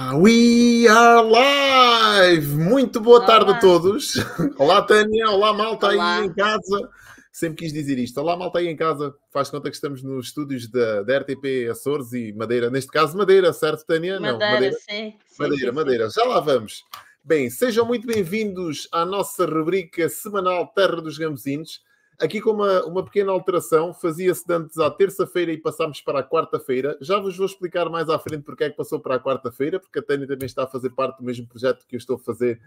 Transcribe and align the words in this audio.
Ah, 0.00 0.14
we 0.16 0.86
are 0.86 1.28
live! 1.28 2.54
Muito 2.54 3.00
boa 3.00 3.26
tarde 3.26 3.50
a 3.50 3.58
todos. 3.58 4.14
Olá, 4.56 4.80
Tânia. 4.80 5.28
Olá, 5.28 5.52
malta 5.52 5.88
Olá. 5.88 6.18
aí 6.18 6.26
em 6.26 6.32
casa. 6.32 6.88
Sempre 7.32 7.64
quis 7.64 7.72
dizer 7.72 7.98
isto. 7.98 8.16
Olá, 8.20 8.36
malta 8.36 8.60
aí 8.60 8.68
em 8.68 8.76
casa. 8.76 9.12
Faz 9.32 9.50
conta 9.50 9.68
que 9.68 9.74
estamos 9.74 10.00
nos 10.00 10.28
estúdios 10.28 10.68
da, 10.70 11.02
da 11.02 11.18
RTP 11.18 11.68
Açores 11.68 12.12
e 12.12 12.32
Madeira. 12.32 12.70
Neste 12.70 12.92
caso, 12.92 13.18
Madeira, 13.18 13.52
certo, 13.52 13.84
Tânia? 13.84 14.20
Madeira, 14.20 14.38
Não, 14.38 14.52
Madeira, 14.52 14.76
sim. 14.88 15.14
Madeira, 15.36 15.70
sim, 15.70 15.74
Madeira. 15.74 16.10
Já 16.10 16.22
lá 16.22 16.38
vamos. 16.38 16.84
Bem, 17.24 17.50
sejam 17.50 17.84
muito 17.84 18.06
bem-vindos 18.06 18.86
à 18.92 19.04
nossa 19.04 19.46
rubrica 19.46 20.08
semanal 20.08 20.68
Terra 20.68 21.02
dos 21.02 21.18
Gambezinos. 21.18 21.82
Aqui 22.20 22.40
com 22.40 22.50
uma, 22.50 22.84
uma 22.84 23.04
pequena 23.04 23.30
alteração, 23.30 23.94
fazia-se 23.94 24.44
antes 24.52 24.76
à 24.78 24.90
terça-feira 24.90 25.52
e 25.52 25.56
passámos 25.56 26.00
para 26.00 26.18
a 26.18 26.22
quarta-feira. 26.22 26.98
Já 27.00 27.18
vos 27.20 27.36
vou 27.36 27.46
explicar 27.46 27.88
mais 27.88 28.08
à 28.08 28.18
frente 28.18 28.42
porque 28.42 28.64
é 28.64 28.70
que 28.70 28.76
passou 28.76 28.98
para 28.98 29.14
a 29.14 29.20
quarta-feira, 29.20 29.78
porque 29.78 30.00
a 30.00 30.02
Tânia 30.02 30.26
também 30.26 30.46
está 30.46 30.64
a 30.64 30.66
fazer 30.66 30.90
parte 30.90 31.18
do 31.18 31.24
mesmo 31.24 31.46
projeto 31.46 31.86
que 31.86 31.94
eu 31.94 31.98
estou 31.98 32.16
a 32.16 32.18
fazer 32.18 32.60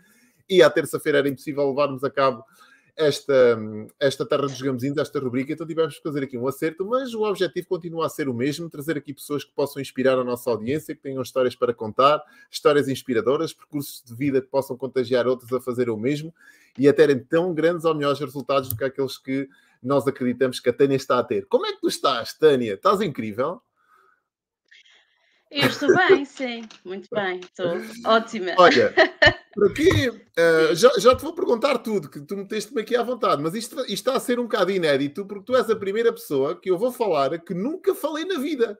e 0.49 0.61
à 0.61 0.69
terça-feira 0.69 1.19
era 1.19 1.29
impossível 1.29 1.67
levarmos 1.69 2.03
a 2.03 2.09
cabo 2.09 2.43
esta, 2.95 3.57
esta 3.99 4.25
Terra 4.25 4.43
dos 4.43 4.61
Gamezinhos, 4.61 4.97
esta 4.97 5.19
rubrica, 5.19 5.53
então 5.53 5.65
tivemos 5.65 5.97
que 5.97 6.03
fazer 6.03 6.23
aqui 6.23 6.37
um 6.37 6.47
acerto, 6.47 6.85
mas 6.85 7.13
o 7.13 7.23
objetivo 7.23 7.67
continua 7.67 8.05
a 8.05 8.09
ser 8.09 8.29
o 8.29 8.33
mesmo, 8.33 8.69
trazer 8.69 8.97
aqui 8.97 9.13
pessoas 9.13 9.43
que 9.43 9.51
possam 9.51 9.81
inspirar 9.81 10.17
a 10.17 10.23
nossa 10.23 10.49
audiência, 10.49 10.95
que 10.95 11.01
tenham 11.01 11.21
histórias 11.21 11.55
para 11.55 11.73
contar, 11.73 12.23
histórias 12.49 12.87
inspiradoras, 12.87 13.53
percursos 13.53 14.03
de 14.03 14.15
vida 14.15 14.41
que 14.41 14.47
possam 14.47 14.77
contagiar 14.77 15.27
outros 15.27 15.51
a 15.53 15.61
fazer 15.61 15.89
o 15.89 15.97
mesmo 15.97 16.33
e 16.77 16.87
a 16.87 16.93
terem 16.93 17.19
tão 17.19 17.53
grandes 17.53 17.85
ou 17.85 17.93
melhores 17.95 18.19
resultados 18.19 18.69
do 18.69 18.75
que 18.75 18.83
aqueles 18.83 19.17
que 19.17 19.47
nós 19.81 20.07
acreditamos 20.07 20.59
que 20.59 20.69
a 20.69 20.73
Tânia 20.73 20.95
está 20.95 21.19
a 21.19 21.23
ter. 21.23 21.45
Como 21.47 21.65
é 21.65 21.73
que 21.73 21.81
tu 21.81 21.87
estás, 21.87 22.33
Tânia? 22.33 22.73
Estás 22.73 23.01
incrível? 23.01 23.61
Eu 25.51 25.67
estou 25.67 25.93
bem, 25.93 26.23
sim, 26.23 26.63
muito 26.85 27.09
bem, 27.11 27.41
estou 27.41 27.73
ótima. 28.05 28.53
Olha, 28.57 28.93
por 29.53 29.69
aqui, 29.69 30.07
uh, 30.09 30.73
já, 30.73 30.89
já 30.97 31.13
te 31.13 31.21
vou 31.21 31.35
perguntar 31.35 31.77
tudo, 31.79 32.09
que 32.09 32.21
tu 32.21 32.37
meteste-me 32.37 32.81
aqui 32.81 32.95
à 32.95 33.03
vontade, 33.03 33.43
mas 33.43 33.53
isto, 33.53 33.77
isto 33.81 33.91
está 33.91 34.15
a 34.15 34.19
ser 34.19 34.39
um 34.39 34.43
bocado 34.43 34.71
inédito, 34.71 35.25
porque 35.25 35.43
tu 35.43 35.55
és 35.57 35.69
a 35.69 35.75
primeira 35.75 36.13
pessoa 36.13 36.57
que 36.57 36.71
eu 36.71 36.77
vou 36.77 36.89
falar 36.89 37.37
que 37.39 37.53
nunca 37.53 37.93
falei 37.93 38.23
na 38.23 38.39
vida. 38.39 38.79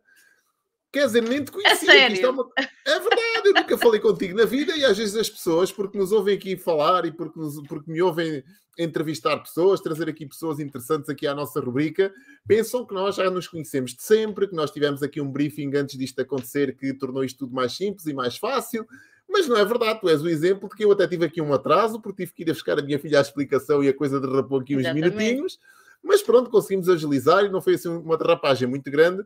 Quer 0.92 1.06
dizer, 1.06 1.24
nem 1.24 1.44
te 1.44 1.52
conhecia. 1.52 1.94
É? 1.94 2.22
É, 2.22 2.30
uma... 2.30 2.50
é, 2.58 3.00
verdade, 3.00 3.46
eu 3.46 3.54
nunca 3.54 3.78
falei 3.78 4.00
contigo 4.02 4.38
na 4.38 4.44
vida 4.44 4.76
e 4.76 4.84
às 4.84 4.98
vezes 4.98 5.16
as 5.16 5.30
pessoas, 5.30 5.72
porque 5.72 5.98
nos 5.98 6.12
ouvem 6.12 6.36
aqui 6.36 6.58
falar 6.58 7.06
e 7.06 7.12
porque, 7.12 7.40
nos, 7.40 7.62
porque 7.64 7.90
me 7.90 8.02
ouvem 8.02 8.44
entrevistar 8.78 9.38
pessoas, 9.38 9.80
trazer 9.80 10.10
aqui 10.10 10.26
pessoas 10.26 10.60
interessantes 10.60 11.10
aqui 11.10 11.26
à 11.28 11.34
nossa 11.34 11.62
rubrica, 11.62 12.14
pensam 12.46 12.86
que 12.86 12.94
nós 12.94 13.16
já 13.16 13.30
nos 13.30 13.48
conhecemos 13.48 13.94
de 13.94 14.04
sempre, 14.04 14.48
que 14.48 14.56
nós 14.56 14.72
tivemos 14.72 15.02
aqui 15.02 15.22
um 15.22 15.32
briefing 15.32 15.74
antes 15.76 15.98
disto 15.98 16.20
acontecer 16.20 16.76
que 16.76 16.94
tornou 16.94 17.24
isto 17.24 17.40
tudo 17.40 17.54
mais 17.54 17.74
simples 17.74 18.06
e 18.08 18.14
mais 18.14 18.38
fácil. 18.38 18.86
Mas 19.30 19.48
não 19.48 19.56
é 19.56 19.64
verdade, 19.64 20.02
tu 20.02 20.10
és 20.10 20.22
o 20.22 20.28
exemplo 20.28 20.68
de 20.68 20.76
que 20.76 20.84
eu 20.84 20.92
até 20.92 21.08
tive 21.08 21.24
aqui 21.24 21.42
um 21.42 21.54
atraso, 21.54 22.02
porque 22.02 22.26
tive 22.26 22.34
que 22.34 22.44
ir 22.44 22.50
a 22.50 22.54
buscar 22.54 22.78
a 22.78 22.82
minha 22.82 23.00
filha 23.00 23.20
à 23.20 23.22
explicação 23.22 23.82
e 23.82 23.88
a 23.88 23.94
coisa 23.94 24.20
derrapou 24.20 24.60
aqui 24.60 24.76
uns 24.76 24.82
Exatamente. 24.82 25.16
minutinhos. 25.16 25.58
Mas 26.04 26.22
pronto, 26.22 26.50
conseguimos 26.50 26.90
agilizar 26.90 27.46
e 27.46 27.50
não 27.50 27.62
foi 27.62 27.76
assim 27.76 27.88
uma 27.88 28.18
derrapagem 28.18 28.68
muito 28.68 28.92
grande 28.92 29.24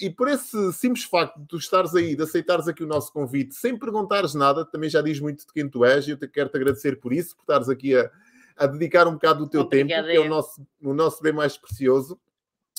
e 0.00 0.08
por 0.08 0.28
esse 0.28 0.72
simples 0.72 1.04
facto 1.04 1.38
de 1.38 1.46
tu 1.46 1.58
estares 1.58 1.94
aí, 1.94 2.16
de 2.16 2.22
aceitares 2.22 2.66
aqui 2.66 2.82
o 2.82 2.86
nosso 2.86 3.12
convite, 3.12 3.54
sem 3.54 3.78
perguntares 3.78 4.32
nada, 4.32 4.64
também 4.64 4.88
já 4.88 5.02
diz 5.02 5.20
muito 5.20 5.46
de 5.46 5.52
quem 5.52 5.68
tu 5.68 5.84
és, 5.84 6.08
e 6.08 6.12
eu 6.12 6.16
te 6.16 6.26
quero 6.26 6.48
te 6.48 6.56
agradecer 6.56 6.98
por 6.98 7.12
isso, 7.12 7.36
por 7.36 7.42
estares 7.42 7.68
aqui 7.68 7.94
a, 7.94 8.10
a 8.56 8.66
dedicar 8.66 9.06
um 9.06 9.12
bocado 9.12 9.44
do 9.44 9.50
teu 9.50 9.60
Obrigada 9.60 10.08
tempo, 10.08 10.10
que 10.10 10.16
é 10.16 10.26
o 10.26 10.28
nosso, 10.28 10.66
o 10.82 10.94
nosso 10.94 11.22
bem 11.22 11.34
mais 11.34 11.58
precioso. 11.58 12.18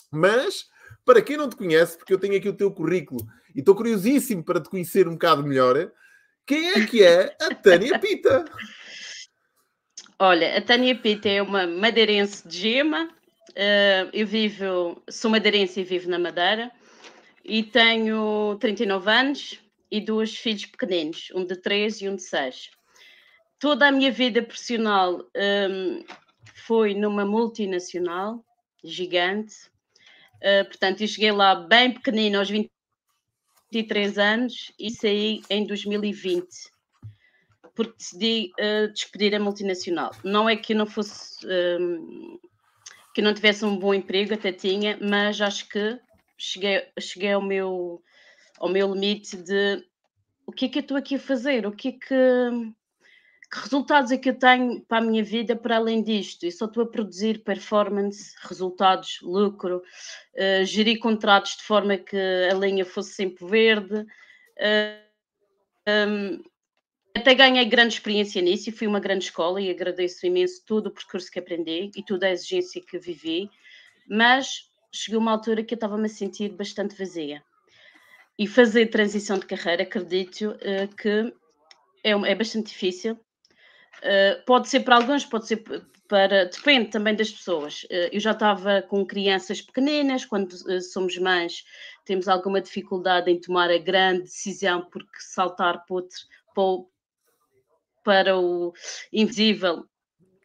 Mas, 0.10 0.68
para 1.06 1.22
quem 1.22 1.38
não 1.38 1.48
te 1.48 1.56
conhece, 1.56 1.96
porque 1.96 2.12
eu 2.12 2.18
tenho 2.18 2.36
aqui 2.36 2.50
o 2.50 2.58
teu 2.58 2.72
currículo 2.72 3.22
e 3.56 3.60
estou 3.60 3.76
curiosíssimo 3.76 4.44
para 4.44 4.60
te 4.60 4.70
conhecer 4.70 5.08
um 5.08 5.14
bocado 5.14 5.44
melhor, 5.44 5.92
quem 6.44 6.72
é 6.72 6.86
que 6.88 7.04
é 7.04 7.36
a 7.40 7.54
Tânia 7.54 8.00
Pita? 8.00 8.46
Olha, 10.18 10.58
a 10.58 10.62
Tânia 10.62 10.96
Pita 10.96 11.30
é 11.30 11.42
uma 11.42 11.68
madeirense 11.68 12.48
de 12.48 12.58
gema. 12.58 13.10
Uh, 13.52 14.10
eu 14.12 14.26
vivo, 14.26 15.02
sou 15.08 15.30
madeirense 15.30 15.82
e 15.82 15.84
vivo 15.84 16.10
na 16.10 16.18
Madeira 16.18 16.72
e 17.44 17.64
tenho 17.64 18.58
39 18.60 19.10
anos 19.10 19.60
e 19.90 20.00
dois 20.00 20.36
filhos 20.36 20.66
pequeninos, 20.66 21.30
um 21.36 21.46
de 21.46 21.56
3 21.56 22.02
e 22.02 22.10
um 22.10 22.16
de 22.16 22.24
6. 22.24 22.72
Toda 23.60 23.88
a 23.88 23.92
minha 23.92 24.12
vida 24.12 24.42
profissional 24.42 25.20
um, 25.36 26.04
foi 26.66 26.94
numa 26.94 27.26
multinacional 27.26 28.44
gigante, 28.84 29.56
uh, 30.38 30.66
portanto, 30.66 31.02
eu 31.02 31.08
cheguei 31.08 31.32
lá 31.32 31.56
bem 31.56 31.94
pequenino, 31.94 32.40
aos 32.40 32.50
23 32.50 34.18
anos, 34.18 34.72
e 34.80 34.90
saí 34.90 35.42
em 35.50 35.66
2020 35.66 36.48
porque 37.76 37.94
decidi 37.98 38.52
uh, 38.60 38.92
despedir 38.92 39.34
a 39.34 39.40
multinacional. 39.40 40.12
Não 40.24 40.48
é 40.48 40.56
que 40.56 40.74
eu 40.74 40.78
não 40.78 40.86
fosse 40.86 41.46
um, 41.48 42.38
que 43.14 43.22
não 43.22 43.34
tivesse 43.34 43.66
um 43.66 43.78
bom 43.78 43.94
emprego, 43.94 44.34
até 44.34 44.52
tinha, 44.52 44.98
mas 45.02 45.42
acho 45.42 45.68
que 45.68 46.00
cheguei, 46.42 46.88
cheguei 47.00 47.32
ao, 47.32 47.42
meu, 47.42 48.02
ao 48.58 48.68
meu 48.68 48.94
limite 48.94 49.38
de 49.38 49.86
o 50.46 50.52
que 50.52 50.66
é 50.66 50.70
que 50.70 50.80
eu 50.80 50.82
estou 50.82 50.98
aqui 50.98 51.16
a 51.16 51.20
fazer, 51.20 51.66
o 51.68 51.72
que 51.72 51.90
é 51.90 51.92
que, 51.92 52.06
que 53.52 53.60
resultados 53.60 54.12
é 54.12 54.18
que 54.18 54.30
eu 54.30 54.38
tenho 54.38 54.82
para 54.82 54.98
a 54.98 55.02
minha 55.02 55.24
vida 55.24 55.56
para 55.56 55.78
além 55.78 56.02
disto? 56.02 56.44
Eu 56.44 56.52
só 56.52 56.66
estou 56.66 56.84
a 56.84 56.88
produzir 56.88 57.44
performance, 57.44 58.36
resultados, 58.42 59.20
lucro, 59.22 59.84
uh, 60.34 60.66
gerir 60.66 61.00
contratos 61.00 61.58
de 61.58 61.64
forma 61.64 61.96
que 61.96 62.18
a 62.18 62.56
linha 62.56 62.84
fosse 62.84 63.14
sempre 63.14 63.46
verde. 63.46 64.02
Uh, 64.58 65.12
um, 65.88 66.44
até 67.16 67.36
ganhei 67.36 67.66
grande 67.66 67.94
experiência 67.94 68.42
nisso 68.42 68.70
e 68.70 68.74
fui 68.74 68.88
uma 68.88 69.00
grande 69.00 69.26
escola 69.26 69.62
e 69.62 69.70
agradeço 69.70 70.26
imenso 70.26 70.64
todo 70.66 70.88
o 70.88 70.92
percurso 70.92 71.30
que 71.30 71.40
aprendi 71.40 71.92
e 71.96 72.04
toda 72.04 72.26
a 72.26 72.32
exigência 72.32 72.82
que 72.82 72.98
vivi, 72.98 73.50
mas 74.08 74.71
chegou 74.92 75.22
uma 75.22 75.32
altura 75.32 75.64
que 75.64 75.74
eu 75.74 75.78
estava-me 75.78 76.06
a 76.06 76.10
sentir 76.10 76.50
bastante 76.50 76.98
vazia. 76.98 77.44
E 78.38 78.48
fazer 78.48 78.88
transição 78.88 79.38
de 79.38 79.46
carreira, 79.46 79.84
acredito 79.84 80.52
uh, 80.52 80.96
que 80.96 81.34
é, 82.04 82.12
é, 82.12 82.36
bastante 82.36 82.68
difícil. 82.68 83.14
Uh, 83.14 84.44
pode 84.46 84.68
ser 84.68 84.82
para 84.82 84.96
alguns, 84.96 85.26
pode 85.26 85.48
ser 85.48 85.64
para. 86.08 86.46
Depende 86.46 86.90
também 86.90 87.16
das 87.16 87.30
pessoas. 87.30 87.84
Uh, 87.84 88.10
eu 88.12 88.20
já 88.20 88.32
estava 88.32 88.82
com 88.82 89.06
crianças 89.06 89.62
pequeninas, 89.62 90.26
quando 90.26 90.56
somos 90.82 91.18
mães, 91.18 91.64
temos 92.06 92.28
alguma 92.28 92.62
dificuldade 92.62 93.30
em 93.30 93.40
tomar 93.40 93.70
a 93.70 93.78
grande 93.78 94.24
decisão, 94.24 94.88
porque 94.90 95.20
saltar 95.20 95.86
para, 95.86 95.96
outro, 95.96 96.18
para, 96.54 96.64
o, 96.64 96.90
para 98.04 98.38
o 98.40 98.74
invisível 99.14 99.86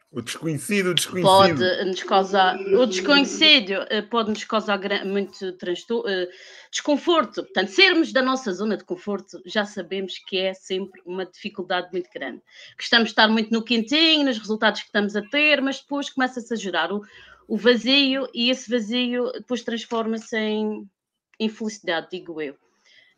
o 0.09 0.21
desconhecido, 0.21 0.91
o 0.91 0.93
desconhecido. 0.93 1.59
Pode 1.59 1.85
nos 1.85 2.03
causar. 2.03 2.57
O 2.59 2.85
desconhecido 2.85 3.73
eh, 3.89 4.01
pode 4.01 4.29
nos 4.29 4.43
causar 4.45 4.79
muito 5.05 5.45
eh, 5.45 6.29
desconforto. 6.71 7.43
Portanto, 7.43 7.67
sermos 7.69 8.13
da 8.13 8.21
nossa 8.21 8.53
zona 8.53 8.77
de 8.77 8.85
conforto, 8.85 9.41
já 9.45 9.65
sabemos 9.65 10.17
que 10.17 10.37
é 10.37 10.53
sempre 10.53 11.01
uma 11.05 11.25
dificuldade 11.25 11.89
muito 11.91 12.09
grande. 12.13 12.41
Gostamos 12.77 13.09
de 13.09 13.11
estar 13.11 13.27
muito 13.27 13.51
no 13.51 13.61
quentinho, 13.61 14.25
nos 14.25 14.37
resultados 14.37 14.79
que 14.79 14.87
estamos 14.87 15.15
a 15.15 15.21
ter, 15.23 15.61
mas 15.61 15.81
depois 15.81 16.09
começa-se 16.09 16.53
a 16.53 16.57
gerar 16.57 16.91
o, 16.91 17.03
o 17.45 17.57
vazio 17.57 18.29
e 18.33 18.49
esse 18.49 18.69
vazio 18.69 19.29
depois 19.33 19.61
transforma-se 19.61 20.37
em 20.37 20.89
infelicidade, 21.37 22.07
digo 22.11 22.41
eu. 22.41 22.55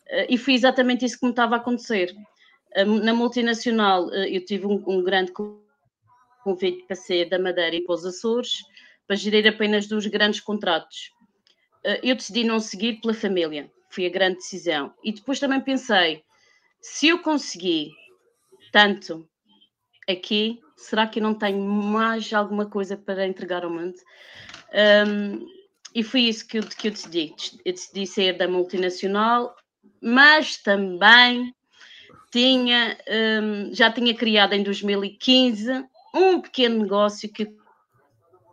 Eh, 0.07 0.33
e 0.33 0.37
foi 0.39 0.55
exatamente 0.55 1.05
isso 1.05 1.19
que 1.19 1.25
me 1.25 1.31
estava 1.31 1.55
a 1.55 1.59
acontecer. 1.59 2.15
Na 3.01 3.15
multinacional, 3.15 4.13
eu 4.13 4.45
tive 4.45 4.67
um, 4.67 4.83
um 4.85 5.03
grande 5.03 5.31
convite 6.43 6.85
para 6.85 6.95
ser 6.95 7.29
da 7.29 7.39
Madeira 7.39 7.75
e 7.75 7.83
para 7.83 7.95
os 7.95 8.05
Açores, 8.05 8.59
para 9.07 9.15
gerir 9.15 9.47
apenas 9.47 9.87
dos 9.87 10.05
grandes 10.05 10.39
contratos. 10.39 11.11
Eh, 11.83 11.99
eu 12.03 12.15
decidi 12.15 12.43
não 12.43 12.59
seguir 12.59 13.01
pela 13.01 13.13
família, 13.13 13.71
foi 13.89 14.05
a 14.05 14.09
grande 14.09 14.37
decisão. 14.37 14.93
E 15.03 15.11
depois 15.11 15.39
também 15.39 15.59
pensei, 15.61 16.23
se 16.81 17.07
eu 17.07 17.19
consegui 17.19 17.91
tanto 18.71 19.27
aqui, 20.07 20.59
será 20.77 21.07
que 21.07 21.19
eu 21.19 21.23
não 21.23 21.33
tenho 21.33 21.59
mais 21.59 22.31
alguma 22.33 22.65
coisa 22.65 22.95
para 22.95 23.27
entregar 23.27 23.63
ao 23.63 23.69
mundo? 23.69 23.95
Um, 25.07 25.45
e 25.93 26.03
foi 26.03 26.21
isso 26.21 26.47
que 26.47 26.59
eu, 26.59 26.63
que 26.63 26.87
eu 26.87 26.91
decidi. 26.91 27.33
Eu 27.65 27.73
decidi 27.73 28.05
sair 28.05 28.37
da 28.37 28.47
multinacional, 28.47 29.55
mas 30.01 30.57
também 30.57 31.53
tinha, 32.31 32.97
um, 33.41 33.73
já 33.73 33.91
tinha 33.91 34.13
criado 34.13 34.53
em 34.53 34.63
2015 34.63 35.83
um 36.13 36.41
pequeno 36.41 36.81
negócio 36.81 37.31
que 37.31 37.47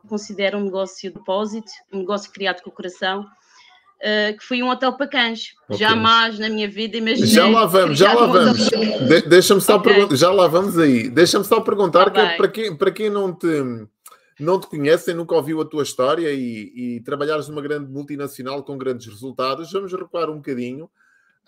considero 0.08 0.58
um 0.58 0.64
negócio 0.64 1.10
de 1.10 1.18
depósito, 1.18 1.70
um 1.92 1.98
negócio 1.98 2.30
criado 2.32 2.62
com 2.62 2.70
o 2.70 2.72
coração, 2.72 3.22
uh, 3.22 4.38
que 4.38 4.44
foi 4.44 4.62
um 4.62 4.68
hotel 4.68 4.96
para 4.96 5.08
cães. 5.08 5.54
Okay. 5.64 5.78
Jamais 5.78 6.38
na 6.38 6.48
minha 6.48 6.68
vida 6.68 6.96
imaginei. 6.96 7.28
Já 7.28 7.48
lá 7.48 7.66
vamos, 7.66 7.98
já 7.98 8.12
lá 8.12 8.26
vamos. 8.26 8.68
De 8.68 9.22
Deixa-me 9.22 9.60
só 9.60 9.76
okay. 9.76 9.92
perguntar, 9.92 10.16
já 10.16 10.30
lá 10.30 10.46
vamos 10.46 10.78
aí. 10.78 11.08
Deixa-me 11.08 11.44
só 11.44 11.60
perguntar, 11.60 12.10
que 12.10 12.20
é 12.20 12.36
para, 12.36 12.48
quem, 12.48 12.76
para 12.76 12.90
quem 12.90 13.10
não 13.10 13.32
te, 13.32 13.46
não 14.38 14.60
te 14.60 14.66
conhece, 14.66 15.12
nunca 15.12 15.34
ouviu 15.34 15.60
a 15.60 15.64
tua 15.64 15.82
história 15.82 16.32
e, 16.32 16.72
e 16.74 17.00
trabalhares 17.00 17.48
numa 17.48 17.62
grande 17.62 17.90
multinacional 17.90 18.62
com 18.62 18.78
grandes 18.78 19.06
resultados, 19.06 19.72
vamos 19.72 19.92
recuar 19.92 20.30
um 20.30 20.36
bocadinho. 20.36 20.88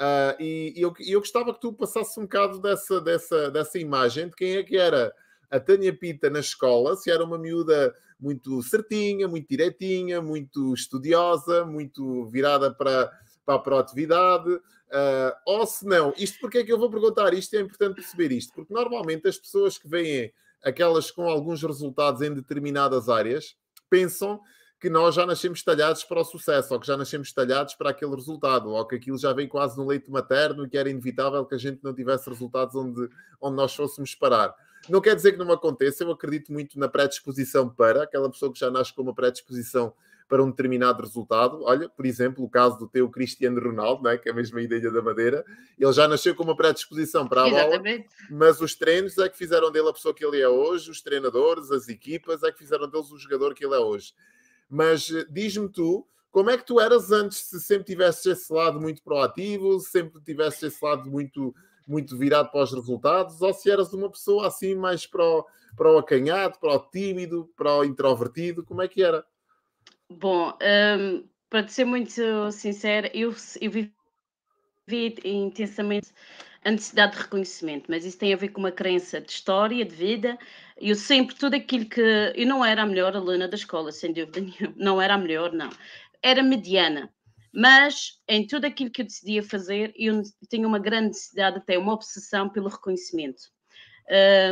Uh, 0.00 0.30
e, 0.38 0.74
e 0.76 0.82
eu, 0.82 0.94
eu 1.00 1.18
gostava 1.18 1.52
que 1.52 1.60
tu 1.60 1.72
passasses 1.72 2.16
um 2.16 2.22
bocado 2.22 2.60
dessa, 2.60 3.00
dessa, 3.00 3.50
dessa 3.50 3.80
imagem 3.80 4.28
de 4.28 4.36
quem 4.36 4.54
é 4.54 4.62
que 4.62 4.76
era 4.76 5.12
a 5.50 5.58
Tânia 5.58 5.96
Pita 5.96 6.28
na 6.28 6.40
escola, 6.40 6.96
se 6.96 7.10
era 7.10 7.24
uma 7.24 7.38
miúda 7.38 7.94
muito 8.20 8.62
certinha, 8.62 9.28
muito 9.28 9.48
direitinha, 9.48 10.20
muito 10.20 10.74
estudiosa, 10.74 11.64
muito 11.64 12.26
virada 12.26 12.72
para, 12.72 13.10
para 13.44 13.54
a 13.54 13.58
proatividade, 13.58 14.50
uh, 14.50 15.32
ou 15.46 15.66
se 15.66 15.86
não, 15.86 16.12
isto 16.16 16.38
porque 16.40 16.58
é 16.58 16.64
que 16.64 16.72
eu 16.72 16.78
vou 16.78 16.90
perguntar 16.90 17.32
isto, 17.32 17.54
é 17.54 17.60
importante 17.60 17.96
perceber 17.96 18.32
isto, 18.32 18.52
porque 18.52 18.74
normalmente 18.74 19.28
as 19.28 19.38
pessoas 19.38 19.78
que 19.78 19.88
veem 19.88 20.32
aquelas 20.62 21.10
com 21.10 21.28
alguns 21.28 21.62
resultados 21.62 22.22
em 22.22 22.34
determinadas 22.34 23.08
áreas 23.08 23.56
pensam 23.88 24.40
que 24.80 24.88
nós 24.88 25.14
já 25.14 25.26
nascemos 25.26 25.62
talhados 25.62 26.04
para 26.04 26.20
o 26.20 26.24
sucesso, 26.24 26.72
ou 26.72 26.78
que 26.78 26.86
já 26.86 26.96
nascemos 26.96 27.32
talhados 27.32 27.74
para 27.74 27.90
aquele 27.90 28.14
resultado, 28.14 28.70
ou 28.70 28.86
que 28.86 28.94
aquilo 28.94 29.18
já 29.18 29.32
vem 29.32 29.48
quase 29.48 29.76
no 29.76 29.86
leito 29.86 30.10
materno 30.10 30.64
e 30.64 30.68
que 30.68 30.78
era 30.78 30.88
inevitável 30.88 31.44
que 31.44 31.54
a 31.54 31.58
gente 31.58 31.82
não 31.82 31.92
tivesse 31.92 32.28
resultados 32.28 32.76
onde, 32.76 33.08
onde 33.40 33.56
nós 33.56 33.74
fôssemos 33.74 34.14
parar. 34.14 34.54
Não 34.88 35.00
quer 35.00 35.14
dizer 35.14 35.32
que 35.32 35.38
não 35.38 35.52
aconteça, 35.52 36.04
eu 36.04 36.10
acredito 36.10 36.52
muito 36.52 36.78
na 36.78 36.88
predisposição 36.88 37.68
para, 37.68 38.04
aquela 38.04 38.30
pessoa 38.30 38.52
que 38.52 38.58
já 38.58 38.70
nasce 38.70 38.92
com 38.92 39.02
uma 39.02 39.14
predisposição 39.14 39.92
para 40.28 40.42
um 40.42 40.50
determinado 40.50 41.02
resultado. 41.02 41.62
Olha, 41.62 41.88
por 41.88 42.04
exemplo, 42.04 42.44
o 42.44 42.50
caso 42.50 42.78
do 42.78 42.86
teu 42.86 43.08
Cristiano 43.08 43.60
Ronaldo, 43.60 44.02
né, 44.02 44.18
que 44.18 44.28
é 44.28 44.32
a 44.32 44.34
mesma 44.34 44.60
ideia 44.60 44.90
da 44.90 45.00
Madeira, 45.00 45.44
ele 45.78 45.92
já 45.92 46.06
nasceu 46.06 46.34
com 46.34 46.42
uma 46.42 46.54
predisposição 46.54 47.26
para 47.26 47.44
a 47.44 47.48
Exatamente. 47.48 48.08
bola, 48.08 48.38
mas 48.38 48.60
os 48.60 48.74
treinos 48.74 49.16
é 49.16 49.28
que 49.28 49.38
fizeram 49.38 49.72
dele 49.72 49.88
a 49.88 49.92
pessoa 49.92 50.14
que 50.14 50.24
ele 50.24 50.40
é 50.40 50.48
hoje, 50.48 50.90
os 50.90 51.00
treinadores, 51.00 51.70
as 51.70 51.88
equipas 51.88 52.42
é 52.42 52.52
que 52.52 52.58
fizeram 52.58 52.88
dele 52.88 53.04
o 53.10 53.18
jogador 53.18 53.54
que 53.54 53.64
ele 53.64 53.74
é 53.74 53.78
hoje. 53.78 54.12
Mas 54.68 55.10
eh, 55.10 55.24
diz-me 55.30 55.68
tu, 55.70 56.06
como 56.30 56.50
é 56.50 56.58
que 56.58 56.66
tu 56.66 56.78
eras 56.78 57.10
antes, 57.10 57.38
se 57.38 57.60
sempre 57.60 57.84
tivesse 57.84 58.30
esse 58.30 58.52
lado 58.52 58.78
muito 58.78 59.02
proativo, 59.02 59.80
se 59.80 59.90
sempre 59.90 60.20
tivesse 60.20 60.66
esse 60.66 60.84
lado 60.84 61.10
muito, 61.10 61.54
muito 61.88 62.16
virado 62.16 62.50
para 62.50 62.62
os 62.62 62.72
resultados, 62.72 63.40
ou 63.40 63.52
se 63.52 63.70
eras 63.70 63.92
uma 63.92 64.10
pessoa 64.10 64.46
assim 64.46 64.74
mais 64.74 65.06
para 65.06 65.24
o, 65.24 65.46
para 65.76 65.92
o 65.92 65.98
acanhado, 65.98 66.58
para 66.58 66.74
o 66.74 66.78
tímido, 66.78 67.50
para 67.56 67.78
o 67.78 67.84
introvertido, 67.84 68.62
como 68.62 68.82
é 68.82 68.88
que 68.88 69.02
era? 69.02 69.24
Bom, 70.10 70.56
um, 70.98 71.24
para 71.48 71.66
ser 71.68 71.84
muito 71.84 72.52
sincera, 72.52 73.10
eu, 73.14 73.34
eu 73.60 73.70
vivi 73.70 75.14
intensamente 75.24 76.12
a 76.64 76.70
necessidade 76.70 77.12
de 77.12 77.22
reconhecimento, 77.22 77.86
mas 77.88 78.04
isso 78.04 78.18
tem 78.18 78.34
a 78.34 78.36
ver 78.36 78.48
com 78.48 78.60
uma 78.60 78.72
crença 78.72 79.20
de 79.20 79.30
história, 79.30 79.84
de 79.84 79.94
vida. 79.94 80.38
Eu 80.76 80.94
sempre, 80.94 81.34
tudo 81.34 81.54
aquilo 81.54 81.86
que. 81.86 82.00
Eu 82.34 82.46
não 82.46 82.64
era 82.64 82.82
a 82.82 82.86
melhor 82.86 83.16
aluna 83.16 83.48
da 83.48 83.56
escola, 83.56 83.92
sem 83.92 84.12
dúvida 84.12 84.40
nenhuma. 84.40 84.74
Não 84.76 85.00
era 85.00 85.14
a 85.14 85.18
melhor, 85.18 85.52
não. 85.52 85.70
Era 86.22 86.42
mediana. 86.42 87.10
Mas 87.58 88.20
em 88.28 88.46
tudo 88.46 88.66
aquilo 88.66 88.88
que 88.88 89.02
eu 89.02 89.04
decidia 89.04 89.42
fazer, 89.42 89.92
eu 89.96 90.22
tinha 90.48 90.64
uma 90.64 90.78
grande 90.78 91.08
necessidade, 91.08 91.56
até 91.56 91.76
uma 91.76 91.92
obsessão 91.92 92.48
pelo 92.48 92.68
reconhecimento. 92.68 93.50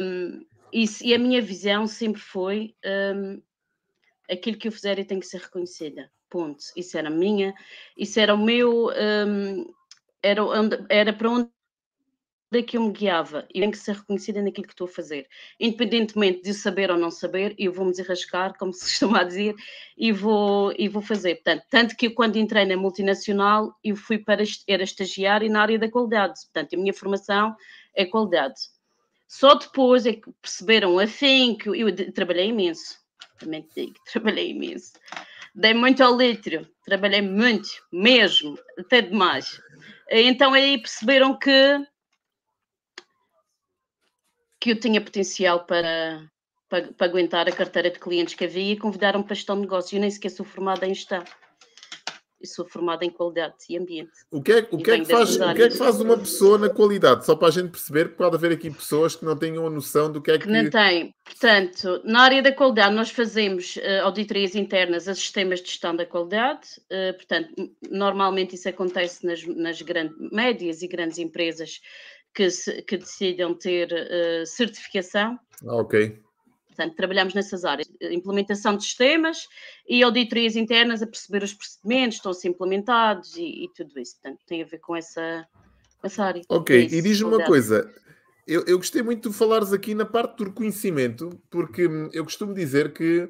Um, 0.02 0.44
isso, 0.72 1.04
e 1.06 1.14
a 1.14 1.18
minha 1.18 1.40
visão 1.40 1.86
sempre 1.86 2.20
foi: 2.20 2.74
um, 2.84 3.40
aquilo 4.28 4.58
que 4.58 4.66
eu 4.66 4.72
fizer, 4.72 4.98
eu 4.98 5.04
que 5.20 5.26
ser 5.26 5.40
reconhecida. 5.40 6.10
Ponto. 6.28 6.64
Isso 6.76 6.98
era 6.98 7.08
minha, 7.08 7.54
isso 7.96 8.18
era 8.18 8.34
o 8.34 8.44
meu. 8.44 8.88
Um, 8.88 9.72
era, 10.20 10.42
era 10.88 11.12
para 11.12 11.30
onde 11.30 11.50
que 12.62 12.76
eu 12.76 12.82
me 12.82 12.92
guiava 12.92 13.46
e 13.52 13.60
tenho 13.60 13.72
que 13.72 13.78
ser 13.78 13.96
reconhecida 13.96 14.40
naquilo 14.40 14.66
que 14.66 14.72
estou 14.72 14.86
a 14.86 14.90
fazer. 14.90 15.26
Independentemente 15.58 16.42
de 16.42 16.54
saber 16.54 16.90
ou 16.90 16.96
não 16.96 17.10
saber, 17.10 17.54
eu 17.58 17.72
vou-me 17.72 17.90
desarrascar, 17.90 18.56
como 18.56 18.72
se 18.72 18.84
costuma 18.86 19.24
dizer, 19.24 19.54
e 19.96 20.12
vou, 20.12 20.72
e 20.78 20.88
vou 20.88 21.02
fazer. 21.02 21.36
Portanto, 21.36 21.64
tanto 21.68 21.96
que 21.96 22.06
eu, 22.06 22.14
quando 22.14 22.36
entrei 22.36 22.64
na 22.64 22.76
multinacional, 22.76 23.76
eu 23.82 23.96
fui 23.96 24.18
para 24.18 24.44
era 24.68 24.82
estagiário 24.82 25.50
na 25.50 25.62
área 25.62 25.78
da 25.78 25.90
qualidade. 25.90 26.40
Portanto, 26.44 26.74
a 26.74 26.78
minha 26.78 26.94
formação 26.94 27.54
é 27.94 28.04
qualidade. 28.04 28.54
Só 29.26 29.54
depois 29.54 30.06
é 30.06 30.12
que 30.12 30.30
perceberam, 30.40 30.98
assim, 30.98 31.56
que 31.56 31.68
eu 31.68 32.12
trabalhei 32.12 32.48
imenso. 32.48 32.96
Também 33.38 33.66
digo, 33.74 33.94
trabalhei 34.10 34.50
imenso. 34.50 34.92
Dei 35.54 35.74
muito 35.74 36.02
ao 36.02 36.16
litro, 36.16 36.68
trabalhei 36.84 37.22
muito, 37.22 37.68
mesmo, 37.90 38.58
até 38.78 39.00
demais. 39.00 39.58
Então 40.10 40.52
aí 40.52 40.78
perceberam 40.78 41.36
que 41.36 41.80
que 44.66 44.72
eu 44.72 44.80
tinha 44.80 45.00
potencial 45.00 45.64
para, 45.64 46.28
para, 46.68 46.92
para, 46.92 47.06
aguentar 47.06 47.48
a 47.48 47.52
carteira 47.52 47.88
de 47.88 48.00
clientes 48.00 48.34
que 48.34 48.44
havia 48.44 48.72
e 48.72 48.76
convidaram 48.76 49.22
para 49.22 49.36
gestão 49.36 49.54
de 49.54 49.62
negócio. 49.62 49.96
Eu 49.96 50.00
nem 50.00 50.10
sequer 50.10 50.30
sou 50.30 50.44
formada 50.44 50.84
em 50.84 50.92
gestão. 50.92 51.22
Eu 52.40 52.48
sou 52.48 52.66
formada 52.66 53.04
em 53.04 53.10
qualidade 53.10 53.54
e 53.70 53.78
ambiente. 53.78 54.10
O 54.28 54.42
que 54.42 54.52
é, 54.52 54.68
o 54.70 54.76
que 54.76 54.90
é, 54.90 54.98
que, 54.98 55.04
faz, 55.04 55.36
o 55.36 55.54
que, 55.54 55.62
é 55.62 55.68
que 55.68 55.76
faz 55.76 56.00
uma 56.00 56.18
pessoa 56.18 56.58
na 56.58 56.68
qualidade? 56.68 57.24
Só 57.24 57.36
para 57.36 57.48
a 57.48 57.50
gente 57.52 57.70
perceber, 57.70 58.06
porque 58.06 58.18
pode 58.18 58.34
haver 58.34 58.52
aqui 58.52 58.68
pessoas 58.70 59.14
que 59.14 59.24
não 59.24 59.36
tenham 59.36 59.64
a 59.64 59.70
noção 59.70 60.10
do 60.10 60.20
que 60.20 60.32
é 60.32 60.38
que. 60.38 60.44
Que 60.44 60.50
não 60.50 60.68
têm. 60.68 61.14
Portanto, 61.24 62.02
na 62.04 62.22
área 62.22 62.42
da 62.42 62.52
qualidade, 62.52 62.94
nós 62.94 63.10
fazemos 63.10 63.76
uh, 63.76 64.02
auditorias 64.02 64.56
internas 64.56 65.06
a 65.06 65.14
sistemas 65.14 65.60
de 65.60 65.68
gestão 65.68 65.94
da 65.94 66.04
qualidade. 66.04 66.68
Uh, 66.90 67.14
portanto, 67.14 67.54
normalmente 67.88 68.56
isso 68.56 68.68
acontece 68.68 69.24
nas, 69.24 69.44
nas 69.46 69.80
grandes, 69.80 70.16
médias 70.32 70.82
e 70.82 70.88
grandes 70.88 71.18
empresas 71.18 71.80
que, 72.36 72.50
se, 72.50 72.82
que 72.82 72.98
decidam 72.98 73.54
ter 73.54 73.90
uh, 73.90 74.46
certificação. 74.46 75.38
Ok. 75.64 76.22
Portanto, 76.66 76.94
trabalhamos 76.94 77.32
nessas 77.32 77.64
áreas, 77.64 77.88
implementação 78.02 78.76
de 78.76 78.84
sistemas 78.84 79.48
e 79.88 80.02
auditorias 80.02 80.54
internas 80.54 81.02
a 81.02 81.06
perceber 81.06 81.42
os 81.42 81.54
procedimentos, 81.54 82.18
estão-se 82.18 82.46
implementados 82.46 83.34
e, 83.34 83.64
e, 83.64 83.70
tudo 83.74 83.98
isso. 83.98 84.20
Portanto, 84.20 84.42
tem 84.46 84.62
a 84.62 84.66
ver 84.66 84.78
com 84.80 84.94
essa, 84.94 85.48
com 85.98 86.06
essa 86.06 86.24
área. 86.24 86.42
Ok, 86.50 86.76
é 86.76 86.84
e 86.84 87.00
diz-me 87.00 87.30
uma 87.30 87.42
coisa, 87.46 87.90
eu, 88.46 88.62
eu, 88.66 88.76
gostei 88.76 89.02
muito 89.02 89.30
de 89.30 89.34
falares 89.34 89.72
aqui 89.72 89.94
na 89.94 90.04
parte 90.04 90.36
do 90.36 90.44
reconhecimento, 90.44 91.30
porque 91.50 91.88
hum, 91.88 92.10
eu 92.12 92.22
costumo 92.24 92.52
dizer 92.52 92.92
que 92.92 93.26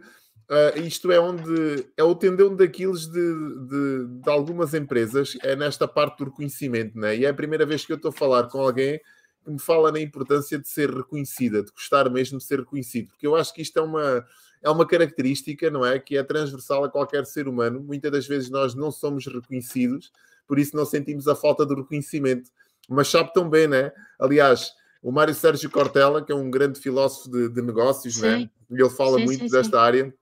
Uh, 0.49 0.79
isto 0.81 1.11
é 1.11 1.19
onde 1.19 1.89
é 1.97 2.05
o 2.05 2.15
tendão 2.15 2.55
daqueles 2.55 3.09
de, 3.09 3.35
de, 3.67 4.07
de, 4.23 4.31
algumas 4.31 4.75
empresas, 4.75 5.37
é 5.43 5.57
nesta 5.57 5.89
parte 5.89 6.19
do 6.19 6.27
reconhecimento, 6.27 6.97
né? 6.97 7.17
e 7.17 7.25
é 7.25 7.29
a 7.29 7.35
primeira 7.35 7.67
vez 7.67 7.85
que 7.85 7.91
eu 7.91 7.97
estou 7.97 8.11
a 8.11 8.13
falar 8.13 8.45
com 8.45 8.61
alguém 8.61 9.01
que 9.45 9.51
me 9.51 9.59
fala 9.59 9.91
na 9.91 9.99
importância 9.99 10.57
de 10.57 10.69
ser 10.69 10.89
reconhecida, 10.89 11.65
de 11.65 11.73
gostar 11.73 12.09
mesmo 12.09 12.39
de 12.39 12.45
ser 12.45 12.61
reconhecido, 12.61 13.09
porque 13.09 13.27
eu 13.27 13.35
acho 13.35 13.53
que 13.53 13.61
isto 13.61 13.77
é 13.77 13.83
uma, 13.83 14.25
é 14.63 14.71
uma 14.71 14.87
característica, 14.87 15.69
não 15.69 15.85
é? 15.85 15.99
Que 15.99 16.17
é 16.17 16.23
transversal 16.23 16.85
a 16.85 16.89
qualquer 16.89 17.27
ser 17.27 17.49
humano. 17.49 17.81
Muitas 17.81 18.13
das 18.13 18.27
vezes 18.27 18.49
nós 18.49 18.73
não 18.75 18.93
somos 18.93 19.27
reconhecidos, 19.27 20.13
por 20.47 20.61
isso 20.61 20.77
não 20.77 20.85
sentimos 20.85 21.27
a 21.27 21.35
falta 21.35 21.67
do 21.67 21.75
reconhecimento. 21.75 22.51
Mas 22.89 23.09
sabe 23.09 23.33
tão 23.33 23.51
bem, 23.51 23.67
né? 23.67 23.93
Aliás, 24.19 24.73
o 25.03 25.11
Mário 25.11 25.35
Sérgio 25.35 25.71
Cortella, 25.71 26.25
que 26.25 26.31
é 26.31 26.35
um 26.35 26.51
grande 26.51 26.79
filósofo 26.79 27.31
de, 27.31 27.49
de 27.49 27.63
negócios, 27.63 28.21
né? 28.21 28.49
ele 28.71 28.91
fala 28.91 29.19
sim, 29.19 29.25
muito 29.25 29.45
sim, 29.45 29.51
desta 29.51 29.81
área 29.81 30.15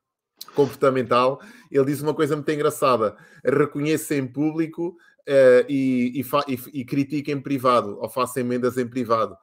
comportamental, 0.55 1.41
ele 1.71 1.85
diz 1.87 2.01
uma 2.01 2.15
coisa 2.15 2.37
muito 2.37 2.51
engraçada: 2.51 3.17
reconheça 3.45 4.15
em 4.15 4.27
público 4.27 4.97
uh, 5.29 5.65
e, 5.69 6.21
e, 6.21 6.81
e 6.81 6.85
critica 6.85 7.31
em 7.33 7.41
privado, 7.41 7.99
ou 8.01 8.09
faça 8.09 8.41
emendas 8.41 8.79
em 8.79 8.87
privado. 8.87 9.37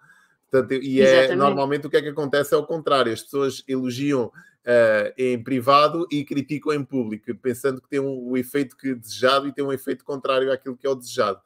Portanto, 0.50 0.74
e 0.74 1.02
é, 1.02 1.34
normalmente 1.34 1.88
o 1.88 1.90
que 1.90 1.96
é 1.96 2.02
que 2.02 2.10
acontece 2.10 2.54
é 2.54 2.58
o 2.58 2.66
contrário: 2.66 3.14
as 3.14 3.22
pessoas 3.22 3.64
elogiam 3.68 4.26
uh, 4.26 5.14
em 5.18 5.42
privado 5.42 6.06
e 6.12 6.24
criticam 6.24 6.74
em 6.74 6.84
público, 6.84 7.34
pensando 7.36 7.82
que 7.82 7.90
tem 7.90 8.00
um, 8.00 8.30
o 8.30 8.38
efeito 8.38 8.76
que 8.76 8.94
desejado 8.94 9.48
e 9.48 9.54
tem 9.54 9.64
um 9.64 9.72
efeito 9.72 10.04
contrário 10.04 10.52
àquilo 10.52 10.76
que 10.76 10.86
é 10.86 10.90
o 10.90 10.96
desejado. 10.96 11.40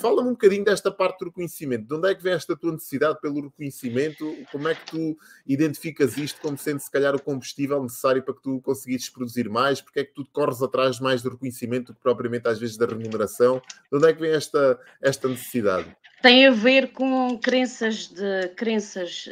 Fala-me 0.00 0.28
um 0.28 0.32
bocadinho 0.32 0.64
desta 0.64 0.92
parte 0.92 1.18
do 1.18 1.24
reconhecimento. 1.24 1.88
De 1.88 1.94
onde 1.94 2.08
é 2.08 2.14
que 2.14 2.22
vem 2.22 2.32
esta 2.32 2.56
tua 2.56 2.70
necessidade 2.70 3.20
pelo 3.20 3.42
reconhecimento? 3.42 4.32
Como 4.52 4.68
é 4.68 4.74
que 4.74 4.86
tu 4.86 5.18
identificas 5.44 6.16
isto 6.16 6.40
como 6.40 6.56
sendo, 6.56 6.78
se 6.78 6.88
calhar, 6.88 7.16
o 7.16 7.20
combustível 7.20 7.82
necessário 7.82 8.22
para 8.22 8.32
que 8.34 8.42
tu 8.42 8.60
conseguisses 8.60 9.10
produzir 9.10 9.48
mais? 9.48 9.80
Porque 9.80 9.98
é 9.98 10.04
que 10.04 10.14
tu 10.14 10.24
corres 10.32 10.62
atrás 10.62 11.00
mais 11.00 11.20
do 11.20 11.30
reconhecimento 11.30 11.88
do 11.88 11.96
que 11.96 12.00
propriamente, 12.00 12.46
às 12.46 12.60
vezes, 12.60 12.76
da 12.76 12.86
remuneração? 12.86 13.60
De 13.90 13.98
onde 13.98 14.08
é 14.08 14.12
que 14.12 14.20
vem 14.20 14.30
esta, 14.30 14.78
esta 15.02 15.26
necessidade? 15.26 15.96
Tem 16.22 16.46
a 16.46 16.52
ver 16.52 16.92
com 16.92 17.36
crenças, 17.36 18.06
de, 18.06 18.48
crenças 18.50 19.28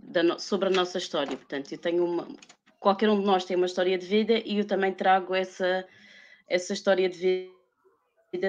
da, 0.00 0.38
sobre 0.38 0.68
a 0.68 0.70
nossa 0.70 0.98
história. 0.98 1.34
Portanto, 1.34 1.72
eu 1.72 1.78
tenho 1.78 2.04
uma. 2.04 2.28
Qualquer 2.78 3.08
um 3.08 3.18
de 3.18 3.26
nós 3.26 3.46
tem 3.46 3.56
uma 3.56 3.66
história 3.66 3.96
de 3.96 4.06
vida 4.06 4.34
e 4.44 4.58
eu 4.58 4.66
também 4.66 4.92
trago 4.92 5.34
essa, 5.34 5.86
essa 6.46 6.74
história 6.74 7.08
de 7.08 7.18
vida 7.18 7.59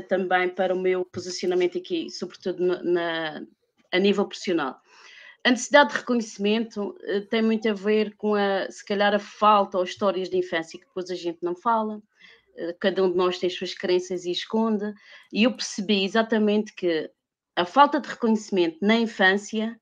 também 0.07 0.49
para 0.49 0.73
o 0.73 0.79
meu 0.79 1.03
posicionamento 1.05 1.77
aqui, 1.77 2.09
sobretudo 2.09 2.83
na, 2.83 3.43
a 3.91 3.99
nível 3.99 4.25
profissional. 4.25 4.79
A 5.43 5.49
necessidade 5.49 5.91
de 5.91 5.97
reconhecimento 5.97 6.95
uh, 6.99 7.25
tem 7.27 7.41
muito 7.41 7.67
a 7.67 7.73
ver 7.73 8.15
com, 8.15 8.35
a, 8.35 8.69
se 8.69 8.85
calhar, 8.85 9.13
a 9.13 9.19
falta 9.19 9.77
ou 9.77 9.83
histórias 9.83 10.29
de 10.29 10.37
infância 10.37 10.79
que 10.79 10.85
depois 10.85 11.09
a 11.09 11.15
gente 11.15 11.39
não 11.41 11.55
fala. 11.55 11.97
Uh, 12.55 12.75
cada 12.79 13.03
um 13.03 13.09
de 13.09 13.17
nós 13.17 13.39
tem 13.39 13.47
as 13.47 13.55
suas 13.55 13.73
crenças 13.73 14.25
e 14.25 14.31
esconde. 14.31 14.93
E 15.33 15.43
eu 15.43 15.55
percebi 15.55 16.03
exatamente 16.03 16.73
que 16.75 17.09
a 17.55 17.65
falta 17.65 17.99
de 17.99 18.07
reconhecimento 18.07 18.77
na 18.81 18.95
infância, 18.95 19.79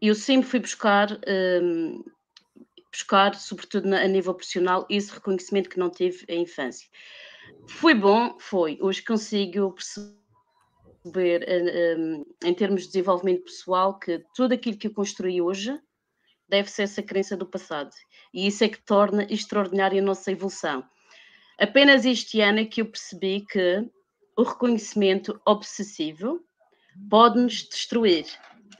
eu 0.00 0.14
sempre 0.14 0.48
fui 0.48 0.60
buscar, 0.60 1.08
um, 1.62 2.02
buscar 2.90 3.34
sobretudo 3.34 3.86
na, 3.86 4.00
a 4.00 4.08
nível 4.08 4.32
profissional, 4.32 4.86
esse 4.88 5.12
reconhecimento 5.12 5.68
que 5.68 5.78
não 5.78 5.90
tive 5.90 6.24
em 6.26 6.42
infância. 6.42 6.88
Foi 7.68 7.94
bom, 7.94 8.36
foi. 8.38 8.78
Hoje 8.80 9.02
consigo 9.02 9.72
perceber 9.72 10.18
perceber, 11.08 11.44
em 12.44 12.54
termos 12.54 12.82
de 12.82 12.88
desenvolvimento 12.88 13.44
pessoal, 13.44 13.98
que 13.98 14.22
tudo 14.34 14.54
aquilo 14.54 14.76
que 14.76 14.88
eu 14.88 14.94
construí 14.94 15.40
hoje 15.40 15.78
deve 16.48 16.70
ser 16.70 16.82
essa 16.82 17.02
crença 17.02 17.36
do 17.36 17.46
passado. 17.46 17.90
E 18.32 18.46
isso 18.46 18.64
é 18.64 18.68
que 18.68 18.82
torna 18.84 19.24
extraordinária 19.30 20.00
a 20.00 20.04
nossa 20.04 20.30
evolução. 20.30 20.84
Apenas 21.58 22.04
este 22.04 22.40
ano 22.40 22.60
é 22.60 22.64
que 22.64 22.80
eu 22.80 22.86
percebi 22.86 23.44
que 23.46 23.84
o 24.36 24.42
reconhecimento 24.42 25.40
obsessivo 25.44 26.40
pode 27.10 27.40
nos 27.40 27.68
destruir. 27.68 28.26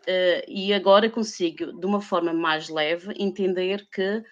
Uh, 0.07 0.43
e 0.49 0.73
agora 0.73 1.11
consigo, 1.11 1.79
de 1.79 1.87
uma 1.87 2.01
forma 2.01 2.33
mais 2.33 2.69
leve, 2.69 3.13
entender 3.19 3.87
que 3.93 4.23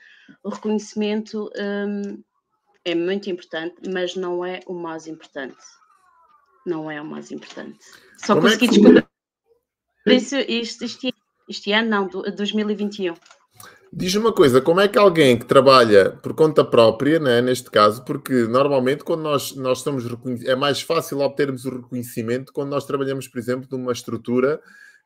o 0.42 0.48
reconhecimento 0.48 1.50
um, 1.58 2.22
é 2.86 2.94
muito 2.94 3.28
importante, 3.28 3.74
mas 3.92 4.14
não 4.14 4.44
é 4.44 4.60
o 4.64 4.72
mais 4.72 5.08
importante. 5.08 5.56
Não 6.64 6.88
é 6.88 7.02
o 7.02 7.04
mais 7.04 7.32
importante. 7.32 7.78
Só 8.16 8.34
Como 8.34 8.42
consegui 8.42 8.66
é 8.66 8.68
que... 8.68 8.74
descobrir 8.74 9.06
isso 10.06 10.36
este, 10.36 10.84
este, 10.84 11.14
este, 11.48 11.72
ano, 11.72 11.90
não, 11.90 12.06
2021. 12.08 13.14
Diz 13.92 14.14
uma 14.14 14.32
coisa, 14.32 14.60
como 14.60 14.80
é 14.80 14.86
que 14.86 14.98
alguém 14.98 15.36
que 15.36 15.46
trabalha 15.46 16.10
por 16.10 16.32
conta 16.34 16.64
própria, 16.64 17.18
né, 17.18 17.40
neste 17.40 17.70
caso, 17.70 18.04
porque 18.04 18.44
normalmente 18.44 19.02
quando 19.02 19.22
nós, 19.22 19.54
nós 19.56 19.80
somos 19.80 20.04
é 20.44 20.54
mais 20.54 20.80
fácil 20.80 21.20
obtermos 21.20 21.64
o 21.64 21.70
reconhecimento 21.70 22.52
quando 22.52 22.70
nós 22.70 22.86
trabalhamos, 22.86 23.26
por 23.26 23.38
exemplo, 23.38 23.66
numa 23.72 23.92
estrutura 23.92 24.60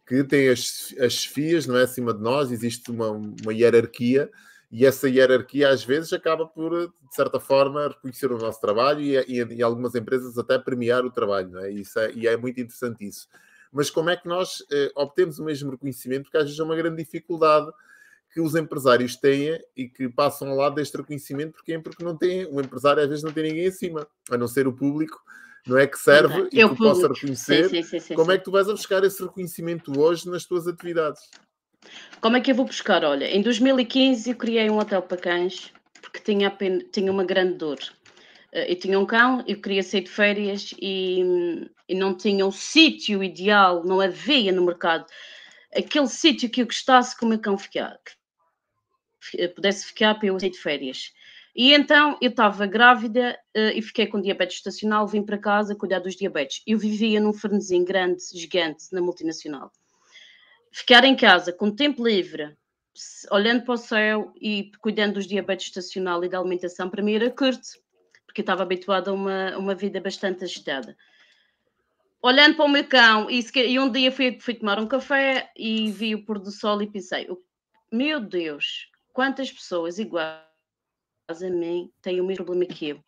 que 0.06 0.22
tem 0.24 0.48
as, 0.48 0.94
as 0.98 1.24
FIAs 1.24 1.66
não 1.66 1.78
é, 1.78 1.84
acima 1.84 2.12
de 2.12 2.20
nós, 2.20 2.50
existe 2.52 2.90
uma, 2.90 3.10
uma 3.10 3.54
hierarquia 3.54 4.30
e 4.70 4.86
essa 4.86 5.08
hierarquia 5.08 5.68
às 5.68 5.82
vezes 5.82 6.12
acaba 6.12 6.46
por, 6.46 6.88
de 6.88 7.14
certa 7.14 7.40
forma, 7.40 7.88
reconhecer 7.88 8.30
o 8.30 8.38
nosso 8.38 8.60
trabalho 8.60 9.00
e, 9.00 9.16
e, 9.16 9.54
e 9.56 9.62
algumas 9.62 9.94
empresas 9.94 10.38
até 10.38 10.58
premiar 10.58 11.04
o 11.04 11.10
trabalho, 11.10 11.58
é? 11.58 11.70
Isso 11.70 11.98
é, 11.98 12.12
e 12.12 12.26
é 12.26 12.36
muito 12.36 12.60
interessante 12.60 13.04
isso. 13.04 13.26
Mas 13.72 13.90
como 13.90 14.10
é 14.10 14.16
que 14.16 14.28
nós 14.28 14.64
eh, 14.70 14.90
obtemos 14.96 15.38
o 15.38 15.44
mesmo 15.44 15.70
reconhecimento? 15.70 16.24
Porque 16.24 16.36
às 16.36 16.44
vezes 16.44 16.58
é 16.58 16.62
uma 16.62 16.76
grande 16.76 17.02
dificuldade 17.02 17.70
que 18.32 18.40
os 18.40 18.54
empresários 18.54 19.16
têm 19.16 19.60
e 19.76 19.88
que 19.88 20.08
passam 20.08 20.48
ao 20.48 20.56
lado 20.56 20.76
deste 20.76 20.96
reconhecimento, 20.96 21.52
porque, 21.52 21.76
porque 21.78 22.04
não 22.04 22.16
tem, 22.16 22.46
o 22.46 22.60
empresário 22.60 23.02
às 23.02 23.08
vezes 23.08 23.24
não 23.24 23.32
tem 23.32 23.44
ninguém 23.44 23.66
acima, 23.66 24.06
a 24.30 24.36
não 24.36 24.46
ser 24.46 24.68
o 24.68 24.72
público, 24.72 25.20
não 25.66 25.76
é 25.76 25.86
que 25.86 25.98
serve 25.98 26.48
e 26.52 26.68
que 26.68 26.76
possa 26.76 27.08
reconhecer. 27.08 27.68
Sim, 27.68 27.82
sim, 27.82 28.00
sim, 28.00 28.14
Como 28.14 28.30
é 28.30 28.38
que 28.38 28.44
tu 28.44 28.50
vais 28.50 28.68
a 28.68 28.72
buscar 28.72 29.04
esse 29.04 29.22
reconhecimento 29.22 29.98
hoje 29.98 30.28
nas 30.28 30.44
tuas 30.44 30.66
atividades? 30.66 31.28
Como 32.20 32.36
é 32.36 32.40
que 32.40 32.50
eu 32.50 32.54
vou 32.54 32.66
buscar? 32.66 33.04
Olha, 33.04 33.24
em 33.24 33.42
2015 33.42 34.30
eu 34.30 34.36
criei 34.36 34.68
um 34.68 34.78
hotel 34.78 35.02
para 35.02 35.16
cães 35.16 35.72
porque 36.02 36.20
tinha, 36.20 36.54
tinha 36.92 37.10
uma 37.10 37.24
grande 37.24 37.54
dor. 37.54 37.78
Eh, 38.52 38.72
eu 38.72 38.78
tinha 38.78 38.98
um 38.98 39.06
cão, 39.06 39.44
eu 39.46 39.60
queria 39.60 39.82
sair 39.82 40.02
de 40.02 40.10
férias 40.10 40.74
e, 40.80 41.22
e 41.88 41.94
não 41.94 42.14
tinha 42.14 42.44
o 42.46 42.52
sítio 42.52 43.22
ideal, 43.22 43.84
não 43.84 44.00
havia 44.00 44.52
no 44.52 44.64
mercado 44.64 45.06
aquele 45.74 46.08
sítio 46.08 46.50
que 46.50 46.62
eu 46.62 46.66
gostasse 46.66 47.16
que 47.16 47.24
o 47.24 47.28
meu 47.28 47.38
cão 47.38 47.56
ficar, 47.56 47.96
pudesse 49.54 49.86
ficar 49.86 50.16
para 50.16 50.28
eu 50.28 50.38
sair 50.38 50.50
de 50.50 50.58
férias. 50.58 51.12
E 51.54 51.72
então 51.72 52.16
eu 52.20 52.30
estava 52.30 52.66
grávida 52.66 53.38
uh, 53.56 53.70
e 53.74 53.82
fiquei 53.82 54.06
com 54.06 54.20
diabetes 54.20 54.56
estacional, 54.58 55.06
vim 55.06 55.22
para 55.22 55.38
casa 55.38 55.74
cuidar 55.74 55.98
dos 55.98 56.14
diabetes. 56.14 56.62
Eu 56.66 56.78
vivia 56.78 57.20
num 57.20 57.32
fornezinho 57.32 57.84
grande, 57.84 58.22
gigante, 58.32 58.84
na 58.92 59.00
multinacional. 59.00 59.72
Ficar 60.70 61.04
em 61.04 61.16
casa 61.16 61.52
com 61.52 61.70
tempo 61.70 62.06
livre, 62.06 62.56
olhando 63.30 63.64
para 63.64 63.74
o 63.74 63.78
céu 63.78 64.32
e 64.40 64.70
cuidando 64.80 65.14
dos 65.14 65.26
diabetes 65.26 65.66
estacional 65.66 66.24
e 66.24 66.28
da 66.28 66.38
alimentação, 66.38 66.88
para 66.88 67.02
mim 67.02 67.14
era 67.14 67.30
curto, 67.30 67.68
porque 68.24 68.40
eu 68.40 68.44
estava 68.44 68.62
habituada 68.62 69.10
a 69.10 69.14
uma, 69.14 69.56
uma 69.56 69.74
vida 69.74 70.00
bastante 70.00 70.44
agitada. 70.44 70.96
Olhando 72.22 72.56
para 72.56 72.64
o 72.64 72.68
meu 72.68 72.86
cão, 72.86 73.30
e, 73.30 73.44
e 73.56 73.78
um 73.78 73.90
dia 73.90 74.12
fui, 74.12 74.38
fui 74.40 74.54
tomar 74.54 74.78
um 74.78 74.86
café 74.86 75.50
e 75.56 75.90
vi 75.90 76.14
o 76.14 76.24
pôr 76.24 76.38
do 76.38 76.50
sol 76.50 76.82
e 76.82 76.86
pensei: 76.86 77.26
meu 77.90 78.20
Deus, 78.20 78.90
quantas 79.12 79.50
pessoas 79.50 79.98
iguais 79.98 80.38
a 81.28 81.50
mim 81.50 81.90
têm 82.02 82.20
o 82.20 82.24
mesmo 82.24 82.44
problema 82.44 82.72
que 82.72 82.90
eu. 82.90 83.04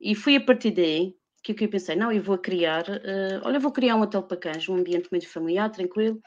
E 0.00 0.14
foi 0.14 0.36
a 0.36 0.40
partir 0.40 0.70
daí 0.70 1.16
que 1.42 1.64
eu 1.64 1.68
pensei, 1.68 1.94
não, 1.94 2.10
eu 2.10 2.22
vou 2.22 2.36
criar, 2.36 2.88
uh, 2.88 3.40
olha, 3.44 3.60
vou 3.60 3.70
criar 3.70 3.94
um 3.94 4.00
hotel 4.00 4.22
para 4.22 4.36
cães, 4.36 4.68
um 4.68 4.74
ambiente 4.74 5.08
muito 5.10 5.28
familiar, 5.28 5.70
tranquilo. 5.70 6.20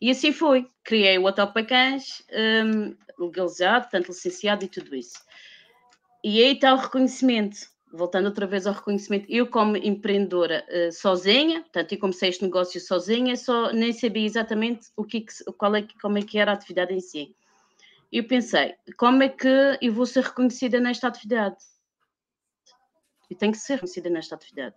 E 0.00 0.10
assim 0.10 0.32
foi. 0.32 0.68
Criei 0.82 1.18
o 1.18 1.32
cães, 1.66 2.22
um, 2.32 2.96
legalizado, 3.18 3.88
tanto 3.90 4.08
licenciado 4.08 4.64
e 4.64 4.68
tudo 4.68 4.94
isso. 4.94 5.18
E 6.22 6.42
aí 6.42 6.54
está 6.54 6.74
o 6.74 6.78
reconhecimento. 6.78 7.56
Voltando 7.92 8.26
outra 8.26 8.46
vez 8.46 8.66
ao 8.66 8.74
reconhecimento, 8.74 9.26
eu 9.28 9.46
como 9.46 9.76
empreendedora 9.76 10.66
uh, 10.68 10.92
sozinha, 10.92 11.60
portanto, 11.60 11.92
eu 11.92 11.98
comecei 11.98 12.28
este 12.28 12.42
negócio 12.42 12.80
sozinha, 12.80 13.36
só 13.36 13.72
nem 13.72 13.92
sabia 13.92 14.26
exatamente 14.26 14.88
o 14.96 15.04
que, 15.04 15.24
qual 15.56 15.76
é, 15.76 15.86
como 16.02 16.18
é 16.18 16.22
que 16.22 16.36
era 16.36 16.50
a 16.50 16.54
atividade 16.54 16.92
em 16.92 17.00
si 17.00 17.36
eu 18.14 18.24
pensei, 18.28 18.76
como 18.96 19.24
é 19.24 19.28
que 19.28 19.48
eu 19.82 19.92
vou 19.92 20.06
ser 20.06 20.22
reconhecida 20.22 20.78
nesta 20.78 21.08
atividade? 21.08 21.56
Eu 23.28 23.36
tenho 23.36 23.50
que 23.50 23.58
ser 23.58 23.74
reconhecida 23.74 24.08
nesta 24.08 24.36
atividade. 24.36 24.76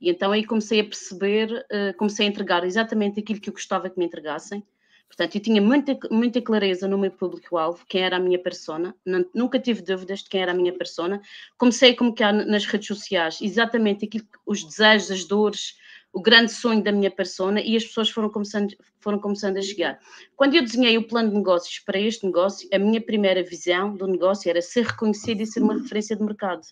E 0.00 0.10
então 0.10 0.32
aí 0.32 0.44
comecei 0.44 0.80
a 0.80 0.84
perceber, 0.84 1.52
uh, 1.52 1.96
comecei 1.96 2.26
a 2.26 2.28
entregar 2.28 2.64
exatamente 2.64 3.20
aquilo 3.20 3.40
que 3.40 3.50
eu 3.50 3.54
gostava 3.54 3.90
que 3.90 3.98
me 3.98 4.06
entregassem. 4.06 4.64
Portanto, 5.06 5.34
eu 5.34 5.40
tinha 5.42 5.60
muita, 5.60 5.98
muita 6.08 6.40
clareza 6.40 6.86
no 6.86 6.96
meu 6.96 7.10
público-alvo, 7.10 7.84
quem 7.88 8.00
era 8.00 8.16
a 8.16 8.20
minha 8.20 8.38
persona, 8.38 8.94
nunca 9.34 9.58
tive 9.58 9.82
dúvidas 9.82 10.20
de 10.20 10.30
quem 10.30 10.40
era 10.40 10.52
a 10.52 10.54
minha 10.54 10.72
persona. 10.72 11.20
Comecei 11.58 11.90
a 11.90 11.96
comunicar 11.96 12.32
nas 12.32 12.64
redes 12.64 12.86
sociais 12.86 13.38
exatamente 13.42 14.04
aquilo, 14.04 14.24
os 14.46 14.62
desejos, 14.62 15.10
as 15.10 15.24
dores, 15.24 15.74
o 16.12 16.22
grande 16.22 16.52
sonho 16.52 16.82
da 16.82 16.92
minha 16.92 17.10
persona 17.10 17.60
e 17.60 17.76
as 17.76 17.84
pessoas 17.84 18.08
foram 18.08 18.30
começando, 18.30 18.74
foram 19.00 19.18
começando 19.18 19.56
a 19.56 19.62
chegar. 19.62 19.98
Quando 20.36 20.54
eu 20.54 20.62
desenhei 20.62 20.96
o 20.96 21.06
plano 21.06 21.30
de 21.30 21.36
negócios 21.36 21.80
para 21.80 21.98
este 21.98 22.24
negócio, 22.24 22.68
a 22.72 22.78
minha 22.78 23.00
primeira 23.00 23.42
visão 23.42 23.96
do 23.96 24.06
negócio 24.06 24.48
era 24.48 24.62
ser 24.62 24.86
reconhecido 24.86 25.40
e 25.40 25.46
ser 25.46 25.60
uma 25.60 25.74
referência 25.74 26.16
de 26.16 26.22
mercado. 26.22 26.62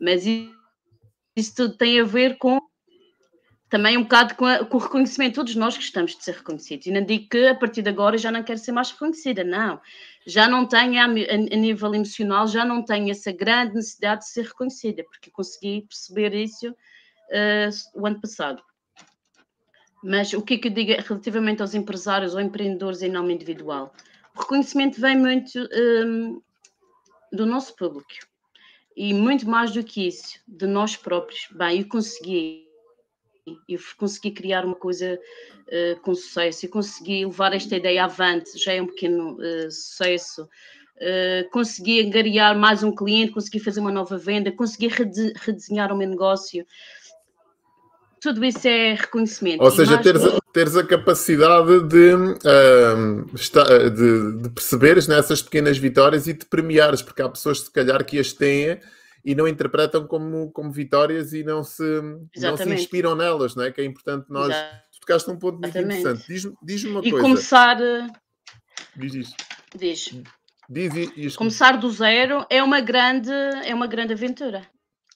Mas 0.00 0.24
isso 1.34 1.54
tudo 1.54 1.76
tem 1.76 2.00
a 2.00 2.04
ver 2.04 2.38
com 2.38 2.60
também 3.72 3.96
um 3.96 4.02
bocado 4.02 4.34
com, 4.34 4.44
a, 4.44 4.66
com, 4.66 4.76
o 4.76 4.80
reconhecimento. 4.80 5.36
Todos 5.36 5.56
nós 5.56 5.74
gostamos 5.74 6.14
de 6.14 6.22
ser 6.22 6.34
reconhecidos. 6.34 6.86
E 6.86 6.90
não 6.90 7.02
digo 7.02 7.26
que 7.30 7.46
a 7.46 7.54
partir 7.54 7.80
de 7.80 7.88
agora 7.88 8.18
já 8.18 8.30
não 8.30 8.42
quero 8.42 8.58
ser 8.58 8.70
mais 8.70 8.90
reconhecida, 8.90 9.42
não. 9.42 9.80
Já 10.26 10.46
não 10.46 10.66
tenho, 10.66 11.00
a, 11.00 11.04
a, 11.04 11.08
nível 11.08 11.94
emocional, 11.94 12.46
já 12.46 12.66
não 12.66 12.84
tenho 12.84 13.10
essa 13.10 13.32
grande 13.32 13.76
necessidade 13.76 14.20
de 14.20 14.28
ser 14.28 14.44
reconhecida, 14.44 15.02
porque 15.04 15.30
consegui 15.30 15.86
perceber 15.88 16.34
isso 16.34 16.70
uh, 16.70 17.98
o 18.00 18.06
ano 18.06 18.20
passado. 18.20 18.62
Mas 20.04 20.34
o 20.34 20.42
que 20.42 20.54
é 20.54 20.58
que 20.58 20.68
eu 20.68 20.72
digo 20.72 20.92
relativamente 21.08 21.62
aos 21.62 21.74
empresários 21.74 22.34
ou 22.34 22.42
empreendedores 22.42 23.00
em 23.00 23.10
nome 23.10 23.32
individual? 23.32 23.94
O 24.36 24.40
reconhecimento 24.40 25.00
vem 25.00 25.16
muito 25.16 25.66
um, 26.04 26.42
do 27.32 27.46
nosso 27.46 27.74
público 27.74 28.12
e 28.96 29.14
muito 29.14 29.48
mais 29.48 29.72
do 29.72 29.82
que 29.82 30.06
isso, 30.06 30.38
de 30.46 30.66
nós 30.66 30.96
próprios. 30.96 31.48
Bem, 31.52 31.80
eu 31.80 31.88
consegui, 31.88 32.66
eu 33.68 33.78
consegui 33.96 34.30
criar 34.30 34.64
uma 34.64 34.74
coisa 34.74 35.18
uh, 35.68 36.00
com 36.00 36.14
sucesso, 36.14 36.66
eu 36.66 36.70
consegui 36.70 37.24
levar 37.24 37.54
esta 37.54 37.76
ideia 37.76 38.04
avante, 38.04 38.58
já 38.58 38.72
é 38.72 38.82
um 38.82 38.86
pequeno 38.86 39.36
uh, 39.36 39.70
sucesso. 39.70 40.48
Uh, 40.96 41.48
consegui 41.50 42.00
angariar 42.00 42.56
mais 42.56 42.82
um 42.82 42.94
cliente, 42.94 43.32
consegui 43.32 43.58
fazer 43.58 43.80
uma 43.80 43.90
nova 43.90 44.16
venda, 44.16 44.52
consegui 44.52 44.88
redesenhar 44.88 45.92
o 45.92 45.96
meu 45.96 46.08
negócio, 46.08 46.64
tudo 48.22 48.44
isso 48.44 48.68
é 48.68 48.94
reconhecimento. 48.94 49.64
Ou 49.64 49.70
seja, 49.72 49.98
teres, 49.98 50.24
a, 50.24 50.40
teres 50.52 50.76
a 50.76 50.86
capacidade 50.86 51.82
de, 51.88 52.14
uh, 52.14 53.90
de, 53.90 54.42
de 54.42 54.50
perceberes 54.50 55.08
nessas 55.08 55.42
pequenas 55.42 55.76
vitórias 55.76 56.28
e 56.28 56.32
de 56.32 56.46
premiares, 56.46 57.02
porque 57.02 57.20
há 57.20 57.28
pessoas, 57.28 57.62
se 57.62 57.70
calhar, 57.72 58.04
que 58.04 58.20
as 58.20 58.32
têm 58.32 58.78
e 59.24 59.34
não 59.34 59.48
interpretam 59.48 60.06
como, 60.06 60.52
como 60.52 60.70
vitórias 60.70 61.32
e 61.32 61.42
não 61.42 61.64
se, 61.64 61.82
não 62.36 62.56
se 62.56 62.72
inspiram 62.72 63.16
nelas, 63.16 63.56
não 63.56 63.64
é? 63.64 63.72
Que 63.72 63.80
é 63.80 63.84
importante 63.84 64.26
nós. 64.28 64.50
Exato. 64.50 64.76
Tu 64.92 65.00
tocaste 65.00 65.30
um 65.30 65.36
ponto 65.36 65.54
muito 65.54 65.76
Exatamente. 65.76 66.00
interessante. 66.00 66.28
Diz-me 66.28 66.54
diz 66.62 66.84
uma 66.84 67.00
e 67.00 67.10
coisa. 67.10 67.18
E 67.18 67.20
começar. 67.20 67.76
Diz 68.96 69.14
isso. 69.14 69.34
Diz. 69.76 70.14
Diz 70.70 70.94
isso. 71.16 71.38
Começar 71.38 71.72
do 71.72 71.90
zero 71.90 72.46
é 72.48 72.62
uma 72.62 72.80
grande, 72.80 73.32
é 73.64 73.74
uma 73.74 73.88
grande 73.88 74.12
aventura 74.12 74.62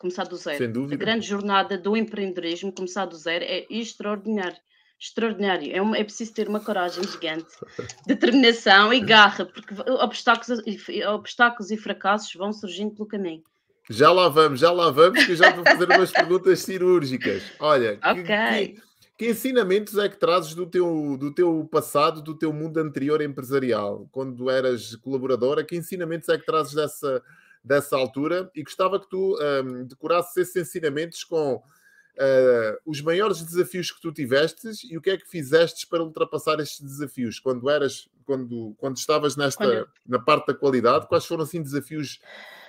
começar 0.07 0.25
do 0.25 0.37
zero. 0.37 0.59
Sem 0.59 0.71
dúvida. 0.71 0.95
A 0.95 0.99
grande 0.99 1.27
jornada 1.27 1.77
do 1.77 1.97
empreendedorismo, 1.97 2.73
começar 2.73 3.07
do 3.07 3.17
zero, 3.17 3.45
é 3.45 3.67
extraordinário. 3.69 4.57
Extraordinário. 4.99 5.75
É, 5.75 5.83
uma, 5.83 5.97
é 5.99 6.05
preciso 6.05 6.33
ter 6.33 6.49
uma 6.49 6.61
coragem 6.61 7.05
gigante, 7.05 7.55
determinação 8.07 8.95
e 8.95 9.01
garra, 9.01 9.45
porque 9.45 9.75
obstáculos, 10.03 10.63
obstáculos 11.09 11.71
e 11.71 11.77
fracassos 11.77 12.33
vão 12.35 12.53
surgindo 12.53 12.95
pelo 12.95 13.09
caminho. 13.09 13.43
Já 13.89 14.11
lá 14.11 14.29
vamos, 14.29 14.61
já 14.61 14.73
lá 14.73 14.91
vamos, 14.91 15.25
que 15.25 15.33
eu 15.33 15.37
já 15.37 15.53
vou 15.53 15.65
fazer 15.65 15.89
umas 15.89 16.11
perguntas 16.11 16.59
cirúrgicas. 16.61 17.43
Olha, 17.61 17.99
okay. 17.99 18.25
que, 18.25 18.75
que, 18.75 18.83
que, 19.19 19.31
ensinamentos 19.31 19.97
é 19.97 20.09
que 20.09 20.19
trazes 20.19 20.55
do 20.55 20.67
teu, 20.67 21.17
do 21.17 21.33
teu 21.33 21.69
passado, 21.71 22.21
do 22.21 22.37
teu 22.37 22.53
mundo 22.53 22.79
anterior 22.79 23.23
empresarial? 23.23 24.09
Quando 24.11 24.51
eras 24.51 24.97
colaboradora, 24.97 25.63
que 25.63 25.77
ensinamentos 25.77 26.29
é 26.29 26.37
que 26.37 26.45
trazes 26.45 26.75
dessa, 26.75 27.23
dessa 27.67 27.97
altura 27.97 28.49
e 28.55 28.63
gostava 28.63 29.01
que 29.01 29.09
tu 29.11 29.37
um, 29.37 29.85
decorasses 29.85 30.37
esses 30.37 30.57
ensinamentos 30.57 31.25
com 31.25 31.57
uh, 31.57 32.79
os 32.87 33.01
maiores 33.01 33.43
desafios 33.43 33.91
que 33.91 34.01
tu 34.01 34.13
tivestes 34.13 34.85
e 34.85 34.97
o 34.97 35.01
que 35.01 35.11
é 35.11 35.17
que 35.17 35.29
fizeste 35.29 35.85
para 35.89 36.03
ultrapassar 36.03 36.61
estes 36.61 36.81
desafios 36.81 37.41
quando 37.41 37.69
eras, 37.69 38.09
quando, 38.25 38.73
quando 38.79 38.97
estavas 38.97 39.37
nesta, 39.37 39.65
quando... 39.65 39.89
na 40.07 40.21
parte 40.21 40.47
da 40.47 40.55
qualidade, 40.55 41.09
quais 41.09 41.27
foram 41.27 41.43
assim 41.43 41.61
desafios 41.61 42.21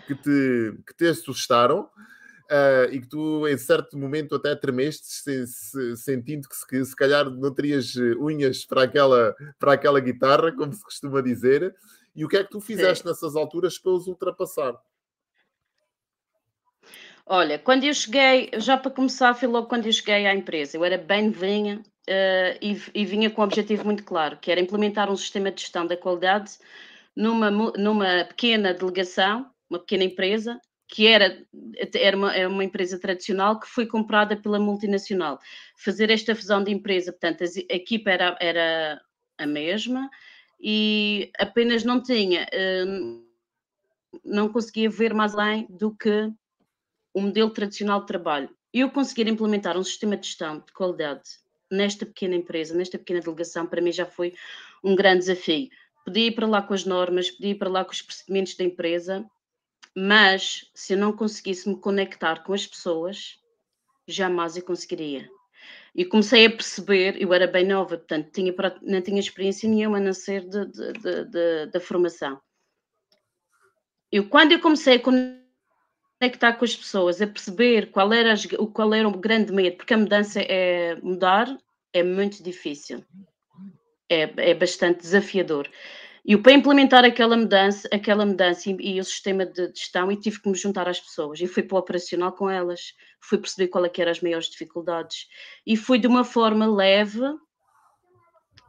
que 0.08 0.16
te, 0.16 0.74
que 0.88 0.96
te 0.96 1.08
assustaram? 1.08 1.88
Uh, 2.50 2.88
e 2.94 3.02
que 3.02 3.08
tu, 3.08 3.46
em 3.46 3.58
certo 3.58 3.98
momento, 3.98 4.34
até 4.34 4.56
tremeste, 4.56 5.06
se, 5.06 5.46
se, 5.48 5.98
sentindo 5.98 6.48
que 6.48 6.56
se, 6.56 6.66
que 6.66 6.86
se 6.86 6.96
calhar 6.96 7.30
não 7.30 7.54
terias 7.54 7.94
unhas 8.18 8.64
para 8.64 8.84
aquela, 8.84 9.36
para 9.60 9.74
aquela 9.74 10.00
guitarra, 10.00 10.54
como 10.54 10.72
se 10.72 10.82
costuma 10.82 11.20
dizer, 11.20 11.76
e 12.16 12.24
o 12.24 12.28
que 12.30 12.38
é 12.38 12.44
que 12.46 12.50
tu 12.50 12.62
fizeste 12.62 13.04
Sim. 13.04 13.10
nessas 13.10 13.36
alturas 13.36 13.78
para 13.78 13.92
os 13.92 14.08
ultrapassar? 14.08 14.74
Olha, 17.30 17.60
quando 17.60 17.84
eu 17.84 17.94
cheguei, 17.94 18.50
já 18.58 18.78
para 18.78 18.90
começar, 18.90 19.34
foi 19.34 19.50
logo 19.50 19.68
quando 19.68 19.86
eu 19.86 19.92
cheguei 19.92 20.26
à 20.26 20.34
empresa, 20.34 20.78
eu 20.78 20.86
era 20.86 20.98
bem 20.98 21.26
novinha 21.28 21.84
uh, 22.08 22.58
e, 22.62 22.82
e, 22.94 23.06
vinha 23.06 23.30
com 23.30 23.42
um 23.42 23.44
objetivo 23.44 23.84
muito 23.84 24.06
claro, 24.06 24.38
que 24.38 24.50
era 24.50 24.62
implementar 24.62 25.12
um 25.12 25.16
sistema 25.18 25.52
de 25.52 25.60
gestão 25.60 25.86
da 25.86 25.98
qualidade 25.98 26.58
numa, 27.14 27.52
numa 27.52 28.24
pequena 28.24 28.74
delegação, 28.74 29.46
uma 29.70 29.78
pequena 29.78 30.06
empresa, 30.06 30.58
que 30.88 31.06
era, 31.06 31.38
era, 31.96 32.16
uma, 32.16 32.34
era 32.34 32.48
uma 32.48 32.64
empresa 32.64 32.98
tradicional 32.98 33.60
que 33.60 33.68
foi 33.68 33.86
comprada 33.86 34.38
pela 34.38 34.58
multinacional. 34.58 35.38
Fazer 35.76 36.10
esta 36.10 36.34
fusão 36.34 36.64
de 36.64 36.72
empresa, 36.72 37.12
portanto, 37.12 37.44
a, 37.44 37.74
a 37.74 37.76
equipa 37.76 38.10
era, 38.10 38.38
era 38.40 39.02
a 39.38 39.46
mesma 39.46 40.10
e 40.62 41.30
apenas 41.38 41.84
não 41.84 42.02
tinha, 42.02 42.48
uh, 42.54 43.22
não 44.24 44.48
conseguia 44.48 44.90
ver 44.90 45.14
mais 45.14 45.36
além 45.36 45.68
do 45.70 45.94
que 45.94 46.32
o 47.18 47.22
modelo 47.22 47.50
tradicional 47.50 48.02
de 48.02 48.06
trabalho. 48.06 48.48
Eu 48.72 48.92
conseguir 48.92 49.28
implementar 49.28 49.76
um 49.76 49.84
sistema 49.84 50.16
de 50.16 50.28
gestão 50.28 50.60
de 50.60 50.72
qualidade 50.72 51.24
nesta 51.70 52.06
pequena 52.06 52.36
empresa, 52.36 52.76
nesta 52.76 53.00
pequena 53.00 53.20
delegação, 53.20 53.66
para 53.66 53.82
mim 53.82 53.92
já 53.92 54.06
foi 54.06 54.36
um 54.84 54.96
grande 54.96 55.22
desafio. 55.22 55.68
Podia 56.06 56.28
ir 56.28 56.36
para 56.36 56.46
lá 56.46 56.62
com 56.62 56.76
as 56.76 56.86
normas, 56.86 57.32
podia 57.32 57.54
ir 57.54 57.56
para 57.56 57.72
lá 57.72 57.84
com 57.84 57.92
os 57.92 58.04
procedimentos 58.04 58.54
da 58.54 58.64
empresa, 58.64 59.26
mas 59.96 60.70
se 60.76 60.94
eu 60.94 60.98
não 61.00 61.12
conseguisse 61.12 61.68
me 61.68 61.76
conectar 61.76 62.44
com 62.44 62.54
as 62.54 62.68
pessoas, 62.68 63.40
jamais 64.08 64.56
eu 64.56 64.62
conseguiria. 64.62 65.28
E 65.96 66.06
comecei 66.06 66.46
a 66.46 66.52
perceber, 66.52 67.20
eu 67.20 67.34
era 67.34 67.48
bem 67.48 67.66
nova, 67.66 67.98
portanto, 67.98 68.30
tinha, 68.32 68.54
não 68.84 69.02
tinha 69.02 69.20
experiência 69.20 69.68
nenhuma 69.68 69.98
a 69.98 70.02
nascer 70.02 70.46
da 71.74 71.80
formação. 71.80 72.40
Eu, 74.12 74.30
quando 74.30 74.52
eu 74.52 74.62
comecei 74.62 74.98
a 74.98 75.00
conectar 75.00 75.47
com 76.58 76.66
as 76.66 76.76
pessoas, 76.76 77.22
a 77.22 77.28
perceber 77.28 77.92
qual 77.92 78.12
era, 78.12 78.34
as, 78.34 78.46
qual 78.74 78.94
era 78.94 79.08
o 79.08 79.18
grande 79.18 79.52
medo, 79.52 79.78
porque 79.78 79.94
a 79.94 79.98
mudança 79.98 80.42
é 80.42 80.96
mudar 81.02 81.56
é 81.94 82.04
muito 82.04 82.44
difícil, 82.44 83.04
é, 84.10 84.52
é 84.52 84.54
bastante 84.54 85.02
desafiador. 85.02 85.70
E 86.26 86.36
para 86.36 86.52
implementar 86.52 87.06
aquela 87.06 87.38
mudança, 87.38 87.88
aquela 87.92 88.26
mudança 88.26 88.70
e, 88.70 88.76
e 88.96 89.00
o 89.00 89.04
sistema 89.04 89.46
de 89.46 89.68
gestão, 89.68 90.12
e 90.12 90.18
tive 90.18 90.42
que 90.42 90.50
me 90.50 90.56
juntar 90.56 90.88
às 90.90 91.00
pessoas 91.00 91.40
e 91.40 91.48
fui 91.48 91.64
para 91.64 91.76
o 91.76 91.80
operacional 91.80 92.34
com 92.34 92.50
elas, 92.50 92.94
fui 93.22 93.38
perceber 93.38 93.70
qual 93.70 93.86
é 93.86 93.90
que 93.90 94.02
eram 94.02 94.12
as 94.12 94.22
maiores 94.22 94.50
dificuldades 94.50 95.28
e 95.66 95.78
fui 95.78 95.98
de 95.98 96.08
uma 96.08 96.24
forma 96.24 96.68
leve 96.68 97.22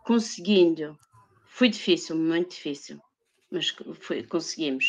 conseguindo. 0.04 0.96
Foi 1.46 1.68
difícil, 1.68 2.16
muito 2.16 2.50
difícil, 2.50 3.00
mas 3.50 3.74
foi, 4.00 4.22
conseguimos. 4.22 4.86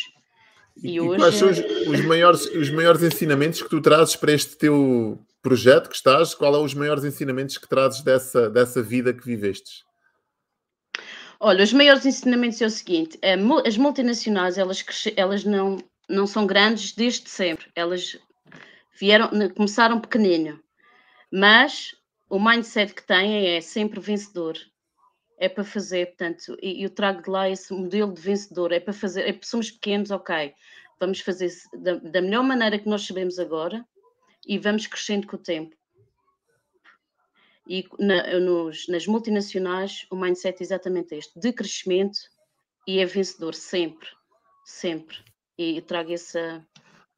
E, 0.84 0.96
e, 0.96 1.02
hoje... 1.02 1.18
quais 1.18 1.36
são 1.36 1.50
os, 1.50 1.60
os, 1.60 2.06
maiores, 2.06 2.46
os 2.46 2.70
maiores 2.70 3.04
ensinamentos 3.04 3.62
que 3.62 3.70
tu 3.70 3.82
trazes 3.82 4.16
para 4.16 4.32
este 4.32 4.56
teu 4.56 5.20
projeto 5.42 5.90
que 5.90 5.96
estás? 5.96 6.34
Qual 6.34 6.56
é 6.56 6.60
os 6.60 6.74
maiores 6.74 7.04
ensinamentos 7.04 7.58
que 7.58 7.68
trazes 7.68 8.02
dessa, 8.02 8.50
dessa 8.50 8.82
vida 8.82 9.14
que 9.14 9.26
vivestes? 9.26 9.84
Olha, 11.40 11.64
os 11.64 11.72
maiores 11.72 12.06
ensinamentos 12.06 12.62
é 12.62 12.66
o 12.66 12.70
seguinte: 12.70 13.18
é, 13.22 13.36
as 13.66 13.78
multinacionais 13.78 14.58
elas, 14.58 14.84
elas 15.16 15.44
não, 15.44 15.78
não 16.10 16.28
são 16.28 16.46
grandes 16.46 16.94
desde 16.94 17.30
sempre. 17.30 17.68
Elas 17.76 18.18
vieram, 19.00 19.30
começaram 19.56 20.02
pequenino, 20.02 20.60
mas 21.32 21.96
o 22.30 22.40
mindset 22.40 22.94
que 22.94 23.06
têm 23.06 23.48
é 23.48 23.62
sempre 23.62 24.00
vencedor. 24.00 24.58
É 25.40 25.48
para 25.48 25.64
fazer, 25.64 26.08
portanto, 26.08 26.58
e 26.62 26.84
eu 26.84 26.90
trago 26.90 27.24
de 27.24 27.30
lá 27.30 27.50
esse 27.50 27.74
modelo 27.74 28.14
de 28.14 28.22
vencedor. 28.22 28.74
É 28.74 28.80
para 28.80 28.94
fazer, 28.94 29.28
é, 29.28 29.40
somos 29.42 29.72
pequenos, 29.72 30.12
ok, 30.12 30.54
vamos 31.00 31.22
fazer 31.22 31.50
da, 31.74 31.96
da 31.96 32.22
melhor 32.22 32.44
maneira 32.44 32.78
que 32.78 32.90
nós 32.90 33.06
sabemos 33.06 33.40
agora 33.40 33.86
e 34.46 34.58
vamos 34.58 34.86
crescendo 34.86 35.26
com 35.28 35.38
o 35.38 35.40
tempo. 35.40 35.76
E 37.68 37.88
na, 38.00 38.40
nos, 38.40 38.88
nas 38.88 39.06
multinacionais, 39.06 40.06
o 40.12 40.16
mindset 40.16 40.60
é 40.60 40.64
exatamente 40.64 41.16
este: 41.16 41.40
de 41.40 41.54
crescimento 41.54 42.20
e 42.88 43.00
é 43.00 43.06
vencedor 43.06 43.54
sempre, 43.54 44.10
sempre. 44.66 45.18
E 45.58 45.80
trago 45.82 46.12
essa 46.12 46.66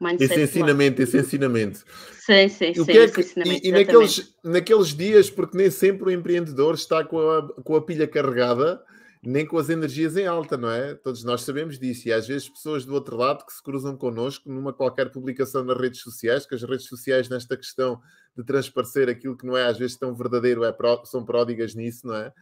mindset. 0.02 0.34
Esse 0.34 0.44
ensinamento, 0.44 1.02
esse 1.02 1.18
ensinamento. 1.18 1.84
Sim, 2.20 2.50
sim, 2.50 2.74
sim. 2.74 2.92
É 2.92 3.08
que, 3.08 3.22
e, 3.46 3.70
e 3.70 3.72
naqueles, 3.72 4.36
naqueles 4.44 4.88
dias, 4.90 5.30
porque 5.30 5.58
nem 5.58 5.70
sempre 5.70 6.06
o 6.06 6.12
empreendedor 6.12 6.76
está 6.76 7.04
com 7.04 7.20
a, 7.20 7.54
com 7.64 7.76
a 7.76 7.82
pilha 7.82 8.08
carregada 8.08 8.82
nem 9.24 9.46
com 9.46 9.58
as 9.58 9.70
energias 9.70 10.18
em 10.18 10.26
alta, 10.26 10.58
não 10.58 10.72
é? 10.72 10.96
Todos 10.96 11.24
nós 11.24 11.44
sabemos 11.44 11.78
disso. 11.78 12.08
E 12.08 12.14
às 12.14 12.28
vezes 12.28 12.50
pessoas 12.50 12.86
do 12.86 12.94
outro 12.94 13.16
lado 13.16 13.46
que 13.46 13.54
se 13.54 13.62
cruzam 13.62 13.96
connosco 13.96 14.50
numa 14.52 14.74
qualquer 14.74 15.12
publicação 15.12 15.64
nas 15.64 15.78
redes 15.78 16.02
sociais, 16.02 16.46
que 16.46 16.56
as 16.56 16.64
redes 16.64 16.88
sociais 16.88 17.30
nesta 17.30 17.56
questão 17.56 18.02
de 18.36 18.44
transparecer 18.44 19.10
aquilo 19.10 19.38
que 19.38 19.46
não 19.46 19.56
é 19.56 19.68
às 19.68 19.78
vezes 19.78 19.96
tão 19.96 20.16
verdadeiro, 20.16 20.64
é, 20.64 20.76
são 21.06 21.24
pródigas 21.24 21.76
nisso, 21.76 22.08
não 22.08 22.16
é? 22.16 22.34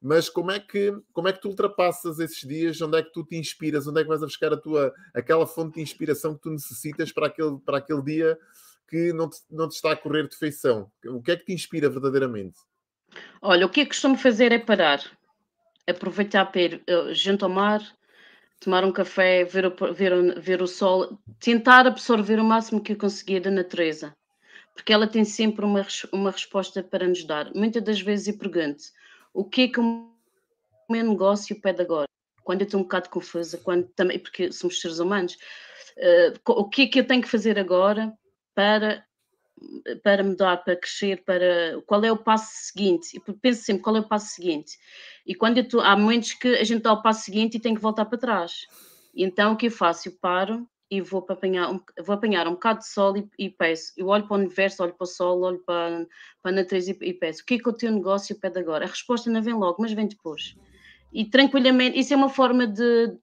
Mas 0.00 0.28
como 0.28 0.50
é 0.50 0.58
que 0.58 0.94
como 1.12 1.28
é 1.28 1.32
que 1.32 1.40
tu 1.40 1.48
ultrapassas 1.48 2.18
esses 2.18 2.46
dias? 2.46 2.80
Onde 2.80 2.98
é 2.98 3.02
que 3.02 3.12
tu 3.12 3.24
te 3.24 3.36
inspiras? 3.36 3.86
Onde 3.86 4.00
é 4.00 4.02
que 4.02 4.08
vais 4.08 4.22
a 4.22 4.26
buscar 4.26 4.52
a 4.52 4.56
tua 4.56 4.92
aquela 5.14 5.46
fonte 5.46 5.74
de 5.74 5.82
inspiração 5.82 6.34
que 6.34 6.42
tu 6.42 6.50
necessitas 6.50 7.12
para 7.12 7.26
aquele 7.26 7.58
para 7.58 7.78
aquele 7.78 8.02
dia 8.02 8.38
que 8.88 9.12
não 9.12 9.28
te, 9.28 9.38
não 9.50 9.68
te 9.68 9.72
está 9.72 9.92
a 9.92 9.96
correr 9.96 10.26
de 10.28 10.36
feição? 10.36 10.90
O 11.06 11.22
que 11.22 11.32
é 11.32 11.36
que 11.36 11.44
te 11.44 11.52
inspira 11.52 11.88
verdadeiramente? 11.88 12.58
Olha, 13.42 13.66
o 13.66 13.68
que 13.68 13.82
eu 13.82 13.86
costumo 13.86 14.16
fazer 14.16 14.52
é 14.52 14.58
parar 14.58 15.00
aproveitar 15.90 16.46
para 16.46 16.60
ir 16.60 16.84
junto 17.12 17.44
ao 17.44 17.50
mar, 17.50 17.82
tomar 18.60 18.84
um 18.84 18.92
café, 18.92 19.44
ver 19.44 19.66
o, 19.66 19.94
ver, 19.94 20.40
ver 20.40 20.62
o 20.62 20.66
sol, 20.66 21.18
tentar 21.38 21.86
absorver 21.86 22.38
o 22.38 22.44
máximo 22.44 22.82
que 22.82 22.92
eu 22.92 22.96
conseguir 22.96 23.40
da 23.40 23.50
natureza, 23.50 24.14
porque 24.74 24.92
ela 24.92 25.06
tem 25.06 25.24
sempre 25.24 25.64
uma, 25.64 25.86
uma 26.12 26.30
resposta 26.30 26.82
para 26.82 27.06
nos 27.06 27.24
dar. 27.24 27.52
Muitas 27.54 27.82
das 27.82 28.00
vezes 28.00 28.28
eu 28.28 28.38
pergunto: 28.38 28.82
o 29.32 29.44
que 29.44 29.62
é 29.62 29.68
que 29.68 29.80
o 29.80 30.10
meu 30.88 31.04
negócio 31.04 31.60
pede 31.60 31.82
agora? 31.82 32.06
Quando 32.42 32.62
eu 32.62 32.64
estou 32.64 32.80
um 32.80 32.82
bocado 32.82 33.08
confusa, 33.10 33.58
quando 33.58 33.88
também, 33.94 34.18
porque 34.18 34.50
somos 34.52 34.80
seres 34.80 34.98
humanos, 34.98 35.36
uh, 35.96 36.52
o 36.52 36.68
que 36.68 36.82
é 36.82 36.86
que 36.86 37.00
eu 37.00 37.06
tenho 37.06 37.22
que 37.22 37.28
fazer 37.28 37.58
agora 37.58 38.12
para 38.54 39.04
para 40.02 40.24
mudar, 40.24 40.56
para 40.58 40.74
crescer, 40.74 41.22
para 41.22 41.80
qual 41.86 42.02
é 42.02 42.10
o 42.10 42.16
passo 42.16 42.50
seguinte? 42.50 43.16
E 43.16 43.32
penso 43.34 43.62
sempre 43.62 43.82
qual 43.82 43.96
é 43.96 44.00
o 44.00 44.08
passo 44.08 44.28
seguinte. 44.34 44.78
E 45.26 45.34
quando 45.34 45.58
eu 45.58 45.68
tô, 45.68 45.80
há 45.80 45.94
momentos 45.96 46.32
que 46.32 46.48
a 46.48 46.64
gente 46.64 46.82
dá 46.82 46.92
o 46.92 47.02
passo 47.02 47.24
seguinte 47.24 47.56
e 47.56 47.60
tem 47.60 47.74
que 47.74 47.80
voltar 47.80 48.06
para 48.06 48.18
trás. 48.18 48.66
Então 49.14 49.52
o 49.52 49.56
que 49.56 49.66
eu 49.66 49.70
faço? 49.70 50.08
Eu 50.08 50.12
paro 50.20 50.66
e 50.90 51.00
vou, 51.00 51.24
apanhar, 51.28 51.70
um, 51.70 51.80
vou 52.02 52.14
apanhar 52.14 52.48
um 52.48 52.52
bocado 52.52 52.80
de 52.80 52.88
sol 52.88 53.16
e, 53.16 53.30
e, 53.38 53.48
peço. 53.48 53.92
Eu 53.96 54.08
olho 54.08 54.26
para 54.26 54.36
o 54.36 54.38
universo, 54.38 54.82
olho 54.82 54.92
para 54.92 55.04
o 55.04 55.06
sol, 55.06 55.40
olho 55.42 55.60
para, 55.60 56.06
para 56.42 56.50
a 56.50 56.54
natureza 56.54 56.90
e, 56.90 56.98
e 57.00 57.14
peço: 57.14 57.42
o 57.42 57.46
que 57.46 57.54
é 57.54 57.58
que 57.58 57.68
o 57.68 57.72
teu 57.72 57.92
negócio 57.92 58.38
pede 58.38 58.58
agora? 58.58 58.84
A 58.84 58.88
resposta 58.88 59.30
não 59.30 59.40
vem 59.40 59.54
logo, 59.54 59.80
mas 59.80 59.92
vem 59.92 60.08
depois. 60.08 60.56
E 61.12 61.24
tranquilamente, 61.24 61.98
isso 61.98 62.12
é 62.12 62.16
uma 62.16 62.28
forma 62.28 62.66
de 62.66 63.16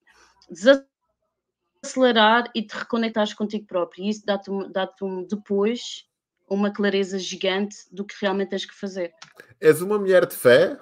desacelerar 1.83 2.49
e 2.55 2.61
de 2.61 2.73
reconectares 2.73 3.33
contigo 3.33 3.65
próprio. 3.65 4.05
E 4.05 4.09
isso 4.09 4.25
dá-te 4.25 4.49
dá 4.71 4.89
depois 5.29 6.07
uma 6.49 6.71
clareza 6.71 7.19
gigante 7.19 7.75
do 7.91 8.05
que 8.05 8.15
realmente 8.21 8.49
tens 8.49 8.65
que 8.65 8.73
fazer. 8.73 9.13
És 9.59 9.81
uma 9.81 9.99
mulher 9.99 10.25
de 10.25 10.35
fé? 10.35 10.79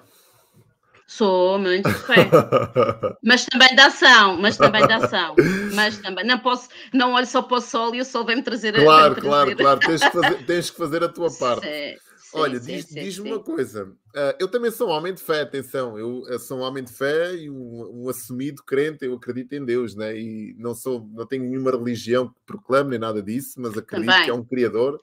Sou 1.06 1.56
muito 1.58 1.88
fé. 1.88 2.28
mas 3.22 3.46
também 3.46 3.74
da 3.76 3.86
ação, 3.86 4.36
mas 4.40 4.56
também 4.56 4.86
da 4.86 4.96
ação. 4.96 5.36
Mas 5.72 5.98
também, 5.98 6.26
não 6.26 6.38
posso, 6.38 6.68
não 6.92 7.12
olho 7.12 7.26
só 7.26 7.42
para 7.42 7.58
o 7.58 7.60
sol 7.60 7.94
e 7.94 8.00
o 8.00 8.04
sol 8.04 8.24
vem-me 8.24 8.42
trazer 8.42 8.72
Claro, 8.74 9.14
trazer. 9.14 9.28
claro, 9.28 9.56
claro. 9.56 9.80
Tens 9.80 10.02
que, 10.02 10.10
fazer, 10.10 10.34
tens 10.46 10.70
que 10.70 10.76
fazer 10.76 11.04
a 11.04 11.08
tua 11.08 11.30
parte. 11.30 11.64
Sim, 11.64 11.96
sim, 12.16 12.38
Olha, 12.38 12.58
sim, 12.58 12.72
diz-me 12.72 13.00
diz 13.02 13.18
uma 13.18 13.38
coisa. 13.38 13.84
Uh, 13.84 14.34
eu 14.40 14.48
também 14.48 14.70
sou 14.72 14.88
um 14.88 14.92
homem 14.92 15.14
de 15.14 15.22
fé, 15.22 15.42
atenção. 15.42 15.96
Eu, 15.96 16.24
eu 16.26 16.40
sou 16.40 16.58
um 16.58 16.62
homem 16.62 16.82
de 16.82 16.92
fé 16.92 17.36
e 17.36 17.48
um, 17.48 18.02
um, 18.02 18.08
assumido 18.08 18.64
crente. 18.64 19.04
Eu 19.04 19.14
acredito 19.14 19.52
em 19.52 19.64
Deus, 19.64 19.94
né? 19.94 20.18
E 20.18 20.56
não 20.58 20.74
sou, 20.74 21.08
não 21.12 21.24
tenho 21.24 21.44
nenhuma 21.44 21.70
religião 21.70 22.28
que 22.28 22.34
proclame 22.44 22.90
nem 22.90 22.98
nada 22.98 23.22
disso, 23.22 23.60
mas 23.60 23.78
acredito 23.78 24.10
também. 24.10 24.24
que 24.24 24.30
é 24.30 24.34
um 24.34 24.44
Criador 24.44 25.00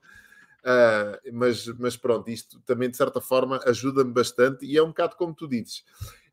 Uh, 0.64 1.20
mas, 1.34 1.68
mas 1.78 1.98
pronto, 1.98 2.30
isto 2.30 2.58
também 2.62 2.90
de 2.90 2.96
certa 2.96 3.20
forma 3.20 3.60
ajuda-me 3.66 4.14
bastante 4.14 4.66
e 4.66 4.78
é 4.78 4.82
um 4.82 4.88
bocado 4.88 5.18
como 5.18 5.34
tu 5.34 5.46
dizes. 5.46 5.84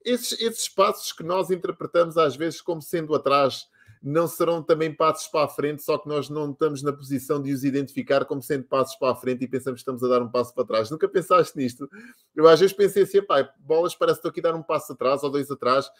Esses, 0.05 0.41
esses 0.41 0.69
passos 0.69 1.13
que 1.13 1.25
nós 1.25 1.51
interpretamos 1.51 2.17
às 2.17 2.37
vezes 2.37 2.61
como 2.61 2.81
sendo 2.81 3.15
atrás 3.15 3.69
não 4.03 4.27
serão 4.27 4.63
também 4.63 4.95
passos 4.95 5.27
para 5.27 5.45
a 5.45 5.49
frente, 5.49 5.83
só 5.83 5.99
que 5.99 6.09
nós 6.09 6.31
não 6.31 6.53
estamos 6.53 6.83
na 6.83 6.93
posição 6.93 7.43
de 7.43 7.53
os 7.53 7.65
identificar 7.65 8.25
como 8.25 8.41
sendo 8.41 8.65
passos 8.65 8.97
para 8.97 9.13
a 9.13 9.17
frente 9.17 9.45
e 9.45 9.49
pensamos 9.49 9.79
que 9.79 9.83
estamos 9.83 10.03
a 10.03 10.09
dar 10.09 10.23
um 10.23 10.31
passo 10.31 10.55
para 10.55 10.65
trás. 10.65 10.91
Nunca 10.91 11.07
pensaste 11.07 11.59
nisto? 11.59 11.89
Eu 12.35 12.49
às 12.49 12.59
vezes 12.59 12.75
pensei 12.75 13.03
assim, 13.03 13.21
pá, 13.21 13.53
bolas, 13.59 13.95
parece 13.95 14.17
que 14.17 14.29
estou 14.29 14.31
aqui 14.31 14.41
a 14.41 14.51
dar 14.51 14.59
um 14.59 14.63
passo 14.63 14.93
atrás 14.93 15.23
ou 15.23 15.31
dois 15.31 15.51
atrás, 15.51 15.91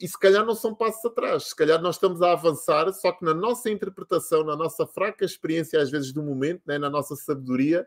e 0.00 0.06
se 0.06 0.18
calhar 0.18 0.44
não 0.44 0.54
são 0.54 0.74
passos 0.74 1.04
atrás, 1.04 1.44
se 1.44 1.56
calhar 1.56 1.80
nós 1.80 1.96
estamos 1.96 2.20
a 2.20 2.32
avançar, 2.32 2.92
só 2.92 3.12
que 3.12 3.24
na 3.24 3.32
nossa 3.32 3.70
interpretação, 3.70 4.44
na 4.44 4.54
nossa 4.54 4.86
fraca 4.86 5.24
experiência, 5.24 5.80
às 5.80 5.90
vezes 5.90 6.12
do 6.12 6.22
momento, 6.22 6.62
né, 6.66 6.78
na 6.78 6.90
nossa 6.90 7.16
sabedoria, 7.16 7.86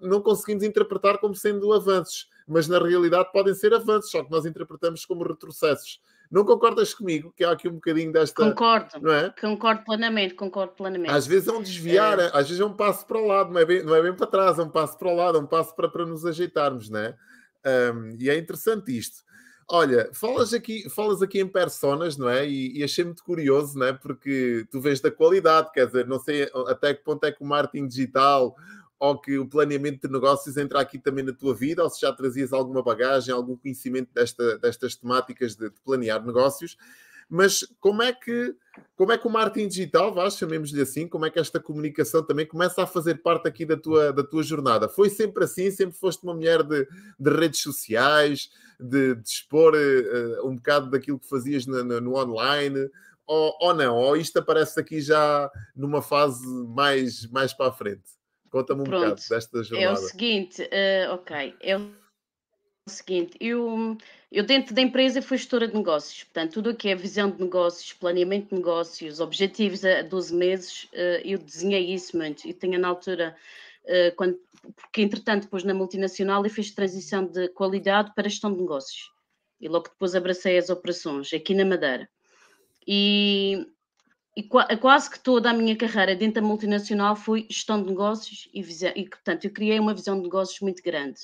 não 0.00 0.22
conseguimos 0.22 0.64
interpretar 0.64 1.18
como 1.18 1.34
sendo 1.34 1.72
avanços, 1.72 2.28
mas 2.48 2.66
na 2.66 2.78
realidade 2.78 3.30
podem 3.32 3.54
ser 3.54 3.74
avanços, 3.74 4.10
só 4.10 4.24
que 4.24 4.30
nós 4.30 4.46
interpretamos 4.46 5.04
como 5.04 5.22
retrocessos. 5.22 6.00
Não 6.30 6.44
concordas 6.44 6.94
comigo 6.94 7.32
que 7.36 7.44
há 7.44 7.52
aqui 7.52 7.68
um 7.68 7.74
bocadinho 7.74 8.10
desta. 8.10 8.42
Concordo, 8.42 8.98
não 9.00 9.12
é? 9.12 9.32
concordo 9.38 9.84
plenamente, 9.84 10.34
concordo 10.34 10.72
plenamente. 10.72 11.12
Às 11.12 11.26
vezes 11.26 11.48
é 11.48 11.52
um 11.52 11.62
desviar, 11.62 12.18
é... 12.18 12.30
às 12.32 12.48
vezes 12.48 12.60
é 12.60 12.64
um 12.64 12.72
passo 12.72 13.06
para 13.06 13.18
o 13.18 13.26
lado, 13.26 13.52
não 13.52 13.60
é, 13.60 13.64
bem, 13.64 13.84
não 13.84 13.94
é 13.94 14.02
bem 14.02 14.14
para 14.14 14.26
trás, 14.26 14.58
é 14.58 14.62
um 14.62 14.70
passo 14.70 14.98
para 14.98 15.08
o 15.08 15.14
lado, 15.14 15.36
é 15.36 15.40
um 15.40 15.46
passo 15.46 15.76
para, 15.76 15.88
para 15.88 16.06
nos 16.06 16.24
ajeitarmos, 16.24 16.88
não 16.88 17.00
é? 17.00 17.14
Um, 17.94 18.16
e 18.18 18.28
é 18.30 18.38
interessante 18.38 18.96
isto. 18.96 19.23
Olha, 19.68 20.10
falas 20.12 20.52
aqui, 20.52 20.88
falas 20.90 21.22
aqui 21.22 21.40
em 21.40 21.48
personas, 21.48 22.16
não 22.16 22.28
é? 22.28 22.46
E, 22.46 22.78
e, 22.78 22.84
achei 22.84 23.04
muito 23.04 23.24
curioso, 23.24 23.78
não 23.78 23.86
é? 23.86 23.92
Porque 23.92 24.66
tu 24.70 24.80
vês 24.80 25.00
da 25.00 25.10
qualidade, 25.10 25.70
quer 25.72 25.86
dizer, 25.86 26.06
não 26.06 26.18
sei 26.18 26.50
até 26.66 26.92
que 26.92 27.02
ponto 27.02 27.24
é 27.24 27.32
que 27.32 27.42
o 27.42 27.46
marketing 27.46 27.86
digital 27.86 28.54
ou 28.98 29.20
que 29.20 29.38
o 29.38 29.46
planeamento 29.46 30.06
de 30.06 30.12
negócios 30.12 30.56
entra 30.56 30.80
aqui 30.80 30.98
também 30.98 31.24
na 31.24 31.32
tua 31.32 31.54
vida, 31.54 31.82
ou 31.82 31.90
se 31.90 32.00
já 32.00 32.12
trazias 32.12 32.52
alguma 32.52 32.82
bagagem, 32.82 33.34
algum 33.34 33.56
conhecimento 33.56 34.08
desta, 34.14 34.58
destas 34.58 34.96
temáticas 34.96 35.54
de, 35.56 35.68
de, 35.68 35.80
planear 35.84 36.24
negócios. 36.24 36.76
Mas 37.28 37.66
como 37.80 38.02
é 38.02 38.12
que 38.12 38.54
como 38.96 39.12
é 39.12 39.18
que 39.18 39.26
o 39.26 39.30
marketing 39.30 39.68
digital, 39.68 40.12
vá, 40.12 40.28
chamemos-lhe 40.28 40.80
assim, 40.80 41.06
como 41.06 41.24
é 41.26 41.30
que 41.30 41.38
esta 41.38 41.60
comunicação 41.60 42.24
também 42.24 42.46
começa 42.46 42.82
a 42.82 42.86
fazer 42.86 43.22
parte 43.22 43.46
aqui 43.46 43.64
da 43.64 43.76
tua, 43.76 44.12
da 44.12 44.24
tua 44.24 44.42
jornada? 44.42 44.88
Foi 44.88 45.08
sempre 45.08 45.44
assim? 45.44 45.70
Sempre 45.70 45.96
foste 45.96 46.22
uma 46.24 46.34
mulher 46.34 46.62
de, 46.62 46.86
de 47.18 47.30
redes 47.30 47.60
sociais, 47.60 48.50
de, 48.78 49.14
de 49.14 49.28
expor 49.28 49.74
uh, 49.74 50.48
um 50.48 50.56
bocado 50.56 50.90
daquilo 50.90 51.18
que 51.18 51.28
fazias 51.28 51.66
no, 51.66 51.84
no, 51.84 52.00
no 52.00 52.16
online? 52.16 52.88
Ou, 53.26 53.56
ou, 53.60 53.74
não? 53.74 53.96
Ou 53.96 54.16
isto 54.16 54.38
aparece 54.38 54.78
aqui 54.78 55.00
já 55.00 55.50
numa 55.74 56.02
fase 56.02 56.44
mais, 56.68 57.26
mais 57.30 57.52
para 57.52 57.68
a 57.68 57.72
frente? 57.72 58.02
Conta-me 58.50 58.82
um 58.82 58.84
Pronto, 58.84 59.00
bocado 59.02 59.22
desta 59.28 59.62
jornada. 59.62 59.90
É 59.90 59.92
o 59.92 59.96
seguinte, 59.96 60.62
uh, 60.62 61.14
ok, 61.14 61.56
é 61.60 61.76
o 61.76 62.03
seguinte, 62.86 63.36
eu, 63.40 63.96
eu 64.30 64.44
dentro 64.44 64.74
da 64.74 64.82
empresa 64.82 65.22
fui 65.22 65.38
gestora 65.38 65.66
de 65.66 65.74
negócios, 65.74 66.24
portanto, 66.24 66.52
tudo 66.52 66.70
o 66.70 66.76
que 66.76 66.88
é 66.88 66.94
visão 66.94 67.30
de 67.30 67.42
negócios, 67.42 67.94
planeamento 67.94 68.50
de 68.50 68.56
negócios, 68.56 69.20
objetivos 69.20 69.84
a 69.84 70.02
12 70.02 70.34
meses, 70.34 70.84
uh, 70.92 71.20
eu 71.24 71.38
desenhei 71.38 71.94
isso 71.94 72.16
muito 72.16 72.46
e 72.46 72.52
tinha 72.52 72.78
na 72.78 72.88
altura, 72.88 73.34
uh, 73.84 74.14
quando, 74.16 74.38
porque 74.76 75.00
entretanto 75.00 75.44
depois 75.44 75.64
na 75.64 75.72
multinacional 75.72 76.44
eu 76.44 76.50
fiz 76.50 76.70
transição 76.72 77.24
de 77.24 77.48
qualidade 77.48 78.12
para 78.14 78.28
gestão 78.28 78.52
de 78.52 78.60
negócios 78.60 79.10
e 79.60 79.66
logo 79.66 79.88
depois 79.88 80.14
abracei 80.14 80.58
as 80.58 80.68
operações 80.68 81.32
aqui 81.32 81.54
na 81.54 81.64
Madeira. 81.64 82.06
E, 82.86 83.66
e 84.36 84.42
quase 84.42 85.10
que 85.10 85.18
toda 85.18 85.48
a 85.48 85.54
minha 85.54 85.74
carreira 85.74 86.14
dentro 86.14 86.42
da 86.42 86.46
multinacional 86.46 87.16
foi 87.16 87.46
gestão 87.48 87.82
de 87.82 87.88
negócios 87.88 88.46
e, 88.52 88.62
visão, 88.62 88.92
e 88.94 89.08
portanto, 89.08 89.46
eu 89.46 89.50
criei 89.50 89.80
uma 89.80 89.94
visão 89.94 90.18
de 90.18 90.24
negócios 90.24 90.60
muito 90.60 90.82
grande. 90.82 91.20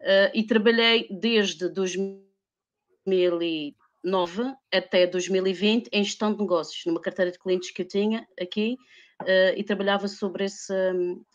Uh, 0.00 0.30
e 0.32 0.44
trabalhei 0.44 1.06
desde 1.10 1.68
2009 1.68 4.54
até 4.72 5.06
2020 5.06 5.90
em 5.92 6.02
gestão 6.02 6.32
de 6.32 6.40
negócios, 6.40 6.86
numa 6.86 7.00
carteira 7.00 7.30
de 7.30 7.38
clientes 7.38 7.70
que 7.70 7.82
eu 7.82 7.86
tinha 7.86 8.26
aqui, 8.40 8.78
uh, 9.22 9.52
e 9.56 9.62
trabalhava 9.62 10.08
sobre, 10.08 10.44
esse, 10.44 10.72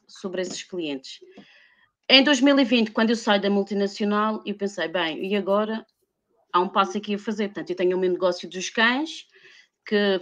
sobre 0.07 0.41
esses 0.41 0.63
clientes. 0.63 1.19
Em 2.09 2.23
2020, 2.23 2.91
quando 2.91 3.11
eu 3.11 3.15
saio 3.15 3.41
da 3.41 3.49
multinacional, 3.49 4.41
eu 4.45 4.55
pensei, 4.55 4.87
bem, 4.87 5.27
e 5.27 5.35
agora 5.35 5.85
há 6.53 6.59
um 6.59 6.69
passo 6.69 6.97
aqui 6.97 7.15
a 7.15 7.19
fazer. 7.19 7.49
Portanto, 7.49 7.69
eu 7.69 7.75
tenho 7.75 7.97
o 7.97 7.99
meu 7.99 8.11
negócio 8.11 8.49
dos 8.49 8.69
cães, 8.69 9.27
que 9.85 10.19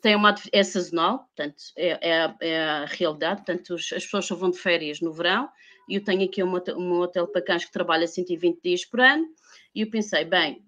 tem 0.00 0.14
uma 0.14 0.34
é 0.52 0.62
sazonal, 0.62 1.18
portanto, 1.18 1.56
é, 1.76 2.10
é, 2.10 2.34
é 2.40 2.64
a 2.64 2.84
realidade, 2.86 3.44
portanto, 3.44 3.74
os, 3.74 3.92
as 3.92 4.04
pessoas 4.04 4.26
só 4.26 4.34
vão 4.34 4.50
de 4.50 4.58
férias 4.58 5.00
no 5.00 5.12
verão, 5.12 5.48
eu 5.88 6.02
tenho 6.02 6.24
aqui 6.24 6.42
um, 6.42 6.52
um 6.76 7.00
hotel 7.00 7.26
para 7.28 7.42
cães 7.42 7.64
que 7.64 7.72
trabalha 7.72 8.06
120 8.06 8.60
dias 8.62 8.84
por 8.84 9.00
ano, 9.00 9.26
e 9.74 9.82
eu 9.82 9.90
pensei, 9.90 10.24
bem, 10.24 10.64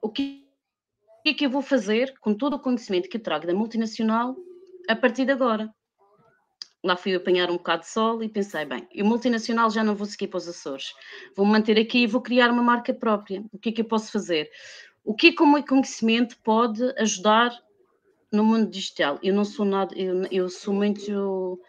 o 0.00 0.08
que, 0.08 0.46
é 1.26 1.34
que 1.34 1.46
eu 1.46 1.50
vou 1.50 1.62
fazer 1.62 2.14
com 2.20 2.34
todo 2.34 2.54
o 2.54 2.60
conhecimento 2.60 3.08
que 3.08 3.16
eu 3.16 3.22
trago 3.22 3.46
da 3.46 3.54
multinacional 3.54 4.36
a 4.88 4.96
partir 4.96 5.24
de 5.24 5.32
agora? 5.32 5.72
Lá 6.82 6.96
fui 6.96 7.14
apanhar 7.14 7.50
um 7.50 7.58
bocado 7.58 7.82
de 7.82 7.88
sol 7.90 8.22
e 8.22 8.28
pensei, 8.28 8.64
bem, 8.64 8.88
eu 8.92 9.04
multinacional 9.04 9.70
já 9.70 9.84
não 9.84 9.94
vou 9.94 10.06
seguir 10.06 10.28
para 10.28 10.38
os 10.38 10.48
Açores, 10.48 10.94
vou 11.36 11.44
manter 11.44 11.78
aqui 11.78 11.98
e 11.98 12.06
vou 12.06 12.22
criar 12.22 12.50
uma 12.50 12.62
marca 12.62 12.94
própria. 12.94 13.44
O 13.52 13.58
que 13.58 13.68
é 13.68 13.72
que 13.72 13.80
eu 13.82 13.84
posso 13.84 14.10
fazer? 14.10 14.50
O 15.04 15.14
que 15.14 15.28
é 15.28 15.32
que 15.32 15.42
o 15.42 15.46
meu 15.46 15.62
conhecimento 15.62 16.38
pode 16.42 16.82
ajudar 16.98 17.52
no 18.32 18.44
mundo 18.44 18.70
digital, 18.70 19.18
eu 19.22 19.34
não 19.34 19.44
sou 19.44 19.64
nada, 19.64 19.94
eu, 19.96 20.22
eu 20.30 20.48
sou 20.48 20.72
muito 20.72 21.60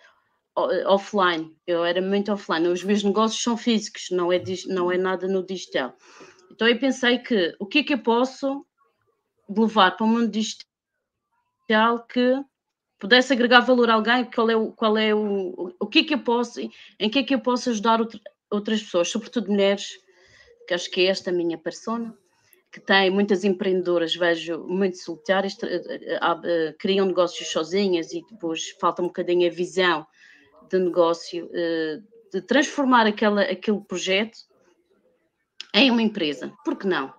offline, 0.88 1.56
eu 1.66 1.84
era 1.84 2.02
muito 2.02 2.32
offline, 2.32 2.68
os 2.68 2.84
meus 2.84 3.04
negócios 3.04 3.42
são 3.42 3.58
físicos, 3.58 4.10
não 4.12 4.32
é, 4.32 4.42
não 4.68 4.92
é 4.92 4.98
nada 4.98 5.28
no 5.28 5.46
digital. 5.46 5.96
Então 6.52 6.68
eu 6.68 6.80
pensei 6.80 7.20
que 7.20 7.56
o 7.60 7.66
que 7.66 7.80
é 7.80 7.84
que 7.84 7.94
eu 7.94 8.00
posso 8.00 8.66
levar 9.50 9.92
para 9.92 10.06
o 10.06 10.10
mundo 10.10 10.30
digital 10.30 10.66
que 12.08 12.44
pudesse 13.00 13.34
agregar 13.34 13.62
valor 13.62 13.90
a 13.90 13.96
alguém, 13.96 14.26
qual 14.26 14.50
é 14.50 14.56
o, 14.56 14.72
qual 14.72 14.98
é 14.98 15.14
o, 15.14 15.74
o 15.80 15.88
que 15.88 16.00
é 16.00 16.04
que 16.04 16.14
eu 16.14 16.20
posso, 16.20 16.60
em 17.00 17.10
que 17.10 17.20
é 17.20 17.24
que 17.24 17.34
eu 17.34 17.40
posso 17.40 17.70
ajudar 17.72 18.00
outras 18.50 18.84
pessoas, 18.84 19.10
sobretudo 19.10 19.50
mulheres, 19.50 19.90
que 20.68 20.74
acho 20.74 20.90
que 20.92 21.02
é 21.02 21.06
esta 21.06 21.32
a 21.32 21.34
minha 21.34 21.58
persona, 21.58 22.16
que 22.72 22.80
tem 22.80 23.10
muitas 23.10 23.44
empreendedoras, 23.44 24.16
vejo 24.16 24.64
muito 24.68 24.98
solitárias, 24.98 25.58
eh, 25.64 26.20
eh, 26.44 26.76
criam 26.80 27.06
negócios 27.06 27.50
sozinhas 27.50 28.14
e 28.14 28.24
depois 28.30 28.70
falta 28.80 29.02
um 29.02 29.08
bocadinho 29.08 29.48
a 29.48 29.54
visão 29.54 30.06
de 30.72 30.80
negócio, 30.80 31.50
eh, 31.54 32.00
de 32.32 32.42
transformar 32.42 33.06
aquela, 33.06 33.42
aquele 33.42 33.82
projeto 33.82 34.38
em 35.74 35.92
uma 35.92 36.02
empresa. 36.02 36.54
Por 36.64 36.78
que 36.78 36.88
não? 36.88 37.14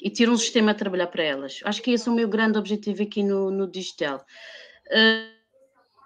E 0.00 0.10
ter 0.10 0.28
um 0.28 0.36
sistema 0.36 0.72
a 0.72 0.74
trabalhar 0.74 1.08
para 1.08 1.22
elas. 1.22 1.60
Acho 1.64 1.82
que 1.82 1.92
esse 1.92 2.08
é 2.08 2.12
o 2.12 2.14
meu 2.14 2.28
grande 2.28 2.58
objetivo 2.58 3.02
aqui 3.02 3.22
no, 3.22 3.50
no 3.50 3.70
digital. 3.70 4.24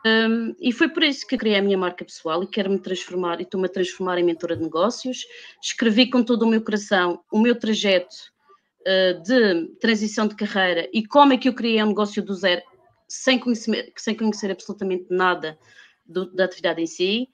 Um, 0.07 0.55
e 0.61 0.73
foi 0.73 0.89
por 0.89 1.03
isso 1.03 1.27
que 1.27 1.37
criei 1.37 1.59
a 1.59 1.63
minha 1.63 1.79
marca 1.79 2.05
pessoal 2.05 2.43
e 2.43 2.47
quero 2.47 2.71
me 2.71 2.79
transformar, 2.79 3.41
e 3.41 3.43
estou-me 3.43 3.67
a 3.67 3.71
transformar 3.71 4.19
em 4.19 4.25
mentora 4.25 4.57
de 4.57 4.63
negócios. 4.63 5.25
Escrevi 5.63 6.11
com 6.11 6.23
todo 6.23 6.43
o 6.43 6.47
meu 6.47 6.63
coração 6.63 7.25
o 7.33 7.41
meu 7.41 7.59
trajeto 7.59 8.15
eh, 8.89 9.15
de 9.15 9.67
transição 9.81 10.29
de 10.29 10.37
carreira 10.37 10.89
e 10.93 11.05
como 11.05 11.33
é 11.33 11.37
que 11.37 11.49
eu 11.49 11.53
criei 11.53 11.83
um 11.83 11.89
negócio 11.89 12.23
do 12.23 12.33
zero 12.35 12.63
sem 13.09 13.37
conhecer, 13.37 13.93
sem 13.97 14.15
conhecer 14.15 14.49
absolutamente 14.49 15.07
nada 15.11 15.59
do, 16.09 16.33
da 16.35 16.45
atividade 16.45 16.81
em 16.81 16.87
si 16.87 17.29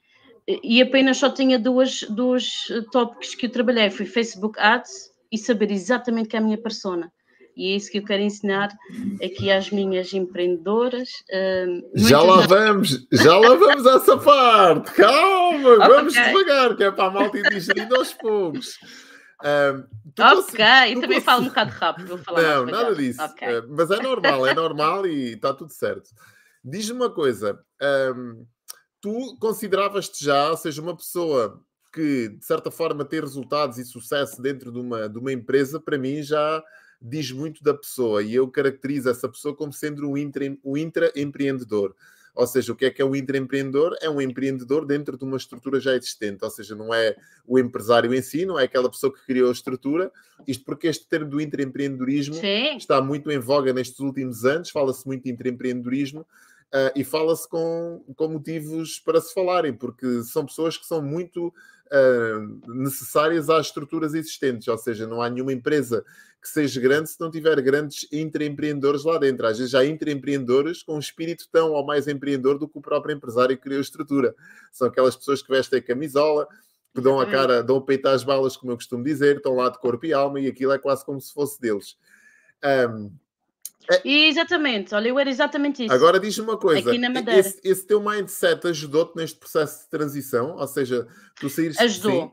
e 0.47 0.81
apenas 0.81 1.17
só 1.17 1.29
tinha 1.29 1.57
duas, 1.57 2.01
duas 2.09 2.67
tópicos 2.91 3.33
que 3.35 3.45
eu 3.45 3.51
trabalhei, 3.51 3.89
foi 3.89 4.05
Facebook 4.05 4.59
Ads 4.59 5.11
e 5.31 5.37
saber 5.37 5.71
exatamente 5.71 6.29
que 6.29 6.35
é 6.35 6.39
a 6.39 6.43
minha 6.43 6.57
persona. 6.57 7.11
E 7.55 7.71
é 7.71 7.75
isso 7.75 7.91
que 7.91 7.99
eu 7.99 8.03
quero 8.03 8.23
ensinar 8.23 8.69
aqui 9.23 9.51
às 9.51 9.69
minhas 9.69 10.11
empreendedoras. 10.13 11.09
Uh, 11.29 11.83
já 11.95 12.21
lá 12.21 12.47
vamos, 12.47 13.07
já 13.11 13.37
lá 13.37 13.55
vamos 13.55 13.85
a 13.85 13.95
essa 13.95 14.17
parte. 14.17 14.91
Calma, 14.93 15.77
vamos 15.77 16.17
okay. 16.17 16.25
devagar, 16.25 16.75
que 16.75 16.83
é 16.83 16.91
para 16.91 17.05
a 17.05 17.11
malta 17.11 17.37
ir 17.37 17.49
digerindo 17.49 17.95
aos 17.95 18.11
poucos. 18.13 18.79
Um, 19.43 19.83
ok, 20.19 20.65
e 20.89 20.99
também 20.99 21.21
falo 21.21 21.43
um 21.43 21.49
bocado 21.49 21.71
rápido. 21.71 22.07
Vou 22.07 22.17
falar 22.17 22.41
não, 22.41 22.65
nada 22.65 22.95
disso. 22.95 23.21
Okay. 23.23 23.59
Uh, 23.59 23.67
mas 23.69 23.91
é 23.91 24.01
normal, 24.01 24.47
é 24.47 24.53
normal 24.53 25.05
e 25.05 25.33
está 25.33 25.53
tudo 25.53 25.71
certo. 25.71 26.09
Diz-me 26.63 26.95
uma 26.95 27.09
coisa: 27.11 27.59
um, 28.15 28.45
tu 29.03 29.35
consideravas-te 29.37 30.23
já, 30.23 30.49
ou 30.49 30.55
seja, 30.55 30.81
uma 30.81 30.95
pessoa 30.95 31.61
que 31.91 32.29
de 32.29 32.45
certa 32.45 32.71
forma 32.71 33.03
ter 33.03 33.21
resultados 33.21 33.77
e 33.77 33.83
sucesso 33.83 34.41
dentro 34.41 34.71
de 34.71 34.79
uma, 34.79 35.09
de 35.09 35.19
uma 35.19 35.33
empresa, 35.33 35.77
para 35.77 35.97
mim 35.97 36.23
já 36.23 36.63
diz 37.01 37.29
muito 37.29 37.61
da 37.61 37.73
pessoa 37.73 38.23
e 38.23 38.33
eu 38.33 38.47
caracterizo 38.47 39.09
essa 39.09 39.27
pessoa 39.27 39.53
como 39.53 39.73
sendo 39.73 40.09
um, 40.09 40.17
intra, 40.17 40.57
um 40.63 40.77
intraempreendedor. 40.77 41.93
Ou 42.33 42.47
seja, 42.47 42.71
o 42.71 42.75
que 42.75 42.85
é 42.85 42.89
que 42.89 43.01
é 43.01 43.05
um 43.05 43.13
intraempreendedor? 43.13 43.95
É 44.01 44.09
um 44.09 44.21
empreendedor 44.21 44.85
dentro 44.85 45.17
de 45.17 45.23
uma 45.25 45.35
estrutura 45.35 45.81
já 45.81 45.93
existente, 45.93 46.43
ou 46.43 46.49
seja, 46.49 46.73
não 46.73 46.93
é 46.93 47.15
o 47.45 47.59
empresário 47.59 48.11
em 48.13 48.21
si, 48.21 48.45
não 48.45 48.57
é 48.57 48.63
aquela 48.63 48.89
pessoa 48.89 49.13
que 49.13 49.23
criou 49.25 49.49
a 49.49 49.51
estrutura. 49.51 50.11
Isto 50.47 50.63
porque 50.63 50.87
este 50.87 51.05
termo 51.07 51.29
do 51.29 51.41
intraempreendedorismo 51.41 52.35
Sim. 52.35 52.77
está 52.77 53.01
muito 53.01 53.29
em 53.29 53.37
voga 53.37 53.73
nestes 53.73 53.99
últimos 53.99 54.45
anos, 54.45 54.69
fala-se 54.69 55.05
muito 55.05 55.25
de 55.25 55.31
intraempreendedorismo. 55.31 56.25
Uh, 56.73 56.89
e 56.95 57.03
fala-se 57.03 57.47
com, 57.47 58.03
com 58.15 58.27
motivos 58.29 58.99
para 58.99 59.21
se 59.21 59.31
falarem, 59.31 59.71
porque 59.71 60.23
são 60.23 60.43
pessoas 60.43 60.75
que 60.75 60.87
são 60.87 61.03
muito 61.03 61.49
uh, 61.49 62.73
necessárias 62.73 63.47
às 63.47 63.67
estruturas 63.67 64.15
existentes, 64.15 64.67
ou 64.67 64.77
seja, 64.79 65.05
não 65.05 65.21
há 65.21 65.29
nenhuma 65.29 65.53
empresa 65.53 66.03
que 66.41 66.49
seja 66.49 66.81
grande 66.81 67.09
se 67.09 67.21
não 67.21 67.29
tiver 67.29 67.61
grandes 67.61 68.07
intraempreendedores 68.11 69.03
lá 69.03 69.17
dentro. 69.17 69.45
Às 69.45 69.59
vezes 69.59 69.75
há 69.75 69.85
intraempreendedores 69.85 70.83
com 70.83 70.95
um 70.95 70.99
espírito 70.99 71.47
tão 71.51 71.71
ou 71.71 71.85
mais 71.85 72.07
empreendedor 72.07 72.57
do 72.57 72.67
que 72.67 72.77
o 72.77 72.81
próprio 72.81 73.15
empresário 73.15 73.55
que 73.55 73.63
criou 73.63 73.77
a 73.77 73.81
estrutura. 73.81 74.35
São 74.71 74.87
aquelas 74.87 75.15
pessoas 75.15 75.41
que 75.41 75.49
vestem 75.49 75.79
a 75.79 75.81
camisola, 75.81 76.47
que 76.93 76.99
dão 76.99 77.19
a 77.19 77.25
cara, 77.25 77.63
dão 77.63 77.77
o 77.77 77.81
peito 77.81 78.07
às 78.07 78.23
balas, 78.23 78.57
como 78.57 78.71
eu 78.71 78.75
costumo 78.75 79.03
dizer, 79.03 79.37
estão 79.37 79.55
lá 79.55 79.69
de 79.69 79.79
corpo 79.79 80.05
e 80.05 80.11
alma 80.13 80.39
e 80.39 80.47
aquilo 80.47 80.73
é 80.73 80.77
quase 80.77 81.05
como 81.05 81.21
se 81.21 81.31
fosse 81.33 81.61
deles. 81.61 81.97
Um, 82.89 83.11
é... 83.89 84.07
Exatamente, 84.07 84.93
olha, 84.95 85.09
eu 85.09 85.19
era 85.19 85.29
exatamente 85.29 85.83
isso. 85.83 85.93
Agora 85.93 86.19
diz-me 86.19 86.45
uma 86.45 86.57
coisa: 86.57 86.91
esse, 87.37 87.59
esse, 87.63 87.85
teu 87.85 88.01
mindset 88.01 88.67
ajudou-te 88.67 89.15
neste 89.15 89.37
processo 89.37 89.83
de 89.83 89.89
transição? 89.89 90.55
Ou 90.55 90.67
seja, 90.67 91.07
tu 91.35 91.49
saíres. 91.49 91.79
Ajudou. 91.79 92.11
Sim? 92.11 92.31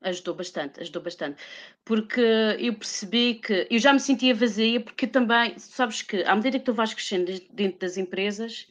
Ajudou 0.00 0.34
bastante, 0.34 0.80
ajudou 0.80 1.02
bastante. 1.02 1.42
Porque 1.82 2.20
eu 2.58 2.74
percebi 2.74 3.36
que 3.36 3.66
eu 3.70 3.78
já 3.78 3.92
me 3.92 4.00
sentia 4.00 4.34
vazia, 4.34 4.78
porque 4.78 5.06
também, 5.06 5.58
sabes 5.58 6.02
que 6.02 6.22
à 6.24 6.36
medida 6.36 6.58
que 6.58 6.64
tu 6.64 6.74
vais 6.74 6.92
crescendo 6.92 7.32
dentro 7.50 7.78
das 7.78 7.96
empresas, 7.96 8.66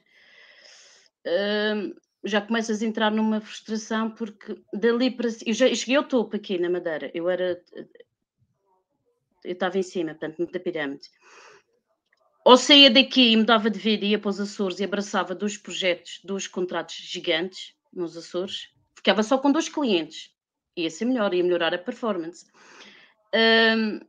hum, 1.25 1.95
já 2.23 2.39
começas 2.39 2.81
a 2.81 2.85
entrar 2.85 3.11
numa 3.11 3.41
frustração, 3.41 4.11
porque 4.11 4.61
dali 4.73 5.09
para. 5.09 5.27
Eu 5.45 5.53
já 5.53 5.67
eu 5.67 5.75
cheguei 5.75 5.95
ao 5.95 6.03
topo 6.03 6.35
aqui 6.35 6.59
na 6.59 6.69
Madeira, 6.69 7.09
eu 7.13 7.27
era. 7.29 7.61
Eu 9.43 9.53
estava 9.53 9.77
em 9.77 9.83
cima, 9.83 10.13
portanto, 10.13 10.49
da 10.51 10.59
pirâmide 10.59 11.09
ou 12.45 12.57
saía 12.57 12.89
daqui 12.89 13.31
e 13.31 13.37
mudava 13.37 13.69
de 13.69 13.79
vida, 13.79 14.05
ia 14.05 14.19
para 14.19 14.29
os 14.29 14.39
Açores 14.39 14.79
e 14.79 14.83
abraçava 14.83 15.33
dois 15.33 15.57
projetos, 15.57 16.19
dois 16.23 16.47
contratos 16.47 16.95
gigantes 16.95 17.73
nos 17.91 18.17
Açores, 18.17 18.69
ficava 18.95 19.23
só 19.23 19.37
com 19.37 19.51
dois 19.51 19.69
clientes, 19.69 20.31
ia 20.75 20.89
ser 20.89 21.05
melhor, 21.05 21.33
ia 21.33 21.43
melhorar 21.43 21.73
a 21.73 21.77
performance. 21.77 22.45
Um, 23.33 23.99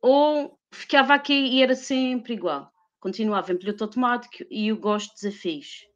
ou 0.00 0.58
ficava 0.72 1.14
aqui 1.14 1.32
e 1.32 1.62
era 1.62 1.74
sempre 1.74 2.34
igual, 2.34 2.70
continuava 2.98 3.52
em 3.52 3.56
piloto 3.56 3.84
automático 3.84 4.44
e 4.50 4.68
eu 4.68 4.76
gosto 4.76 5.14
de 5.14 5.22
desafios. 5.22 5.86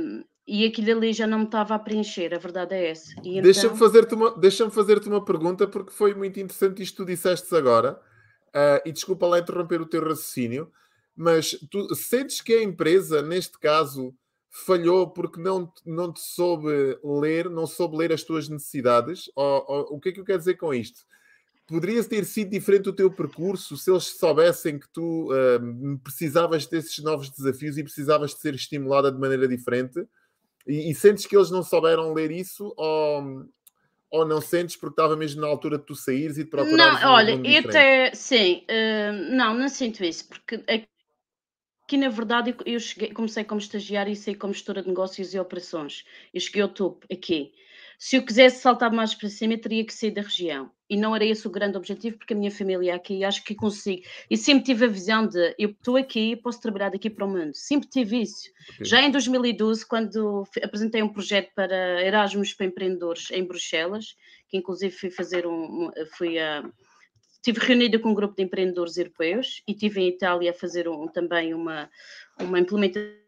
Um, 0.00 0.24
e 0.46 0.66
aquilo 0.66 0.98
ali 0.98 1.12
já 1.12 1.26
não 1.26 1.38
me 1.38 1.44
estava 1.44 1.76
a 1.76 1.78
preencher, 1.78 2.34
a 2.34 2.38
verdade 2.38 2.74
é 2.74 2.90
essa. 2.90 3.14
Deixa-me 3.22 3.48
então... 3.48 3.76
fazer-te 3.76 4.14
uma, 4.14 4.36
deixa 4.36 4.68
fazer 4.70 4.98
uma 5.06 5.24
pergunta, 5.24 5.68
porque 5.68 5.92
foi 5.92 6.14
muito 6.14 6.40
interessante 6.40 6.82
isto 6.82 6.96
que 6.96 7.04
tu 7.04 7.06
disseste 7.06 7.54
agora. 7.54 8.00
Uh, 8.54 8.80
e 8.84 8.92
desculpa 8.92 9.26
lá 9.26 9.38
interromper 9.38 9.80
o 9.80 9.86
teu 9.86 10.02
raciocínio, 10.02 10.70
mas 11.16 11.52
tu 11.70 11.94
sentes 11.94 12.40
que 12.40 12.54
a 12.54 12.62
empresa, 12.62 13.22
neste 13.22 13.58
caso, 13.58 14.14
falhou 14.52 15.10
porque 15.10 15.40
não, 15.40 15.72
não 15.86 16.12
te 16.12 16.20
soube 16.20 16.98
ler, 17.02 17.48
não 17.48 17.66
soube 17.66 17.96
ler 17.96 18.12
as 18.12 18.22
tuas 18.22 18.48
necessidades? 18.48 19.30
Ou, 19.34 19.64
ou, 19.66 19.96
o 19.96 20.00
que 20.00 20.10
é 20.10 20.12
que 20.12 20.20
eu 20.20 20.24
quero 20.24 20.38
dizer 20.38 20.56
com 20.56 20.74
isto? 20.74 21.00
Poderia 21.66 22.04
ter 22.04 22.26
sido 22.26 22.50
diferente 22.50 22.90
o 22.90 22.92
teu 22.92 23.10
percurso 23.10 23.76
se 23.78 23.90
eles 23.90 24.04
soubessem 24.18 24.78
que 24.78 24.88
tu 24.92 25.32
uh, 25.32 25.98
precisavas 26.00 26.66
desses 26.66 26.98
novos 26.98 27.30
desafios 27.30 27.78
e 27.78 27.82
precisavas 27.82 28.34
de 28.34 28.40
ser 28.40 28.54
estimulada 28.54 29.10
de 29.10 29.18
maneira 29.18 29.48
diferente? 29.48 30.06
E, 30.66 30.90
e 30.90 30.94
sentes 30.94 31.24
que 31.24 31.34
eles 31.34 31.50
não 31.50 31.62
souberam 31.62 32.12
ler 32.12 32.30
isso? 32.30 32.74
Ou, 32.76 33.46
ou 34.12 34.26
não 34.26 34.42
sentes 34.42 34.76
porque 34.76 34.92
estava 34.92 35.16
mesmo 35.16 35.40
na 35.40 35.46
altura 35.48 35.78
de 35.78 35.86
tu 35.86 35.94
saíres 35.94 36.36
e 36.36 36.44
de 36.44 36.50
procurares 36.50 37.00
Não, 37.00 37.10
olha, 37.12 37.40
eu 37.42 37.60
até, 37.60 38.14
sim, 38.14 38.62
uh, 38.68 39.34
não, 39.34 39.54
não 39.54 39.68
sinto 39.70 40.04
isso, 40.04 40.28
porque 40.28 40.62
aqui 40.68 41.96
na 41.96 42.10
verdade 42.10 42.54
eu 42.66 42.78
cheguei, 42.78 43.10
comecei 43.12 43.42
como 43.42 43.58
estagiária 43.58 44.12
e 44.12 44.16
saí 44.16 44.34
como 44.34 44.52
gestora 44.52 44.82
de 44.82 44.88
negócios 44.88 45.32
e 45.32 45.38
operações. 45.40 46.04
Eu 46.32 46.40
cheguei 46.40 46.60
ao 46.60 46.68
topo 46.68 47.06
aqui. 47.10 47.54
Se 48.04 48.16
eu 48.16 48.24
quisesse 48.24 48.60
saltar 48.60 48.92
mais 48.92 49.14
para 49.14 49.28
cima, 49.28 49.52
eu 49.52 49.60
teria 49.60 49.86
que 49.86 49.94
sair 49.94 50.10
da 50.10 50.22
região. 50.22 50.68
E 50.90 50.96
não 50.96 51.14
era 51.14 51.24
esse 51.24 51.46
o 51.46 51.50
grande 51.50 51.76
objetivo, 51.76 52.18
porque 52.18 52.34
a 52.34 52.36
minha 52.36 52.50
família 52.50 52.90
é 52.90 52.94
aqui 52.96 53.18
e 53.18 53.24
acho 53.24 53.44
que 53.44 53.54
consigo. 53.54 54.02
E 54.28 54.36
sempre 54.36 54.64
tive 54.64 54.86
a 54.86 54.88
visão 54.88 55.24
de 55.24 55.54
eu 55.56 55.70
estou 55.70 55.96
aqui 55.96 56.32
e 56.32 56.36
posso 56.36 56.60
trabalhar 56.60 56.88
daqui 56.88 57.08
para 57.08 57.24
o 57.24 57.28
mundo. 57.28 57.54
Sempre 57.54 57.88
tive 57.88 58.22
isso. 58.22 58.50
Okay. 58.72 58.86
Já 58.86 59.02
em 59.02 59.10
2012, 59.12 59.86
quando 59.86 60.42
apresentei 60.64 61.00
um 61.00 61.12
projeto 61.12 61.52
para 61.54 62.04
Erasmus 62.04 62.52
para 62.52 62.66
empreendedores 62.66 63.30
em 63.30 63.44
Bruxelas, 63.44 64.16
que 64.48 64.56
inclusive 64.56 64.92
fui 64.92 65.08
fazer 65.12 65.46
um. 65.46 65.88
fui 66.16 66.40
a. 66.40 66.68
Estive 67.34 67.60
reunida 67.60 68.00
com 68.00 68.08
um 68.08 68.14
grupo 68.14 68.34
de 68.34 68.42
empreendedores 68.42 68.96
europeus 68.96 69.62
e 69.68 69.70
estive 69.70 70.00
em 70.00 70.08
Itália 70.08 70.50
a 70.50 70.54
fazer 70.54 70.88
um, 70.88 71.06
também 71.06 71.54
uma, 71.54 71.88
uma 72.40 72.58
implementação 72.58 73.20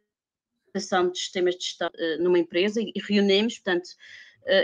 de 1.12 1.18
sistemas 1.18 1.54
de 1.54 1.62
Estado 1.62 1.94
uh, 1.94 2.20
numa 2.20 2.40
empresa 2.40 2.80
e 2.80 2.92
reunimos, 3.08 3.54
portanto, 3.54 3.90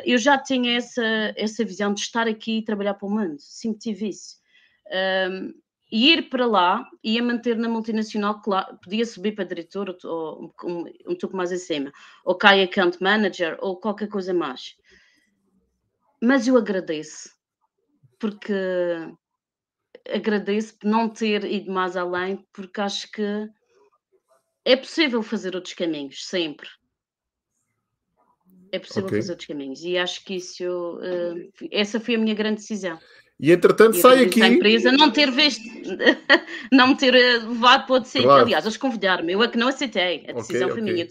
eu 0.04 0.18
já 0.18 0.36
tinha 0.36 0.76
essa, 0.76 1.04
essa 1.36 1.64
visão 1.64 1.94
de 1.94 2.00
estar 2.00 2.28
aqui 2.28 2.58
e 2.58 2.64
trabalhar 2.64 2.94
para 2.94 3.08
o 3.08 3.10
mundo, 3.10 3.36
sempre 3.38 3.78
tive 3.78 4.08
isso. 4.08 4.36
Um, 5.30 5.54
e 5.90 6.12
ir 6.12 6.28
para 6.28 6.46
lá 6.46 6.88
e 7.02 7.18
a 7.18 7.22
manter 7.22 7.56
na 7.56 7.68
multinacional, 7.68 8.40
claro, 8.40 8.78
podia 8.78 9.04
subir 9.04 9.34
para 9.34 9.44
diretor 9.44 9.96
ou, 10.04 10.04
ou 10.04 10.54
um, 10.64 11.12
um 11.12 11.16
pouco 11.16 11.36
mais 11.36 11.50
acima, 11.50 11.90
ou 12.24 12.36
CAI 12.36 12.62
Account 12.62 12.98
Manager, 13.00 13.58
ou 13.60 13.76
qualquer 13.76 14.08
coisa 14.08 14.32
mais. 14.32 14.76
Mas 16.22 16.46
eu 16.46 16.56
agradeço, 16.56 17.30
porque 18.18 18.52
agradeço 20.08 20.78
por 20.78 20.88
não 20.88 21.08
ter 21.08 21.44
ido 21.44 21.72
mais 21.72 21.96
além, 21.96 22.46
porque 22.52 22.80
acho 22.80 23.10
que 23.10 23.48
é 24.64 24.76
possível 24.76 25.22
fazer 25.22 25.56
outros 25.56 25.74
caminhos, 25.74 26.24
sempre 26.26 26.68
é 28.72 28.78
possível 28.78 29.06
okay. 29.06 29.18
fazer 29.18 29.32
outros 29.32 29.48
caminhos. 29.48 29.82
E 29.82 29.98
acho 29.98 30.24
que 30.24 30.34
isso, 30.34 30.64
uh, 30.64 31.68
essa 31.70 32.00
foi 32.00 32.14
a 32.14 32.18
minha 32.18 32.34
grande 32.34 32.56
decisão. 32.56 32.98
E 33.40 33.50
entretanto 33.50 33.96
sai 33.96 34.24
aqui. 34.24 34.42
A 34.42 34.48
empresa 34.48 34.92
não 34.92 35.10
ter 35.10 35.30
visto, 35.30 35.62
não 36.70 36.88
me 36.88 36.96
ter 36.96 37.14
eh, 37.14 37.38
levado 37.38 37.86
para 37.86 37.94
outro. 37.94 38.10
Claro. 38.10 38.42
Aliás, 38.42 38.66
eles 38.66 38.76
convidaram-me, 38.76 39.32
eu 39.32 39.42
é 39.42 39.48
que 39.48 39.56
não 39.56 39.68
aceitei. 39.68 40.26
A 40.28 40.32
decisão 40.32 40.68
okay, 40.68 40.82
foi 40.82 40.82
okay. 40.82 40.92
minha. 40.92 41.08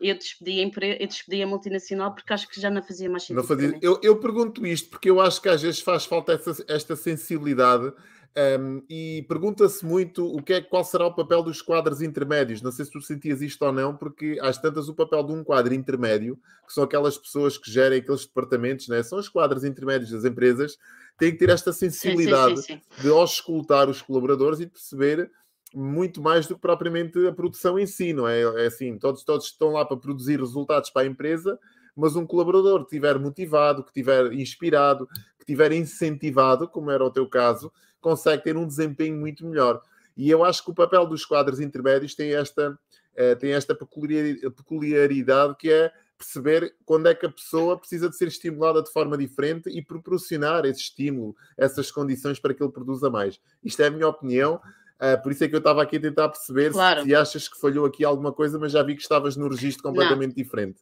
Eu 0.00 0.16
despedi, 0.16 0.60
a 0.60 0.62
empre... 0.64 0.96
eu 0.98 1.06
despedi 1.06 1.42
a 1.42 1.46
multinacional 1.46 2.12
porque 2.12 2.32
acho 2.32 2.48
que 2.48 2.60
já 2.60 2.70
não 2.70 2.82
fazia 2.82 3.08
mais 3.08 3.22
sentido. 3.22 3.46
Fazia... 3.46 3.78
Eu, 3.80 4.00
eu, 4.02 4.18
pergunto 4.18 4.66
isto 4.66 4.88
porque 4.88 5.10
eu 5.10 5.20
acho 5.20 5.40
que 5.40 5.48
às 5.48 5.62
vezes 5.62 5.80
faz 5.80 6.06
falta 6.06 6.32
essa, 6.32 6.64
esta 6.66 6.96
sensibilidade 6.96 7.92
um, 8.36 8.82
e 8.88 9.24
pergunta-se 9.28 9.84
muito 9.84 10.24
o 10.24 10.42
que 10.42 10.54
é, 10.54 10.60
qual 10.60 10.84
será 10.84 11.06
o 11.06 11.14
papel 11.14 11.42
dos 11.42 11.60
quadros 11.60 12.00
intermédios. 12.00 12.62
Não 12.62 12.70
sei 12.70 12.84
se 12.84 12.90
tu 12.90 13.00
sentias 13.00 13.42
isto 13.42 13.62
ou 13.64 13.72
não, 13.72 13.96
porque 13.96 14.38
às 14.40 14.56
tantas 14.56 14.88
o 14.88 14.94
papel 14.94 15.24
de 15.24 15.32
um 15.32 15.42
quadro 15.42 15.74
intermédio, 15.74 16.38
que 16.66 16.72
são 16.72 16.84
aquelas 16.84 17.18
pessoas 17.18 17.58
que 17.58 17.70
gerem 17.70 17.98
aqueles 17.98 18.24
departamentos, 18.24 18.88
né? 18.88 19.02
são 19.02 19.18
os 19.18 19.28
quadros 19.28 19.64
intermédios 19.64 20.10
das 20.10 20.24
empresas, 20.24 20.78
têm 21.18 21.32
que 21.32 21.38
ter 21.38 21.50
esta 21.50 21.72
sensibilidade 21.72 22.58
sim, 22.58 22.74
sim, 22.74 22.80
sim, 22.88 23.02
de 23.02 23.08
auscultar 23.08 23.88
os 23.88 24.00
colaboradores 24.00 24.60
e 24.60 24.64
de 24.64 24.70
perceber 24.70 25.30
muito 25.74 26.20
mais 26.20 26.46
do 26.46 26.54
que 26.54 26.60
propriamente 26.60 27.26
a 27.26 27.32
produção 27.32 27.78
em 27.78 27.86
si, 27.86 28.12
não 28.12 28.26
é? 28.26 28.42
É 28.42 28.66
assim, 28.66 28.98
todos, 28.98 29.24
todos 29.24 29.46
estão 29.46 29.70
lá 29.70 29.84
para 29.84 29.96
produzir 29.96 30.38
resultados 30.38 30.90
para 30.90 31.02
a 31.02 31.06
empresa, 31.06 31.58
mas 31.94 32.16
um 32.16 32.26
colaborador 32.26 32.80
que 32.80 32.86
estiver 32.86 33.18
motivado, 33.18 33.82
que 33.82 33.90
estiver 33.90 34.32
inspirado, 34.32 35.06
que 35.06 35.42
estiver 35.42 35.72
incentivado, 35.72 36.68
como 36.68 36.90
era 36.90 37.04
o 37.04 37.10
teu 37.10 37.28
caso, 37.28 37.72
consegue 38.00 38.42
ter 38.42 38.56
um 38.56 38.66
desempenho 38.66 39.16
muito 39.16 39.46
melhor. 39.46 39.82
E 40.16 40.28
eu 40.28 40.44
acho 40.44 40.64
que 40.64 40.70
o 40.70 40.74
papel 40.74 41.06
dos 41.06 41.24
quadros 41.24 41.60
intermédios 41.60 42.14
tem 42.14 42.34
esta, 42.34 42.70
uh, 42.72 43.36
tem 43.38 43.52
esta 43.52 43.74
peculiaridade 43.74 45.56
que 45.56 45.70
é 45.70 45.92
perceber 46.20 46.74
quando 46.84 47.08
é 47.08 47.14
que 47.14 47.24
a 47.24 47.30
pessoa 47.30 47.78
precisa 47.78 48.10
de 48.10 48.16
ser 48.16 48.28
estimulada 48.28 48.82
de 48.82 48.92
forma 48.92 49.16
diferente 49.16 49.70
e 49.70 49.82
proporcionar 49.82 50.66
esse 50.66 50.80
estímulo, 50.80 51.34
essas 51.56 51.90
condições 51.90 52.38
para 52.38 52.52
que 52.52 52.62
ele 52.62 52.70
produza 52.70 53.08
mais. 53.08 53.40
Isto 53.64 53.82
é 53.82 53.86
a 53.86 53.90
minha 53.90 54.06
opinião. 54.06 54.60
Uh, 55.00 55.22
por 55.22 55.32
isso 55.32 55.42
é 55.42 55.48
que 55.48 55.54
eu 55.54 55.60
estava 55.60 55.82
aqui 55.82 55.96
a 55.96 56.00
tentar 56.00 56.28
perceber 56.28 56.72
claro. 56.72 57.02
se, 57.04 57.14
achas 57.14 57.48
que 57.48 57.58
falhou 57.58 57.86
aqui 57.86 58.04
alguma 58.04 58.34
coisa, 58.34 58.58
mas 58.58 58.72
já 58.72 58.82
vi 58.82 58.94
que 58.94 59.00
estavas 59.00 59.34
no 59.34 59.48
registro 59.48 59.82
completamente 59.82 60.36
Não. 60.36 60.44
diferente. 60.44 60.78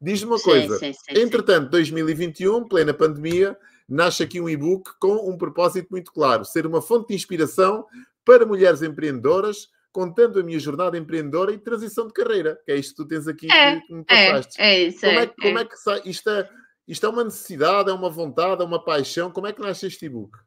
Diz-me 0.00 0.30
uma 0.30 0.38
sim, 0.38 0.44
coisa: 0.44 0.78
sim, 0.78 0.92
sim, 0.92 1.20
entretanto, 1.20 1.68
2021, 1.70 2.68
plena 2.68 2.94
pandemia, 2.94 3.58
nasce 3.88 4.22
aqui 4.22 4.40
um 4.40 4.48
e-book 4.48 4.90
com 5.00 5.30
um 5.30 5.36
propósito 5.36 5.88
muito 5.90 6.12
claro: 6.12 6.44
ser 6.44 6.66
uma 6.66 6.82
fonte 6.82 7.08
de 7.08 7.14
inspiração 7.14 7.86
para 8.24 8.44
mulheres 8.44 8.82
empreendedoras, 8.82 9.68
contando 9.90 10.38
a 10.38 10.42
minha 10.42 10.58
jornada 10.58 10.98
empreendedora 10.98 11.52
e 11.52 11.58
transição 11.58 12.06
de 12.06 12.12
carreira, 12.12 12.60
que 12.64 12.72
é 12.72 12.76
isto 12.76 12.90
que 12.90 13.02
tu 13.02 13.08
tens 13.08 13.26
aqui 13.26 13.50
é, 13.50 13.80
que 13.80 13.92
me 13.94 14.04
é, 14.08 14.32
passaste. 14.32 14.60
É, 14.60 14.66
é 14.66 14.82
isso. 14.84 15.00
Como 15.00 15.18
é, 15.18 15.22
é, 15.22 15.26
como 15.26 15.58
é 15.58 15.64
que 15.64 15.76
sai? 15.76 16.02
Isto 16.04 16.30
é, 16.30 16.50
isto 16.86 17.06
é 17.06 17.08
uma 17.08 17.24
necessidade, 17.24 17.90
é 17.90 17.92
uma 17.92 18.10
vontade, 18.10 18.62
é 18.62 18.64
uma 18.64 18.84
paixão. 18.84 19.30
Como 19.30 19.46
é 19.46 19.52
que 19.52 19.60
nasce 19.60 19.86
este 19.86 20.06
e-book? 20.06 20.38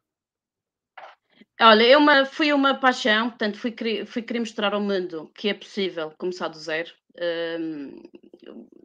Olha, 1.60 1.84
eu 1.84 2.00
uma, 2.00 2.26
fui 2.26 2.52
uma 2.54 2.74
paixão, 2.74 3.30
portanto, 3.30 3.60
fui, 3.60 3.76
fui 4.08 4.22
querer 4.24 4.40
mostrar 4.40 4.74
ao 4.74 4.82
mundo 4.82 5.32
que 5.36 5.48
é 5.48 5.54
possível 5.54 6.12
começar 6.18 6.48
do 6.48 6.58
zero. 6.58 6.90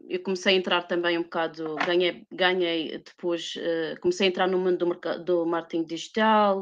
Eu 0.08 0.22
comecei 0.22 0.54
a 0.54 0.56
entrar 0.56 0.82
também 0.82 1.18
um 1.18 1.22
bocado, 1.22 1.74
ganhei, 1.86 2.26
ganhei 2.30 2.98
depois, 2.98 3.54
uh, 3.56 4.00
comecei 4.00 4.26
a 4.26 4.30
entrar 4.30 4.46
no 4.46 4.58
mundo 4.58 4.86
do, 4.86 5.24
do 5.24 5.46
marketing 5.46 5.84
digital 5.84 6.60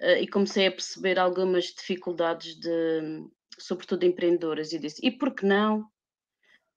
uh, 0.00 0.18
e 0.20 0.28
comecei 0.28 0.66
a 0.66 0.70
perceber 0.70 1.18
algumas 1.18 1.64
dificuldades 1.66 2.54
de, 2.54 3.26
sobretudo 3.58 4.04
empreendedoras, 4.04 4.72
e 4.72 4.78
disse, 4.78 5.04
e 5.04 5.10
por 5.10 5.34
que 5.34 5.44
não? 5.44 5.88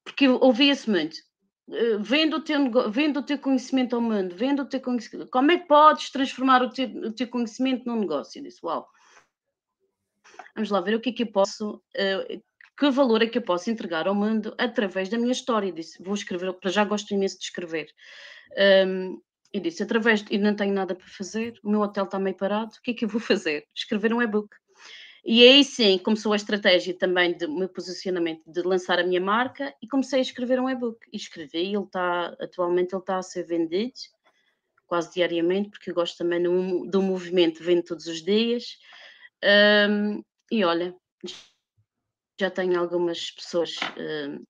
Porque 0.03 0.27
ouvia-se 0.27 0.89
muito, 0.89 1.17
eh, 1.71 1.97
vendo 1.99 2.37
o, 2.37 2.41
teu, 2.41 2.89
vendo 2.89 3.19
o 3.19 3.23
teu 3.23 3.37
conhecimento 3.37 3.95
ao 3.95 4.01
mundo, 4.01 4.35
vendo 4.35 4.63
o 4.63 4.65
teu 4.65 4.81
como 4.81 5.51
é 5.51 5.59
que 5.59 5.67
podes 5.67 6.09
transformar 6.09 6.63
o 6.63 6.69
teu, 6.69 6.87
o 6.87 7.13
teu 7.13 7.27
conhecimento 7.27 7.85
num 7.85 7.99
negócio? 7.99 8.39
Eu 8.39 8.43
disse, 8.43 8.59
uau, 8.63 8.87
vamos 10.55 10.71
lá 10.71 10.81
ver 10.81 10.95
o 10.95 11.01
que 11.01 11.09
é 11.09 11.13
que 11.13 11.23
eu 11.23 11.31
posso, 11.31 11.81
que 12.79 12.89
valor 12.89 13.21
é 13.21 13.27
que 13.27 13.37
eu 13.37 13.41
posso 13.41 13.69
entregar 13.69 14.07
ao 14.07 14.15
mundo 14.15 14.55
através 14.57 15.09
da 15.09 15.17
minha 15.17 15.33
história. 15.33 15.69
Disse, 15.69 16.01
vou 16.01 16.13
escrever, 16.13 16.53
para 16.53 16.71
já 16.71 16.85
gosto 16.85 17.13
imenso 17.13 17.37
de 17.37 17.43
escrever. 17.43 17.93
Um, 18.87 19.21
e 19.53 19.59
disse, 19.59 19.83
através, 19.83 20.23
e 20.31 20.37
não 20.37 20.55
tenho 20.55 20.73
nada 20.73 20.95
para 20.95 21.07
fazer, 21.07 21.59
o 21.61 21.69
meu 21.69 21.81
hotel 21.81 22.05
está 22.05 22.17
meio 22.17 22.37
parado, 22.37 22.71
o 22.71 22.81
que 22.81 22.91
é 22.91 22.93
que 22.93 23.03
eu 23.03 23.09
vou 23.09 23.19
fazer? 23.19 23.67
Escrever 23.75 24.13
um 24.13 24.21
e-book. 24.21 24.49
E 25.25 25.45
aí 25.45 25.63
sim 25.65 25.97
começou 25.97 26.31
a 26.31 26.37
estratégia 26.37 26.97
também 26.97 27.35
de 27.35 27.45
meu 27.45 27.67
posicionamento 27.67 28.41
de 28.47 28.61
lançar 28.61 28.97
a 28.97 29.03
minha 29.03 29.19
marca 29.19 29.75
e 29.81 29.87
comecei 29.87 30.19
a 30.19 30.21
escrever 30.21 30.61
um 30.61 30.69
e-book. 30.69 30.97
E 31.11 31.17
escrevi, 31.17 31.75
ele 31.75 31.83
está, 31.83 32.27
atualmente 32.39 32.95
ele 32.95 33.01
está 33.01 33.17
a 33.17 33.21
ser 33.21 33.43
vendido 33.43 33.91
quase 34.87 35.13
diariamente, 35.13 35.69
porque 35.69 35.91
eu 35.91 35.93
gosto 35.93 36.17
também 36.17 36.41
do, 36.41 36.85
do 36.85 37.01
movimento, 37.01 37.61
vendo 37.61 37.83
todos 37.83 38.07
os 38.07 38.23
dias. 38.23 38.77
Um, 39.43 40.23
e 40.51 40.63
olha, 40.63 40.95
já 42.39 42.49
tenho 42.49 42.80
algumas 42.80 43.32
pessoas 43.32 43.75
um, 43.97 44.43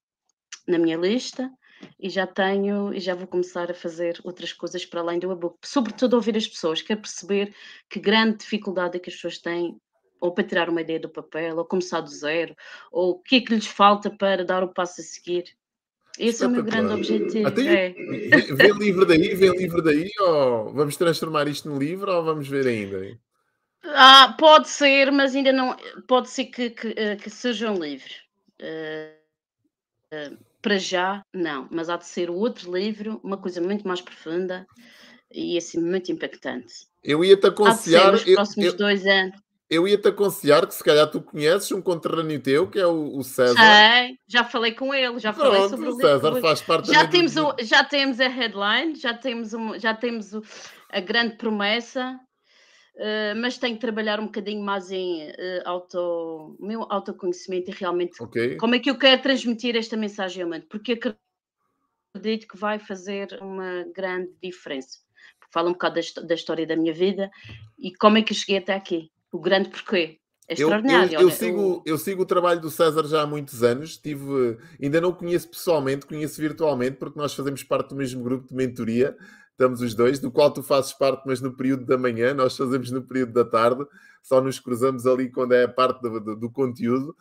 na 0.68 0.78
minha 0.78 0.96
lista 0.96 1.50
e 1.98 2.08
já 2.08 2.26
tenho 2.26 2.92
e 2.94 3.00
já 3.00 3.14
vou 3.14 3.26
começar 3.26 3.70
a 3.70 3.74
fazer 3.74 4.20
outras 4.22 4.52
coisas 4.52 4.84
para 4.84 5.00
além 5.00 5.18
do 5.18 5.32
e-book, 5.32 5.56
sobretudo 5.64 6.14
ouvir 6.14 6.36
as 6.36 6.46
pessoas, 6.46 6.82
quero 6.82 7.00
perceber 7.00 7.54
que 7.88 7.98
grande 7.98 8.38
dificuldade 8.38 8.96
é 8.96 9.00
que 9.00 9.10
as 9.10 9.16
pessoas 9.16 9.38
têm 9.38 9.76
ou 10.20 10.32
para 10.32 10.44
tirar 10.44 10.68
uma 10.68 10.82
ideia 10.82 11.00
do 11.00 11.08
papel, 11.08 11.56
ou 11.56 11.64
começar 11.64 12.02
do 12.02 12.10
zero, 12.10 12.54
ou 12.92 13.12
o 13.12 13.18
que 13.18 13.36
é 13.36 13.40
que 13.40 13.54
lhes 13.54 13.66
falta 13.66 14.10
para 14.10 14.44
dar 14.44 14.62
o 14.62 14.68
passo 14.68 15.00
a 15.00 15.04
seguir. 15.04 15.44
Esse 16.18 16.44
é 16.44 16.46
o 16.46 16.50
meu 16.50 16.62
grande 16.62 16.92
objetivo. 16.92 17.48
Até 17.48 17.86
é. 17.86 17.94
Vem 18.54 18.72
livro 18.72 19.06
daí, 19.06 19.34
vem 19.34 19.56
livro 19.56 19.80
daí, 19.80 20.10
ou 20.18 20.74
vamos 20.74 20.96
transformar 20.96 21.48
isto 21.48 21.70
num 21.70 21.78
livro, 21.78 22.12
ou 22.12 22.22
vamos 22.22 22.46
ver 22.46 22.66
ainda? 22.66 23.18
Ah, 23.84 24.34
pode 24.38 24.68
ser, 24.68 25.10
mas 25.10 25.34
ainda 25.34 25.52
não. 25.52 25.76
Pode 26.06 26.28
ser 26.28 26.46
que, 26.46 26.70
que, 26.70 26.94
eh, 26.96 27.16
que 27.16 27.30
seja 27.30 27.70
um 27.70 27.78
livro. 27.78 28.12
Uh, 28.60 29.14
uh, 30.14 30.38
para 30.60 30.78
já, 30.78 31.22
não, 31.32 31.66
mas 31.70 31.88
há 31.88 31.96
de 31.96 32.06
ser 32.06 32.30
outro 32.30 32.76
livro, 32.76 33.18
uma 33.24 33.38
coisa 33.38 33.60
muito 33.60 33.88
mais 33.88 34.00
profunda 34.00 34.66
e 35.32 35.56
assim 35.56 35.80
muito 35.80 36.12
impactante. 36.12 36.86
Eu 37.02 37.24
ia 37.24 37.36
te 37.36 37.46
aconselhar. 37.46 38.12
Nos 38.12 38.24
próximos 38.24 38.66
eu, 38.66 38.76
dois 38.76 39.06
anos. 39.06 39.40
Eu 39.70 39.86
ia-te 39.86 40.08
aconselhar 40.08 40.66
que 40.66 40.74
se 40.74 40.82
calhar 40.82 41.08
tu 41.08 41.22
conheces 41.22 41.70
um 41.70 41.80
conterrâneo 41.80 42.40
teu, 42.40 42.68
que 42.68 42.78
é 42.78 42.86
o, 42.86 43.16
o 43.16 43.22
César. 43.22 43.54
Sei, 43.56 44.18
já 44.26 44.42
falei 44.42 44.72
com 44.72 44.92
ele, 44.92 45.20
já 45.20 45.32
Pronto, 45.32 45.52
falei 45.52 45.68
sobre 45.68 45.88
o 45.88 45.94
César 45.94 46.40
faz 46.40 46.60
parte 46.60 46.92
já 46.92 47.06
temos 47.06 47.34
do... 47.34 47.46
o, 47.46 47.54
Já 47.60 47.84
temos 47.84 48.18
a 48.18 48.26
headline, 48.26 48.96
já 48.96 49.14
temos, 49.14 49.54
um, 49.54 49.78
já 49.78 49.94
temos 49.94 50.34
o, 50.34 50.42
a 50.90 50.98
grande 50.98 51.36
promessa, 51.36 52.18
uh, 53.00 53.34
mas 53.36 53.58
tenho 53.58 53.74
que 53.74 53.80
trabalhar 53.80 54.20
um 54.20 54.26
bocadinho 54.26 54.62
mais 54.62 54.90
em 54.90 55.28
uh, 55.30 55.34
auto, 55.64 56.56
meu 56.60 56.86
autoconhecimento 56.88 57.70
e 57.70 57.74
realmente 57.74 58.22
okay. 58.22 58.56
como 58.56 58.74
é 58.74 58.78
que 58.78 58.90
eu 58.90 58.98
quero 58.98 59.22
transmitir 59.22 59.74
esta 59.74 59.96
mensagem 59.96 60.42
ao 60.42 60.48
mundo, 60.48 60.66
porque 60.68 60.98
acredito 62.14 62.46
que 62.46 62.56
vai 62.56 62.78
fazer 62.78 63.38
uma 63.40 63.84
grande 63.94 64.30
diferença. 64.42 64.98
Fala 65.52 65.68
um 65.68 65.72
bocado 65.72 65.96
da, 65.96 66.22
da 66.22 66.34
história 66.34 66.66
da 66.66 66.76
minha 66.76 66.92
vida 66.94 67.30
e 67.78 67.92
como 67.92 68.18
é 68.18 68.22
que 68.22 68.32
eu 68.32 68.36
cheguei 68.36 68.58
até 68.58 68.74
aqui 68.74 69.10
o 69.32 69.38
grande 69.38 69.70
porquê. 69.70 70.18
É 70.48 70.54
extraordinário. 70.54 71.14
Eu, 71.14 71.20
eu, 71.20 71.28
eu 71.28 71.30
sigo, 71.30 71.82
eu 71.86 71.98
sigo 71.98 72.22
o 72.22 72.26
trabalho 72.26 72.60
do 72.60 72.70
César 72.70 73.06
já 73.06 73.22
há 73.22 73.26
muitos 73.26 73.62
anos. 73.62 73.96
Tive, 73.96 74.58
ainda 74.82 75.00
não 75.00 75.10
o 75.10 75.14
conheço 75.14 75.48
pessoalmente, 75.48 76.06
conheço 76.06 76.40
virtualmente, 76.40 76.96
porque 76.96 77.18
nós 77.18 77.32
fazemos 77.32 77.62
parte 77.62 77.90
do 77.90 77.96
mesmo 77.96 78.22
grupo 78.24 78.48
de 78.48 78.54
mentoria. 78.54 79.16
Estamos 79.60 79.82
os 79.82 79.94
dois, 79.94 80.18
do 80.18 80.30
qual 80.30 80.50
tu 80.50 80.62
fazes 80.62 80.94
parte, 80.94 81.24
mas 81.26 81.38
no 81.42 81.52
período 81.52 81.84
da 81.84 81.98
manhã, 81.98 82.32
nós 82.32 82.56
fazemos 82.56 82.90
no 82.90 83.02
período 83.02 83.34
da 83.34 83.44
tarde, 83.44 83.86
só 84.22 84.40
nos 84.40 84.58
cruzamos 84.58 85.06
ali 85.06 85.28
quando 85.28 85.52
é 85.52 85.64
a 85.64 85.68
parte 85.68 86.00
do, 86.00 86.18
do, 86.18 86.34
do 86.34 86.50
conteúdo. 86.50 87.14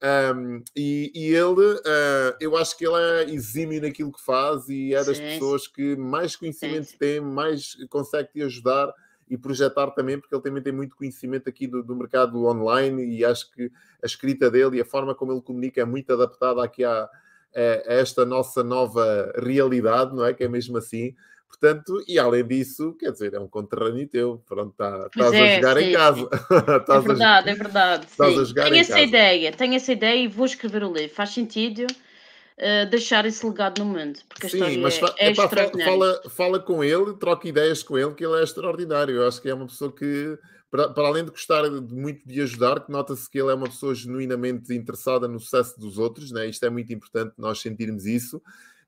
Um, 0.00 0.62
e, 0.76 1.10
e, 1.12 1.34
ele, 1.34 1.74
uh, 1.74 2.36
eu 2.38 2.56
acho 2.56 2.78
que 2.78 2.86
ele 2.86 2.94
é 2.94 3.34
exímio 3.34 3.82
naquilo 3.82 4.12
que 4.12 4.24
faz 4.24 4.68
e 4.68 4.94
é 4.94 5.02
das 5.02 5.16
sim. 5.16 5.24
pessoas 5.24 5.66
que 5.66 5.96
mais 5.96 6.36
conhecimento 6.36 6.90
sim. 6.90 6.96
tem, 6.96 7.20
mais 7.20 7.76
consegue 7.88 8.34
te 8.34 8.42
ajudar 8.44 8.94
e 9.28 9.36
projetar 9.36 9.90
também, 9.90 10.16
porque 10.16 10.32
ele 10.32 10.42
também 10.44 10.62
tem 10.62 10.72
muito 10.72 10.94
conhecimento 10.94 11.48
aqui 11.48 11.66
do, 11.66 11.82
do, 11.82 11.96
mercado 11.96 12.46
online 12.46 13.04
e 13.16 13.24
acho 13.24 13.50
que 13.50 13.64
a 14.00 14.06
escrita 14.06 14.48
dele 14.48 14.76
e 14.76 14.80
a 14.80 14.84
forma 14.84 15.12
como 15.12 15.32
ele 15.32 15.42
comunica 15.42 15.80
é 15.80 15.84
muito 15.84 16.12
adaptada 16.12 16.62
aqui 16.62 16.84
a, 16.84 17.02
a, 17.02 17.08
a 17.56 17.94
esta 17.94 18.24
nossa 18.24 18.62
nova 18.62 19.32
realidade, 19.36 20.14
não 20.14 20.24
é? 20.24 20.32
Que 20.32 20.44
é 20.44 20.48
mesmo 20.48 20.78
assim. 20.78 21.16
Portanto, 21.50 22.02
e 22.06 22.18
além 22.18 22.46
disso, 22.46 22.94
quer 22.94 23.10
dizer, 23.10 23.34
é 23.34 23.40
um 23.40 23.48
conterrâneo 23.48 24.06
teu, 24.06 24.42
pronto, 24.46 24.72
tá, 24.76 25.08
estás 25.12 25.32
é, 25.32 25.40
a 25.40 25.56
jogar 25.56 25.76
sim, 25.76 25.84
em 25.84 25.92
casa. 25.92 26.30
é 26.30 27.00
verdade, 27.00 27.48
a, 27.48 27.52
é 27.52 27.54
verdade. 27.54 28.06
Estás 28.06 28.34
sim. 28.34 28.40
a 28.40 28.44
jogar 28.44 28.64
tenho 28.64 28.76
em 28.76 28.80
essa 28.80 28.92
casa. 28.92 29.04
ideia, 29.04 29.52
tenho 29.52 29.74
essa 29.74 29.92
ideia 29.92 30.24
e 30.24 30.28
vou 30.28 30.46
escrever 30.46 30.84
o 30.84 30.92
livro. 30.92 31.14
Faz 31.14 31.30
sentido 31.30 31.82
uh, 31.82 32.88
deixar 32.88 33.26
esse 33.26 33.44
legado 33.44 33.80
no 33.80 33.86
mundo. 33.86 34.20
Porque 34.28 34.46
a 34.46 34.50
Sim, 34.50 34.78
mas 34.78 35.00
é, 35.18 35.30
é 35.30 35.34
fala, 35.34 36.22
fala 36.30 36.60
com 36.60 36.84
ele, 36.84 37.14
troca 37.14 37.48
ideias 37.48 37.82
com 37.82 37.98
ele, 37.98 38.14
que 38.14 38.24
ele 38.24 38.38
é 38.38 38.44
extraordinário. 38.44 39.16
Eu 39.16 39.28
acho 39.28 39.42
que 39.42 39.48
é 39.48 39.54
uma 39.54 39.66
pessoa 39.66 39.92
que, 39.92 40.38
para, 40.70 40.88
para 40.88 41.08
além 41.08 41.24
de 41.24 41.30
gostar 41.30 41.68
de, 41.68 41.94
muito 41.94 42.26
de 42.26 42.40
ajudar, 42.42 42.80
que 42.80 42.92
nota-se 42.92 43.28
que 43.28 43.38
ele 43.38 43.50
é 43.50 43.54
uma 43.54 43.66
pessoa 43.66 43.94
genuinamente 43.94 44.72
interessada 44.72 45.26
no 45.26 45.40
sucesso 45.40 45.78
dos 45.80 45.98
outros, 45.98 46.30
né? 46.30 46.46
isto 46.46 46.64
é 46.64 46.70
muito 46.70 46.92
importante 46.92 47.34
nós 47.36 47.60
sentirmos 47.60 48.06
isso. 48.06 48.40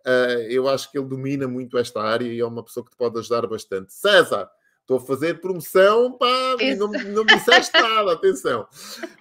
Uh, 0.06 0.42
eu 0.50 0.68
acho 0.68 0.90
que 0.90 0.98
ele 0.98 1.06
domina 1.06 1.46
muito 1.46 1.78
esta 1.78 2.00
área 2.00 2.26
e 2.26 2.40
é 2.40 2.44
uma 2.44 2.62
pessoa 2.62 2.84
que 2.84 2.90
te 2.90 2.96
pode 2.96 3.18
ajudar 3.18 3.46
bastante. 3.46 3.92
César, 3.92 4.50
estou 4.80 4.96
a 4.98 5.00
fazer 5.00 5.40
promoção, 5.40 6.18
pá, 6.18 6.56
não, 6.76 6.88
não 6.88 7.24
me 7.24 7.36
disseste 7.36 7.72
nada, 7.80 8.12
atenção. 8.12 8.66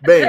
Bem, 0.02 0.26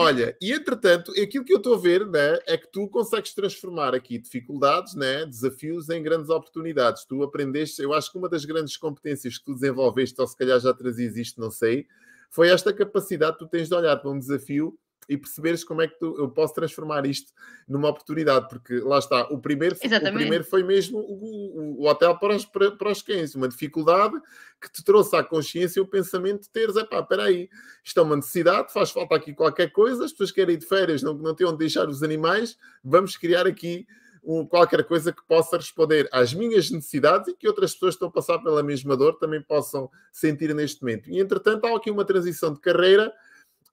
Olha, 0.00 0.36
e 0.40 0.52
entretanto, 0.52 1.10
aquilo 1.20 1.44
que 1.44 1.52
eu 1.52 1.56
estou 1.56 1.74
a 1.74 1.78
ver 1.78 2.06
né, 2.06 2.38
é 2.46 2.56
que 2.56 2.70
tu 2.70 2.86
consegues 2.88 3.34
transformar 3.34 3.96
aqui 3.96 4.16
dificuldades, 4.16 4.94
né, 4.94 5.26
desafios 5.26 5.88
em 5.88 6.00
grandes 6.00 6.30
oportunidades. 6.30 7.04
Tu 7.04 7.20
aprendeste, 7.20 7.82
eu 7.82 7.92
acho 7.92 8.12
que 8.12 8.16
uma 8.16 8.28
das 8.28 8.44
grandes 8.44 8.76
competências 8.76 9.38
que 9.38 9.44
tu 9.44 9.54
desenvolveste, 9.54 10.20
ou 10.20 10.26
se 10.28 10.36
calhar 10.36 10.60
já 10.60 10.72
trazias 10.72 11.16
isto, 11.16 11.40
não 11.40 11.50
sei, 11.50 11.84
foi 12.30 12.48
esta 12.48 12.72
capacidade 12.72 13.32
que 13.32 13.38
tu 13.40 13.48
tens 13.48 13.68
de 13.68 13.74
olhar 13.74 13.96
para 13.96 14.08
um 14.08 14.18
desafio 14.20 14.78
e 15.08 15.16
perceberes 15.16 15.64
como 15.64 15.80
é 15.80 15.88
que 15.88 15.98
tu, 15.98 16.14
eu 16.18 16.28
posso 16.28 16.54
transformar 16.54 17.06
isto 17.06 17.32
numa 17.66 17.88
oportunidade, 17.88 18.48
porque 18.48 18.78
lá 18.80 18.98
está, 18.98 19.22
o 19.30 19.38
primeiro, 19.38 19.74
o 19.74 20.12
primeiro 20.12 20.44
foi 20.44 20.62
mesmo 20.62 20.98
o, 20.98 21.80
o, 21.80 21.88
hotel 21.88 22.16
para 22.18 22.36
os, 22.36 22.44
para, 22.44 22.70
para 22.72 22.92
os 22.92 23.02
cães, 23.02 23.34
uma 23.34 23.48
dificuldade 23.48 24.14
que 24.60 24.70
te 24.70 24.84
trouxe 24.84 25.16
à 25.16 25.22
consciência 25.22 25.80
o 25.82 25.86
pensamento 25.86 26.42
de 26.42 26.50
teres, 26.50 26.76
epá, 26.76 27.00
espera 27.00 27.24
aí, 27.24 27.48
isto 27.82 27.98
é 27.98 28.02
uma 28.02 28.16
necessidade, 28.16 28.72
faz 28.72 28.90
falta 28.90 29.14
aqui 29.14 29.32
qualquer 29.32 29.70
coisa, 29.70 30.04
as 30.04 30.12
pessoas 30.12 30.30
querem 30.30 30.56
ir 30.56 30.58
de 30.58 30.66
férias, 30.66 31.02
não, 31.02 31.14
não 31.14 31.34
têm 31.34 31.46
onde 31.46 31.58
deixar 31.58 31.88
os 31.88 32.02
animais, 32.02 32.58
vamos 32.84 33.16
criar 33.16 33.46
aqui 33.46 33.86
um, 34.22 34.44
qualquer 34.44 34.84
coisa 34.84 35.10
que 35.10 35.22
possa 35.26 35.56
responder 35.56 36.06
às 36.12 36.34
minhas 36.34 36.70
necessidades 36.70 37.28
e 37.28 37.34
que 37.34 37.48
outras 37.48 37.72
pessoas 37.72 37.94
que 37.94 37.96
estão 37.96 38.08
a 38.08 38.12
passar 38.12 38.38
pela 38.40 38.62
mesma 38.62 38.94
dor 38.94 39.14
também 39.14 39.40
possam 39.40 39.90
sentir 40.12 40.54
neste 40.54 40.82
momento. 40.82 41.08
E 41.08 41.18
entretanto 41.18 41.64
há 41.66 41.74
aqui 41.74 41.90
uma 41.90 42.04
transição 42.04 42.52
de 42.52 42.60
carreira 42.60 43.12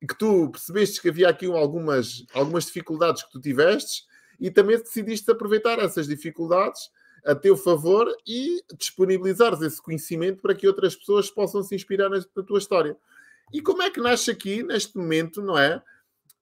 que 0.02 0.18
tu 0.18 0.50
percebeste 0.50 1.02
que 1.02 1.10
havia 1.10 1.30
aqui 1.30 1.46
algumas, 1.46 2.26
algumas 2.34 2.66
dificuldades 2.66 3.24
que 3.24 3.32
tu 3.32 3.40
tiveste 3.40 4.04
e 4.40 4.52
também 4.52 4.78
decidiste 4.78 5.30
aproveitar 5.32 5.80
essas 5.80 6.08
dificuldades 6.08 6.90
a 7.26 7.34
teu 7.34 7.58
favor 7.58 8.08
e 8.28 8.62
disponibilizares 8.78 9.62
esse 9.62 9.82
conhecimento 9.82 10.42
para 10.42 10.54
que 10.54 10.68
outras 10.68 10.96
pessoas 10.96 11.30
possam 11.30 11.64
se 11.64 11.74
inspirar 11.74 12.10
na, 12.10 12.24
na 12.36 12.44
tua 12.44 12.60
história. 12.60 12.96
E 13.52 13.62
como 13.62 13.82
é 13.82 13.90
que 13.90 14.00
nasce 14.00 14.30
aqui, 14.30 14.64
neste 14.64 14.96
momento, 14.98 15.42
não 15.42 15.58
é? 15.58 15.78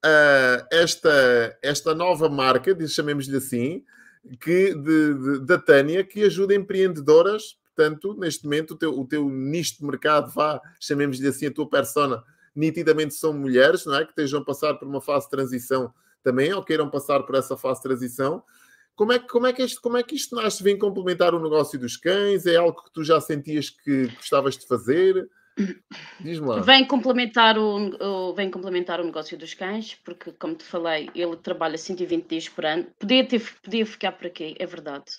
Uh, 0.04 0.66
esta, 0.70 1.58
esta 1.62 1.94
nova 1.94 2.28
marca, 2.28 2.76
chamemos-lhe 2.86 3.36
assim, 3.36 3.82
que, 4.40 4.74
de, 4.74 5.14
de, 5.14 5.46
da 5.46 5.58
Tânia, 5.58 6.04
que 6.04 6.22
ajuda 6.24 6.54
empreendedoras, 6.54 7.56
portanto, 7.74 8.14
neste 8.18 8.44
momento, 8.44 8.72
o 8.72 8.76
teu, 8.76 8.98
o 8.98 9.06
teu 9.06 9.28
nicho 9.28 9.78
de 9.78 9.84
mercado, 9.84 10.30
vá, 10.30 10.60
chamemos-lhe 10.78 11.26
assim, 11.26 11.46
a 11.46 11.50
tua 11.50 11.68
persona, 11.68 12.22
nitidamente 12.54 13.14
são 13.14 13.32
mulheres, 13.32 13.84
não 13.84 13.96
é? 13.96 14.04
Que 14.04 14.10
estejam 14.10 14.40
a 14.40 14.44
passar 14.44 14.74
por 14.74 14.86
uma 14.86 15.00
fase 15.00 15.26
de 15.26 15.30
transição 15.30 15.92
também, 16.22 16.52
ou 16.52 16.64
queiram 16.64 16.88
passar 16.88 17.22
por 17.22 17.34
essa 17.34 17.56
fase 17.56 17.80
de 17.80 17.88
transição. 17.88 18.42
Como 18.96 19.12
é, 19.12 19.18
que, 19.18 19.26
como, 19.26 19.46
é 19.46 19.52
que 19.52 19.62
isto, 19.62 19.80
como 19.80 19.96
é 19.96 20.02
que 20.02 20.14
isto 20.14 20.36
nasce? 20.36 20.62
Vem 20.62 20.78
complementar 20.78 21.34
o 21.34 21.42
negócio 21.42 21.78
dos 21.78 21.96
cães? 21.96 22.46
É 22.46 22.56
algo 22.56 22.82
que 22.82 22.92
tu 22.92 23.02
já 23.02 23.20
sentias 23.20 23.68
que 23.68 24.06
gostavas 24.06 24.56
de 24.56 24.66
fazer? 24.66 25.28
Diz-me 26.20 26.46
lá. 26.46 26.60
Vem 26.60 26.86
complementar 26.86 27.58
o, 27.58 28.32
vem 28.34 28.50
complementar 28.50 29.00
o 29.00 29.04
negócio 29.04 29.36
dos 29.36 29.52
cães, 29.52 29.96
porque, 30.04 30.32
como 30.32 30.54
te 30.54 30.64
falei, 30.64 31.10
ele 31.14 31.36
trabalha 31.36 31.76
120 31.76 32.26
dias 32.26 32.48
por 32.48 32.64
ano. 32.64 32.86
Podia, 32.98 33.26
ter, 33.26 33.42
podia 33.62 33.84
ficar 33.84 34.12
por 34.12 34.26
aqui, 34.26 34.54
é 34.58 34.66
verdade. 34.66 35.10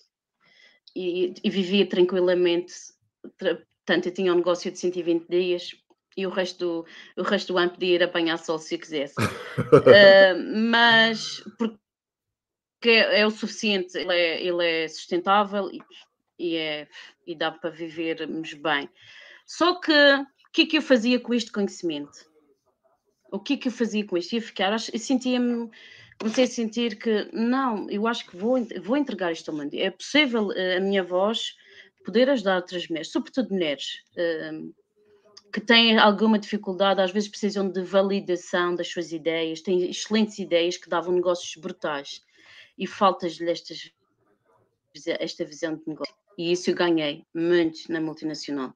E, 0.95 1.33
e 1.43 1.49
vivia 1.49 1.85
tranquilamente. 1.87 2.73
Portanto, 3.37 4.05
eu 4.07 4.13
tinha 4.13 4.33
um 4.33 4.37
negócio 4.37 4.71
de 4.71 4.79
120 4.79 5.27
dias, 5.27 5.71
e 6.15 6.25
o 6.25 6.29
resto 6.29 6.85
do, 7.15 7.21
o 7.21 7.25
resto 7.25 7.53
do 7.53 7.57
ano 7.57 7.71
podia 7.71 7.95
ir 7.95 8.03
apanhar 8.03 8.37
sol 8.37 8.57
se 8.57 8.75
eu 8.75 8.79
quisesse. 8.79 9.15
uh, 9.19 10.37
mas 10.69 11.43
porque 11.57 12.89
é, 12.89 13.21
é, 13.21 13.27
o 13.27 13.31
suficiente, 13.31 13.97
ele 13.97 14.13
é, 14.13 14.43
ele 14.43 14.65
é 14.65 14.87
sustentável 14.87 15.69
e, 15.71 15.81
e, 16.39 16.55
é, 16.55 16.87
e 17.25 17.35
dá 17.35 17.51
para 17.51 17.69
vivermos 17.69 18.53
bem. 18.53 18.89
Só 19.45 19.79
que 19.79 19.91
o 19.91 20.51
que 20.53 20.61
é 20.63 20.65
que 20.65 20.77
eu 20.77 20.81
fazia 20.81 21.19
com 21.19 21.33
este 21.33 21.51
conhecimento? 21.51 22.25
O 23.31 23.39
que 23.39 23.53
é 23.53 23.57
que 23.57 23.67
eu 23.67 23.71
fazia 23.71 24.05
com 24.05 24.17
isto? 24.17 24.33
Ia 24.33 24.41
ficar, 24.41 24.71
eu 24.71 24.99
sentia-me, 24.99 25.69
comecei 26.19 26.45
a 26.45 26.47
sentir 26.47 26.97
que 26.97 27.29
não, 27.33 27.89
eu 27.89 28.07
acho 28.07 28.25
que 28.27 28.37
vou, 28.37 28.55
vou 28.81 28.95
entregar 28.95 29.31
isto 29.31 29.51
ao 29.51 29.57
mundo. 29.57 29.73
É 29.73 29.89
possível 29.89 30.51
eh, 30.53 30.77
a 30.77 30.79
minha 30.79 31.03
voz 31.03 31.55
poder 32.05 32.29
ajudar 32.29 32.57
outras 32.57 32.87
mulheres, 32.87 33.11
sobretudo 33.11 33.49
mulheres 33.49 34.03
uh, 34.15 34.73
que 35.55 35.61
têm 35.61 35.97
alguma 35.97 36.37
dificuldade, 36.37 36.99
às 36.99 37.11
vezes 37.11 37.29
precisam 37.29 37.69
de 37.69 37.81
validação 37.81 38.75
das 38.75 38.89
suas 38.89 39.13
ideias, 39.13 39.61
têm 39.61 39.89
excelentes 39.89 40.37
ideias 40.37 40.75
que 40.75 40.89
davam 40.89 41.13
negócios 41.13 41.55
brutais 41.55 42.21
e 42.77 42.85
faltas-lhe 42.85 43.49
esta 43.49 45.45
visão 45.45 45.75
de 45.75 45.81
negócio. 45.87 46.13
E 46.37 46.51
isso 46.51 46.69
eu 46.69 46.75
ganhei 46.75 47.23
muito 47.33 47.89
na 47.89 48.01
multinacional. 48.01 48.73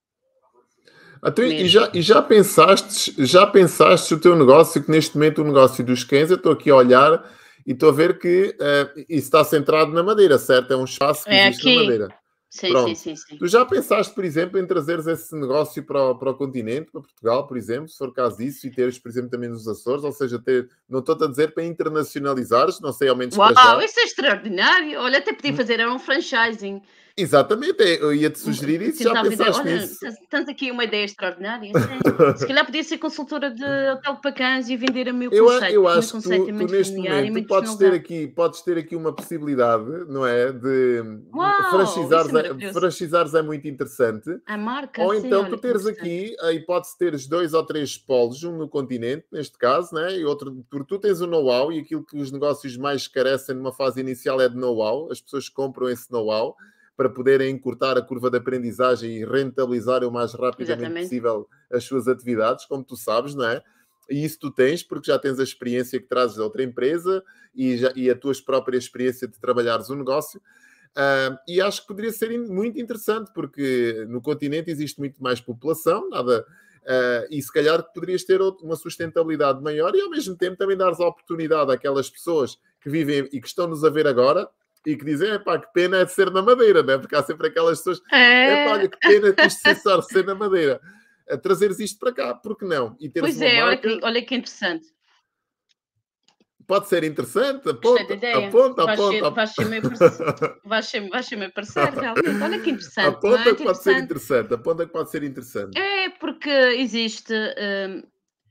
Então, 1.22 1.44
e, 1.44 1.68
já, 1.68 1.92
e 1.94 2.02
já 2.02 2.22
pensaste, 2.22 3.14
já 3.26 3.46
pensaste 3.46 4.14
o 4.14 4.20
teu 4.22 4.34
negócio, 4.38 4.82
que 4.82 4.90
neste 4.90 5.16
momento 5.18 5.42
o 5.42 5.44
negócio 5.46 5.84
dos 5.84 6.06
cães, 6.06 6.30
eu 6.30 6.38
estou 6.38 6.54
aqui 6.54 6.70
a 6.70 6.78
olhar 6.78 7.30
e 7.68 7.74
estou 7.74 7.90
a 7.90 7.92
ver 7.92 8.20
que 8.20 8.56
uh, 8.56 9.00
isso 9.10 9.26
está 9.26 9.44
centrado 9.44 9.92
na 9.92 10.02
madeira, 10.02 10.38
certo? 10.38 10.72
É 10.72 10.78
um 10.78 10.86
espaço 10.86 11.26
que 11.26 11.30
é 11.30 11.50
existe 11.50 11.68
aqui. 11.68 11.76
na 11.76 11.82
madeira. 11.82 12.19
Sim, 12.50 12.74
sim, 12.74 12.96
sim, 12.96 13.16
sim, 13.16 13.38
Tu 13.38 13.48
já 13.48 13.64
pensaste, 13.64 14.12
por 14.14 14.26
exemplo, 14.26 14.60
em 14.60 14.66
trazeres 14.66 15.06
esse 15.06 15.36
negócio 15.36 15.84
para 15.84 16.10
o, 16.10 16.16
para 16.16 16.32
o 16.32 16.34
continente, 16.34 16.92
para 16.92 17.02
Portugal, 17.02 17.46
por 17.46 17.56
exemplo, 17.56 17.88
se 17.88 17.98
for 17.98 18.12
caso 18.12 18.38
disso, 18.38 18.66
e 18.66 18.72
teres, 18.72 18.98
por 18.98 19.10
exemplo, 19.10 19.30
também 19.30 19.50
nos 19.50 19.68
Açores, 19.68 20.04
ou 20.04 20.12
seja, 20.12 20.40
ter, 20.40 20.68
não 20.90 20.98
estou 20.98 21.16
a 21.22 21.28
dizer 21.28 21.54
para 21.54 21.64
internacionalizares, 21.64 22.80
não 22.80 22.92
sei, 22.92 23.08
ao 23.08 23.16
menos 23.16 23.38
Uau, 23.38 23.54
para 23.54 23.80
já. 23.80 23.86
isso 23.86 24.00
é 24.00 24.04
extraordinário! 24.04 25.00
Olha, 25.00 25.20
até 25.20 25.32
podia 25.32 25.54
hum. 25.54 25.58
fazer 25.58 25.80
era 25.80 25.94
um 25.94 26.00
franchising. 26.00 26.82
Exatamente, 27.18 27.82
é, 27.82 28.02
eu 28.02 28.14
ia-te 28.14 28.40
sugerir 28.40 28.82
isso, 28.82 29.04
já 29.04 29.22
pensaste 29.22 29.62
olha, 29.62 29.82
nisso. 29.82 30.00
Tens 30.30 30.48
aqui 30.48 30.72
uma 30.72 30.84
ideia 30.84 31.06
extraordinária. 31.06 31.72
Se 32.38 32.48
calhar 32.48 32.66
podia 32.66 32.84
ser 32.84 32.98
consultora 32.98 33.50
de 33.50 33.64
hotel 33.64 34.16
para 34.18 34.32
cães 34.32 34.70
e 34.70 34.78
vender 34.78 35.10
a 35.10 35.14
meu 35.14 35.32
eu, 35.32 35.46
conceito. 35.46 35.74
Eu 35.74 35.88
acho 35.88 36.18
que 36.18 36.24
tu, 36.24 36.34
é 36.34 36.38
tu 36.38 36.52
neste 36.52 36.96
momento 36.98 37.48
podes 37.48 37.76
ter, 37.76 37.94
aqui, 37.94 38.28
podes 38.28 38.62
ter 38.62 38.78
aqui 38.78 38.96
uma 38.96 39.14
possibilidade, 39.14 40.06
não 40.08 40.26
é? 40.26 40.52
De 40.52 41.04
Uau, 41.34 41.70
franchizares, 41.72 42.34
é, 42.34 42.74
franchizares 42.74 43.34
é 43.34 43.42
muito 43.42 43.68
interessante. 43.68 44.40
A 44.46 44.58
marca, 44.58 45.02
Ou 45.04 45.14
então 45.14 45.46
sim, 45.46 45.50
tu 45.50 45.58
teres 45.58 45.86
aqui 45.86 46.36
a 46.42 46.52
hipótese 46.54 46.94
de 46.94 47.00
teres 47.00 47.28
dois 47.28 47.54
ou 47.54 47.66
três 47.66 47.98
polos, 47.98 48.44
um 48.44 48.58
no 48.58 48.68
continente, 48.68 49.26
neste 49.32 49.58
caso, 49.58 49.94
né? 49.96 50.18
e 50.18 50.26
outro, 50.26 50.66
porque 50.70 50.88
tu 50.88 51.00
tens 51.00 51.22
o 51.22 51.28
know-how 51.28 51.72
e 51.72 51.80
aquilo 51.80 52.04
que 52.04 52.18
os 52.18 52.32
negócios 52.32 52.78
mais 52.78 53.08
carecem 53.08 53.56
numa 53.56 53.72
fase 53.72 54.00
inicial 54.00 54.40
é 54.42 54.50
de 54.50 54.56
know-how, 54.56 55.12
as 55.12 55.22
pessoas 55.22 55.50
compram 55.50 55.90
esse 55.90 56.12
know-how 56.12 56.56
para 57.00 57.10
poderem 57.10 57.50
encurtar 57.50 57.98
a 57.98 58.02
curva 58.02 58.30
de 58.30 58.36
aprendizagem 58.36 59.20
e 59.20 59.26
rentabilizar 59.26 60.04
o 60.04 60.12
mais 60.12 60.34
rapidamente 60.34 60.82
Exatamente. 60.82 61.04
possível 61.04 61.48
as 61.72 61.86
suas 61.86 62.10
atividades, 62.10 62.66
como 62.66 62.84
tu 62.84 62.98
sabes, 62.98 63.34
não 63.34 63.46
é? 63.46 63.64
E 64.10 64.26
isso 64.26 64.38
tu 64.38 64.52
tens, 64.52 64.84
porque 64.84 65.10
já 65.10 65.18
tens 65.18 65.40
a 65.40 65.44
experiência 65.44 65.98
que 65.98 66.10
trazes 66.10 66.36
de 66.36 66.42
outra 66.42 66.62
empresa 66.62 67.24
e, 67.56 67.78
já, 67.78 67.94
e 67.96 68.10
a 68.10 68.16
tua 68.18 68.34
própria 68.46 68.78
experiência 68.78 69.30
de 69.30 69.40
trabalhares 69.40 69.90
o 69.90 69.94
um 69.94 69.96
negócio. 69.96 70.42
Uh, 70.90 71.40
e 71.48 71.62
acho 71.62 71.84
que 71.84 71.88
poderia 71.88 72.12
ser 72.12 72.38
muito 72.38 72.78
interessante, 72.78 73.32
porque 73.34 74.06
no 74.10 74.22
continente 74.22 74.70
existe 74.70 75.00
muito 75.00 75.24
mais 75.24 75.40
população, 75.40 76.10
nada, 76.10 76.46
uh, 76.82 77.28
e 77.34 77.42
se 77.42 77.54
calhar 77.54 77.82
poderias 77.94 78.26
ter 78.26 78.42
uma 78.42 78.76
sustentabilidade 78.76 79.64
maior 79.64 79.96
e 79.96 80.02
ao 80.02 80.10
mesmo 80.10 80.36
tempo 80.36 80.58
também 80.58 80.76
dares 80.76 81.00
a 81.00 81.08
oportunidade 81.08 81.72
àquelas 81.72 82.10
pessoas 82.10 82.60
que 82.82 82.90
vivem 82.90 83.30
e 83.32 83.40
que 83.40 83.48
estão-nos 83.48 83.86
a 83.86 83.90
ver 83.90 84.06
agora 84.06 84.50
e 84.86 84.96
que 84.96 85.06
dizem, 85.06 85.38
pá, 85.44 85.60
que 85.60 85.72
pena 85.74 85.98
é 85.98 86.06
de 86.06 86.14
ser 86.14 86.32
na 86.32 86.42
Madeira, 86.42 86.82
né? 86.82 86.98
Porque 86.98 87.16
há 87.16 87.24
sempre 87.24 87.48
aquelas 87.48 87.80
pessoas, 87.80 88.02
é... 88.12 88.66
pá, 88.66 88.72
olha, 88.74 88.90
que 88.90 88.98
pena 88.98 89.34
que 89.34 89.46
isto 89.46 89.62
se 89.62 90.14
ser 90.14 90.26
na 90.26 90.36
Madeira. 90.36 90.80
A 91.30 91.38
trazeres 91.38 91.80
isto 91.80 92.00
para 92.00 92.14
cá, 92.14 92.34
porque 92.34 92.66
não? 92.66 92.96
E 93.00 93.10
teres 93.10 93.36
pois 93.36 93.42
é, 93.42 93.62
marca... 93.62 93.68
olha, 93.68 93.78
que, 93.78 94.06
olha 94.06 94.26
que 94.26 94.36
interessante. 94.36 94.88
Pode 96.66 96.88
ser 96.88 97.04
interessante, 97.04 97.68
aponta, 97.68 98.14
aponta, 98.38 98.86
vai 98.86 98.94
aponta. 98.94 99.18
Ser, 99.18 99.32
vai, 99.34 99.48
ser 99.48 99.66
meu 99.66 99.82
parceiro, 99.82 100.60
vai, 100.64 100.84
ser, 100.84 101.10
vai 101.10 101.24
ser 101.24 101.36
meu 101.36 101.52
parceiro, 101.52 102.00
realmente. 102.00 102.44
Olha 102.44 102.60
que 102.60 102.70
interessante. 102.70 103.08
Aponta 103.08 103.50
é? 103.50 103.56
que 103.56 103.64
pode 103.64 103.84
ser 103.84 103.98
interessante, 103.98 104.54
aponta 104.54 104.86
que 104.86 104.92
pode 104.92 105.12
ser 105.12 105.24
interessante. 105.24 105.78
É, 105.78 106.10
porque 106.10 106.50
existe... 106.50 107.34
Hum, 107.34 108.04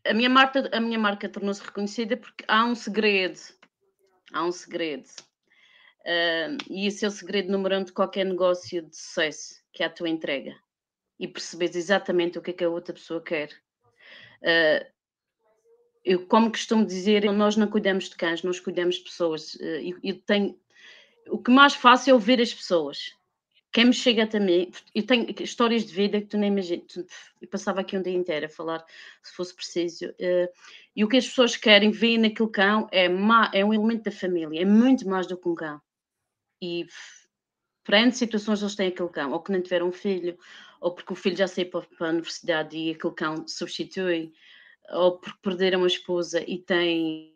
a 0.06 0.14
minha 0.14 0.30
marca, 0.30 0.68
a 0.72 0.80
minha 0.80 0.98
marca 0.98 1.28
tornou-se 1.28 1.62
reconhecida 1.62 2.16
porque 2.16 2.44
há 2.48 2.64
um 2.64 2.74
segredo. 2.74 3.38
Há 4.32 4.44
um 4.44 4.52
segredo 4.52 5.04
E 6.68 6.86
esse 6.86 7.04
é 7.04 7.08
o 7.08 7.10
segredo 7.10 7.52
número 7.52 7.78
um 7.78 7.84
de 7.84 7.92
qualquer 7.92 8.24
negócio 8.24 8.82
de 8.82 8.96
sucesso, 8.96 9.62
que 9.72 9.82
é 9.82 9.86
a 9.86 9.90
tua 9.90 10.08
entrega. 10.08 10.56
E 11.18 11.28
percebes 11.28 11.74
exatamente 11.74 12.38
o 12.38 12.42
que 12.42 12.50
é 12.50 12.54
que 12.54 12.64
a 12.64 12.70
outra 12.70 12.94
pessoa 12.94 13.20
quer. 13.20 13.50
Uh, 14.40 14.86
eu, 16.04 16.26
como 16.26 16.50
costumo 16.50 16.86
dizer, 16.86 17.30
nós 17.32 17.56
não 17.56 17.66
cuidamos 17.66 18.08
de 18.08 18.16
cães, 18.16 18.42
nós 18.42 18.60
cuidamos 18.60 18.96
de 18.96 19.02
pessoas. 19.02 19.54
Uh, 19.56 19.98
eu, 20.02 20.18
tenho, 20.22 20.58
o 21.28 21.38
que 21.38 21.50
mais 21.50 21.74
faço 21.74 22.08
é 22.08 22.14
ouvir 22.14 22.40
as 22.40 22.54
pessoas. 22.54 23.12
Quem 23.70 23.84
me 23.84 23.92
chega 23.92 24.22
até 24.22 24.40
mim, 24.40 24.70
eu 24.94 25.04
tenho 25.04 25.26
histórias 25.40 25.84
de 25.84 25.92
vida 25.92 26.20
que 26.20 26.28
tu 26.28 26.38
nem 26.38 26.50
imaginas. 26.50 26.96
Eu 27.42 27.48
passava 27.48 27.80
aqui 27.80 27.98
um 27.98 28.02
dia 28.02 28.14
inteiro 28.14 28.46
a 28.46 28.48
falar, 28.48 28.82
se 29.22 29.34
fosse 29.34 29.54
preciso. 29.54 30.06
Uh, 30.06 30.48
e 30.96 31.04
o 31.04 31.08
que 31.08 31.18
as 31.18 31.28
pessoas 31.28 31.56
querem 31.56 31.90
ver 31.90 32.16
naquele 32.16 32.48
cão 32.48 32.88
é, 32.90 33.06
é 33.52 33.64
um 33.64 33.74
elemento 33.74 34.04
da 34.04 34.12
família, 34.12 34.62
é 34.62 34.64
muito 34.64 35.06
mais 35.06 35.26
do 35.26 35.36
que 35.36 35.48
um 35.48 35.54
cão 35.54 35.80
e 36.60 36.86
perante 37.84 38.18
situações 38.18 38.60
eles 38.60 38.74
têm 38.74 38.88
aquele 38.88 39.08
cão, 39.08 39.32
ou 39.32 39.40
que 39.40 39.52
não 39.52 39.62
tiveram 39.62 39.88
um 39.88 39.92
filho, 39.92 40.38
ou 40.80 40.92
porque 40.94 41.12
o 41.12 41.16
filho 41.16 41.36
já 41.36 41.46
saiu 41.48 41.70
para, 41.70 41.82
para 41.82 42.08
a 42.08 42.10
universidade 42.10 42.76
e 42.76 42.90
aquele 42.90 43.14
cão 43.14 43.48
substitui, 43.48 44.32
ou 44.90 45.18
porque 45.18 45.38
perderam 45.42 45.84
a 45.84 45.86
esposa 45.86 46.42
e 46.46 46.58
têm 46.58 47.34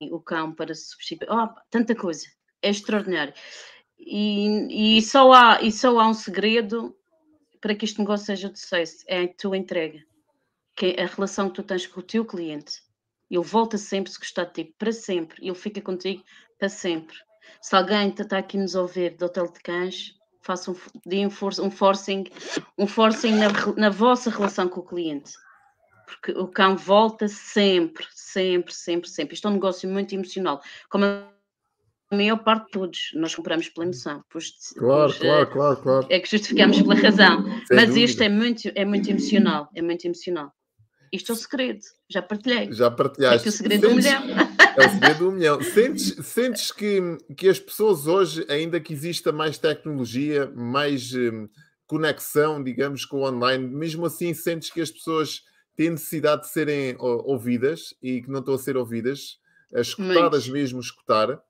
o 0.00 0.20
cão 0.20 0.52
para 0.52 0.74
substituir. 0.74 1.28
Oh, 1.30 1.48
tanta 1.70 1.94
coisa, 1.94 2.26
é 2.62 2.70
extraordinário. 2.70 3.34
E, 3.98 4.96
e, 4.98 5.02
só 5.02 5.32
há, 5.32 5.62
e 5.62 5.72
só 5.72 5.98
há 5.98 6.08
um 6.08 6.14
segredo 6.14 6.96
para 7.60 7.74
que 7.74 7.84
este 7.84 7.98
negócio 7.98 8.26
seja 8.26 8.50
de 8.50 8.58
sucesso: 8.58 9.04
é 9.08 9.24
a 9.24 9.34
tua 9.34 9.56
entrega, 9.56 10.04
que 10.76 10.94
é 10.96 11.02
a 11.02 11.06
relação 11.06 11.48
que 11.48 11.56
tu 11.56 11.62
tens 11.62 11.86
com 11.86 12.00
o 12.00 12.02
teu 12.02 12.24
cliente. 12.24 12.82
Ele 13.30 13.42
volta 13.42 13.78
sempre 13.78 14.12
se 14.12 14.18
gostar 14.18 14.44
de 14.44 14.64
ti, 14.64 14.74
para 14.78 14.92
sempre. 14.92 15.44
Ele 15.44 15.54
fica 15.54 15.80
contigo 15.80 16.22
para 16.58 16.68
sempre 16.68 17.16
se 17.60 17.74
alguém 17.74 18.08
está 18.08 18.38
aqui 18.38 18.58
nos 18.58 18.74
ouvir 18.74 19.16
do 19.16 19.26
Hotel 19.26 19.46
de 19.50 19.60
Cães, 19.60 20.14
façam 20.42 20.74
um, 21.06 21.26
um 21.26 21.70
forcing, 21.70 22.24
um 22.78 22.86
forcing 22.86 23.32
na, 23.32 23.48
na 23.76 23.90
vossa 23.90 24.30
relação 24.30 24.68
com 24.68 24.80
o 24.80 24.84
cliente. 24.84 25.32
Porque 26.06 26.32
o 26.32 26.46
cão 26.46 26.76
volta 26.76 27.26
sempre, 27.28 28.06
sempre, 28.10 28.74
sempre, 28.74 29.08
sempre. 29.08 29.34
Isto 29.34 29.48
é 29.48 29.50
um 29.50 29.54
negócio 29.54 29.88
muito 29.88 30.14
emocional. 30.14 30.60
Como 30.90 31.04
a 31.04 31.26
maior 32.10 32.36
parte 32.44 32.66
de 32.66 32.72
todos, 32.72 33.10
nós 33.14 33.34
compramos 33.34 33.68
pela 33.70 33.86
emoção. 33.86 34.22
Pois, 34.30 34.50
claro, 34.76 35.08
pois, 35.08 35.18
claro, 35.18 35.46
claro, 35.50 35.76
claro. 35.78 36.06
É 36.10 36.20
que 36.20 36.30
justificamos 36.30 36.80
pela 36.82 36.94
razão. 36.94 37.44
Sem 37.66 37.76
Mas 37.76 37.88
dúvida. 37.88 38.04
isto 38.04 38.22
é 38.22 38.28
muito, 38.28 38.70
é 38.74 38.84
muito 38.84 39.10
emocional. 39.10 39.70
É 39.74 39.80
muito 39.80 40.04
emocional. 40.04 40.52
Isto 41.10 41.32
é 41.32 41.34
o 41.34 41.38
segredo. 41.38 41.80
Já 42.10 42.20
partilhei. 42.20 42.72
Já 42.72 42.90
partilhaste. 42.90 43.46
É, 43.46 43.48
é 43.48 43.48
o 43.48 43.52
segredo 43.52 43.88
Sentes... 43.88 44.04
do 44.04 44.20
milhão. 44.20 44.53
É 44.76 45.12
o 45.12 45.18
do 45.18 45.32
milhão. 45.32 45.62
Sentes, 45.62 46.26
sentes 46.26 46.72
que, 46.72 47.00
que 47.36 47.48
as 47.48 47.58
pessoas 47.58 48.06
hoje, 48.06 48.44
ainda 48.48 48.80
que 48.80 48.92
exista 48.92 49.32
mais 49.32 49.58
tecnologia, 49.58 50.50
mais 50.54 51.14
hum, 51.14 51.48
conexão, 51.86 52.62
digamos, 52.62 53.04
com 53.04 53.18
o 53.18 53.28
online, 53.28 53.66
mesmo 53.66 54.06
assim 54.06 54.34
sentes 54.34 54.70
que 54.70 54.80
as 54.80 54.90
pessoas 54.90 55.42
têm 55.76 55.90
necessidade 55.90 56.42
de 56.42 56.48
serem 56.48 56.96
ouvidas 56.98 57.94
e 58.02 58.22
que 58.22 58.30
não 58.30 58.40
estão 58.40 58.54
a 58.54 58.58
ser 58.58 58.76
ouvidas, 58.76 59.38
escutadas 59.72 60.44
Muito. 60.48 60.58
mesmo, 60.58 60.80
escutar? 60.80 61.40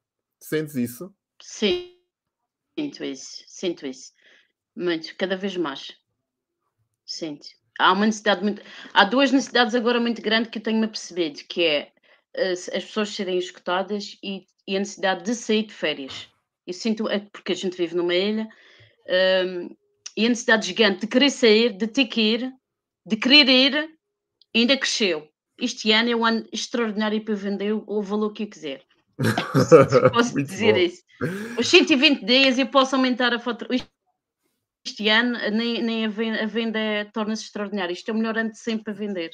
Sentes 0.40 0.74
isso? 0.74 1.14
Sim, 1.40 1.96
sinto 2.78 3.04
isso, 3.04 3.44
sinto 3.46 3.86
isso. 3.86 4.12
Muito, 4.76 5.14
cada 5.16 5.36
vez 5.36 5.56
mais. 5.56 5.96
Sinto. 7.04 7.46
Há 7.78 7.92
uma 7.92 8.06
necessidade 8.06 8.42
muito. 8.42 8.62
Há 8.92 9.04
duas 9.04 9.30
necessidades 9.32 9.74
agora 9.74 10.00
muito 10.00 10.22
grandes 10.22 10.50
que 10.50 10.58
eu 10.58 10.62
tenho-me 10.62 10.86
percebido, 10.86 11.40
que 11.48 11.62
é 11.64 11.92
as, 12.36 12.68
pessoas 12.68 13.10
serem 13.10 13.38
escutadas 13.38 14.18
e, 14.22 14.46
e, 14.66 14.76
a 14.76 14.80
necessidade 14.80 15.24
de 15.24 15.34
sair 15.34 15.64
de 15.64 15.72
férias. 15.72 16.28
Eu 16.66 16.72
sinto, 16.72 17.08
é 17.08 17.20
porque 17.20 17.52
a 17.52 17.56
gente 17.56 17.76
vive 17.76 17.94
numa 17.94 18.14
ilha, 18.14 18.48
um, 19.46 19.76
e 20.16 20.26
a 20.26 20.28
necessidade 20.28 20.66
gigante 20.66 21.00
de 21.00 21.06
querer 21.06 21.30
sair, 21.30 21.76
de 21.76 21.86
ter 21.86 22.06
que 22.06 22.20
ir, 22.20 22.52
de 23.06 23.16
querer 23.16 23.48
ir, 23.48 23.90
ainda 24.54 24.76
cresceu. 24.76 25.28
Este 25.58 25.92
ano 25.92 26.10
é 26.10 26.16
um 26.16 26.24
ano 26.24 26.46
extraordinário 26.52 27.24
para 27.24 27.34
vender 27.34 27.72
o 27.72 28.02
valor 28.02 28.32
que 28.32 28.44
eu 28.44 28.48
quiser. 28.48 28.82
posso 30.12 30.34
dizer 30.42 30.72
bom. 30.72 30.78
isso. 30.78 31.02
Os 31.58 31.68
120 31.68 32.24
dias 32.24 32.58
eu 32.58 32.66
posso 32.66 32.96
aumentar 32.96 33.32
a 33.32 33.38
fatura. 33.38 33.76
Este 34.84 35.08
ano 35.08 35.38
nem, 35.52 35.82
nem 35.82 36.04
a 36.04 36.08
venda, 36.08 36.78
torna-se 37.12 37.44
extraordinária. 37.44 37.92
Isto 37.92 38.10
é 38.10 38.14
o 38.14 38.16
melhor 38.16 38.36
ano 38.36 38.50
de 38.50 38.58
sempre 38.58 38.84
para 38.84 38.92
vender. 38.94 39.30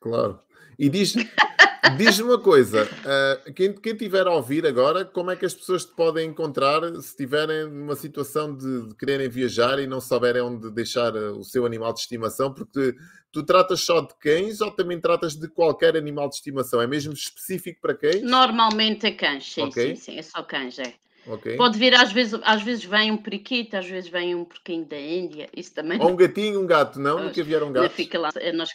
Claro. 0.00 0.40
E 0.78 0.88
diz, 0.88 1.14
Diz-me 1.96 2.28
uma 2.28 2.38
coisa, 2.38 2.84
uh, 2.84 3.52
quem, 3.52 3.72
quem 3.74 3.94
tiver 3.94 4.26
a 4.26 4.32
ouvir 4.32 4.66
agora, 4.66 5.04
como 5.04 5.30
é 5.30 5.36
que 5.36 5.44
as 5.44 5.54
pessoas 5.54 5.84
te 5.84 5.94
podem 5.94 6.28
encontrar 6.28 6.82
se 6.94 7.08
estiverem 7.08 7.68
numa 7.68 7.94
situação 7.94 8.56
de, 8.56 8.88
de, 8.88 8.96
quererem 8.96 9.28
viajar 9.28 9.78
e 9.78 9.86
não 9.86 10.00
souberem 10.00 10.42
onde 10.42 10.70
deixar 10.70 11.14
uh, 11.14 11.38
o 11.38 11.44
seu 11.44 11.66
animal 11.66 11.92
de 11.92 12.00
estimação? 12.00 12.52
Porque 12.52 12.94
tu 13.30 13.44
tratas 13.44 13.80
só 13.80 14.00
de 14.00 14.14
cães 14.18 14.60
ou 14.60 14.70
também 14.70 14.98
tratas 14.98 15.34
de 15.34 15.46
qualquer 15.48 15.96
animal 15.96 16.28
de 16.28 16.36
estimação? 16.36 16.80
É 16.80 16.86
mesmo 16.86 17.12
específico 17.12 17.80
para 17.82 17.94
cães? 17.94 18.22
Normalmente 18.22 19.06
é 19.06 19.12
cães, 19.12 19.52
sim, 19.52 19.62
okay. 19.62 19.94
sim, 19.94 20.02
sim, 20.12 20.18
é 20.18 20.22
só 20.22 20.42
cães, 20.42 20.78
é. 20.78 20.94
Okay. 21.26 21.56
Pode 21.56 21.78
vir, 21.78 21.94
às 21.94 22.12
vezes, 22.12 22.38
às 22.42 22.62
vezes 22.62 22.84
vem 22.84 23.10
um 23.10 23.16
periquito, 23.16 23.76
às 23.76 23.86
vezes 23.86 24.10
vem 24.10 24.34
um 24.34 24.44
porquinho 24.44 24.86
da 24.86 24.98
Índia, 24.98 25.48
isso 25.56 25.72
também. 25.72 26.00
Ou 26.00 26.10
um 26.10 26.16
gatinho, 26.16 26.60
um 26.60 26.66
gato, 26.66 26.98
não? 26.98 27.24
Nunca 27.24 27.42
vieram 27.42 27.72
gatos? 27.72 27.94
Fica 27.94 28.18
lá, 28.18 28.30
nós 28.54 28.70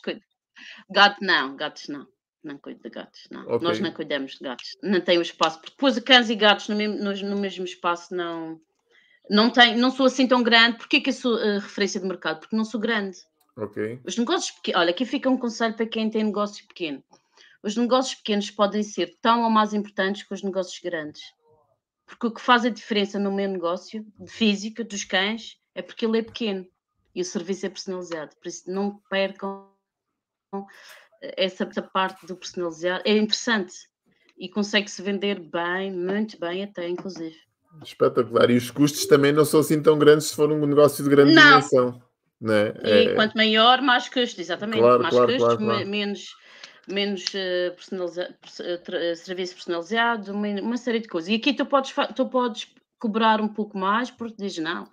Gato 0.89 1.18
não, 1.22 1.55
gatos 1.55 1.88
não. 1.88 2.07
Não 2.44 2.58
cuido 2.58 2.82
de 2.82 2.90
gatos, 2.90 3.28
não. 3.30 3.42
Okay. 3.44 3.60
Nós 3.68 3.80
não 3.80 3.92
cuidamos 3.92 4.34
de 4.34 4.40
gatos. 4.40 4.78
Não 4.82 5.02
tem 5.02 5.18
o 5.18 5.22
espaço, 5.22 5.60
porque 5.60 5.72
depois 5.72 6.00
cães 6.00 6.30
e 6.30 6.36
gatos 6.36 6.70
no 6.70 6.76
mesmo, 6.76 6.98
no, 6.98 7.14
no 7.14 7.42
mesmo 7.42 7.66
espaço 7.66 8.16
não. 8.16 8.60
Não, 9.30 9.50
tem, 9.50 9.76
não 9.78 9.92
sou 9.92 10.06
assim 10.06 10.28
tão 10.28 10.42
grande. 10.42 10.78
Porquê 10.78 11.02
que 11.02 11.10
eu 11.10 11.14
sou 11.14 11.36
uh, 11.36 11.60
referência 11.60 12.00
de 12.00 12.08
mercado? 12.08 12.40
Porque 12.40 12.56
não 12.56 12.64
sou 12.64 12.80
grande. 12.80 13.18
Ok. 13.58 14.00
Os 14.06 14.18
negócios 14.18 14.52
pequenos. 14.52 14.82
Olha, 14.82 14.90
aqui 14.92 15.06
fica 15.06 15.30
um 15.30 15.38
conselho 15.38 15.76
para 15.76 15.86
quem 15.86 16.10
tem 16.10 16.24
negócio 16.24 16.66
pequeno. 16.66 17.04
Os 17.62 17.76
negócios 17.76 18.16
pequenos 18.16 18.50
podem 18.50 18.82
ser 18.84 19.18
tão 19.22 19.44
ou 19.44 19.50
mais 19.50 19.74
importantes 19.74 20.24
que 20.24 20.34
os 20.34 20.42
negócios 20.42 20.80
grandes. 20.80 21.22
Porque 22.06 22.28
o 22.28 22.32
que 22.32 22.42
faz 22.42 22.66
a 22.66 22.70
diferença 22.70 23.20
no 23.20 23.32
meu 23.32 23.50
negócio 23.50 24.06
de 24.18 24.32
física 24.32 24.84
dos 24.84 25.04
cães 25.04 25.60
é 25.76 25.82
porque 25.82 26.06
ele 26.06 26.20
é 26.20 26.24
pequeno 26.24 26.66
e 27.14 27.22
o 27.22 27.26
serviço 27.26 27.66
é 27.66 27.70
personalizado. 27.70 28.36
Por 28.38 28.48
isso, 28.48 28.72
não 28.72 28.98
percam 29.10 29.70
essa, 31.22 31.63
essa 31.63 31.82
parte 31.82 32.26
do 32.26 32.36
personalizado 32.36 33.03
é 33.05 33.17
interessante 33.17 33.74
e 34.38 34.47
consegue-se 34.47 35.01
vender 35.01 35.39
bem, 35.39 35.91
muito 35.91 36.39
bem 36.39 36.63
até, 36.63 36.88
inclusive. 36.88 37.36
Espetacular. 37.84 38.49
E 38.49 38.57
os 38.57 38.72
custos 38.72 39.05
também 39.05 39.32
não 39.32 39.45
são 39.45 39.59
assim 39.59 39.82
tão 39.82 39.99
grandes 39.99 40.28
se 40.28 40.36
for 40.36 40.51
um 40.51 40.65
negócio 40.65 41.03
de 41.03 41.09
grande 41.09 41.34
não. 41.34 41.59
dimensão. 41.59 42.01
Né? 42.39 42.74
E 42.84 42.89
é... 42.89 43.13
quanto 43.15 43.36
maior, 43.36 43.82
mais 43.82 44.07
custos, 44.07 44.39
exatamente. 44.39 44.80
Claro, 44.80 45.03
mais 45.03 45.13
claro, 45.13 45.34
custos, 45.34 45.57
claro, 45.57 45.88
menos, 45.88 46.36
menos 46.88 47.26
uh, 47.26 47.76
personaliza 47.76 48.36
uh, 48.43 49.15
serviço 49.15 49.55
personalizado, 49.55 50.32
uma, 50.32 50.47
uma, 50.61 50.78
série 50.78 50.99
de 50.99 51.09
coisas. 51.09 51.30
E 51.30 51.36
aqui 51.36 51.53
tu 51.53 51.65
podes, 51.65 51.93
tu 52.15 52.26
podes 52.28 52.67
cobrar 52.97 53.41
um 53.41 53.47
pouco 53.49 53.78
mais 53.78 54.09
porque 54.09 54.36
dizes, 54.38 54.59
não, 54.59 54.89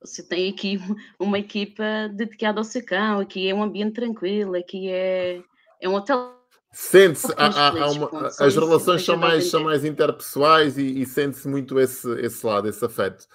você 0.00 0.22
tem 0.22 0.50
aqui 0.50 0.78
uma 1.18 1.38
equipa 1.38 2.08
dedicada 2.12 2.60
ao 2.60 2.64
seu 2.64 2.84
cão, 2.84 3.18
aqui 3.18 3.48
é 3.48 3.54
um 3.54 3.62
ambiente 3.62 3.94
tranquilo, 3.94 4.54
aqui 4.54 4.88
é 4.88 5.42
é 5.80 5.88
um 5.88 5.94
hotel. 5.94 6.34
Sente-se, 6.72 7.32
as 7.36 8.56
relações 8.56 9.04
são 9.04 9.16
mais, 9.16 9.48
são 9.48 9.62
mais 9.62 9.84
interpessoais 9.84 10.76
e, 10.76 11.00
e 11.00 11.06
sente-se 11.06 11.46
muito 11.46 11.78
esse, 11.78 12.10
esse 12.20 12.44
lado, 12.44 12.68
esse 12.68 12.84
afeto. 12.84 13.26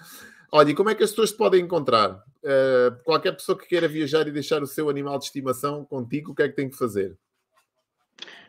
Olha, 0.52 0.72
e 0.72 0.76
como 0.76 0.90
é 0.90 0.96
que 0.96 1.04
as 1.04 1.12
pessoas 1.12 1.32
te 1.32 1.38
podem 1.38 1.64
encontrar? 1.64 2.22
Uh, 2.44 3.04
qualquer 3.04 3.34
pessoa 3.34 3.58
que 3.58 3.68
queira 3.68 3.88
viajar 3.88 4.28
e 4.28 4.32
deixar 4.32 4.62
o 4.64 4.68
seu 4.68 4.90
animal 4.90 5.18
de 5.18 5.26
estimação 5.26 5.86
contigo, 5.86 6.32
o 6.32 6.36
que 6.36 6.44
é 6.44 6.50
que 6.50 6.56
tem 6.56 6.70
que 6.70 6.78
fazer? 6.78 7.18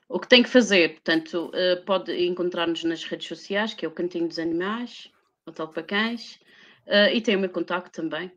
O 0.09 0.19
que 0.19 0.27
tem 0.27 0.43
que 0.43 0.49
fazer, 0.49 0.95
portanto, 0.95 1.53
uh, 1.55 1.85
pode 1.85 2.13
encontrar-nos 2.27 2.83
nas 2.83 3.05
redes 3.05 3.29
sociais, 3.29 3.75
que 3.75 3.85
é 3.85 3.89
o 3.89 3.93
Cantinho 3.93 4.27
dos 4.27 4.41
Animais, 4.41 5.09
Hotel 5.47 5.69
para 5.69 5.83
Cães, 5.85 6.41
uh, 6.87 7.15
e 7.15 7.21
tem 7.21 7.37
o 7.37 7.41
meu 7.41 7.51
contacto 7.51 7.91
também. 7.93 8.33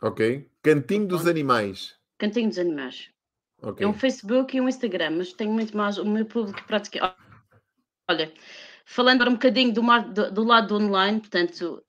Ok. 0.00 0.48
Cantinho 0.62 1.06
dos 1.06 1.26
Animais. 1.26 1.94
Cantinho 2.16 2.48
dos 2.48 2.58
Animais. 2.58 3.10
Okay. 3.62 3.86
É 3.86 3.88
um 3.88 3.94
Facebook 3.94 4.56
e 4.56 4.60
um 4.60 4.68
Instagram, 4.68 5.10
mas 5.18 5.32
tenho 5.32 5.52
muito 5.52 5.76
mais 5.76 5.96
o 5.98 6.04
meu 6.04 6.26
público 6.26 6.62
praticamente. 6.66 7.16
Olha, 8.10 8.32
falando 8.84 9.28
um 9.28 9.34
bocadinho 9.34 9.72
do, 9.72 9.82
do, 10.12 10.30
do 10.32 10.44
lado 10.44 10.68
do 10.68 10.84
online, 10.84 11.20
portanto, 11.20 11.82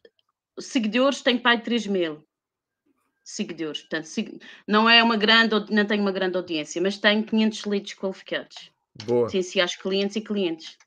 seguidores 0.59 1.21
tenho 1.21 1.41
pai 1.41 1.57
de 1.57 1.63
3 1.63 1.87
mil 1.87 2.23
seguidores, 3.23 3.81
portanto, 3.81 4.07
não 4.67 4.89
é 4.89 5.01
uma 5.01 5.15
grande, 5.15 5.55
não 5.73 5.85
tenho 5.85 6.01
uma 6.01 6.11
grande 6.11 6.35
audiência, 6.35 6.81
mas 6.81 6.97
tenho 6.97 7.23
500 7.23 7.65
leads 7.65 7.93
qualificados. 7.93 8.71
Boa. 9.05 9.27
Acho 9.63 9.79
clientes 9.79 10.15
e 10.17 10.21
clientes. 10.21 10.77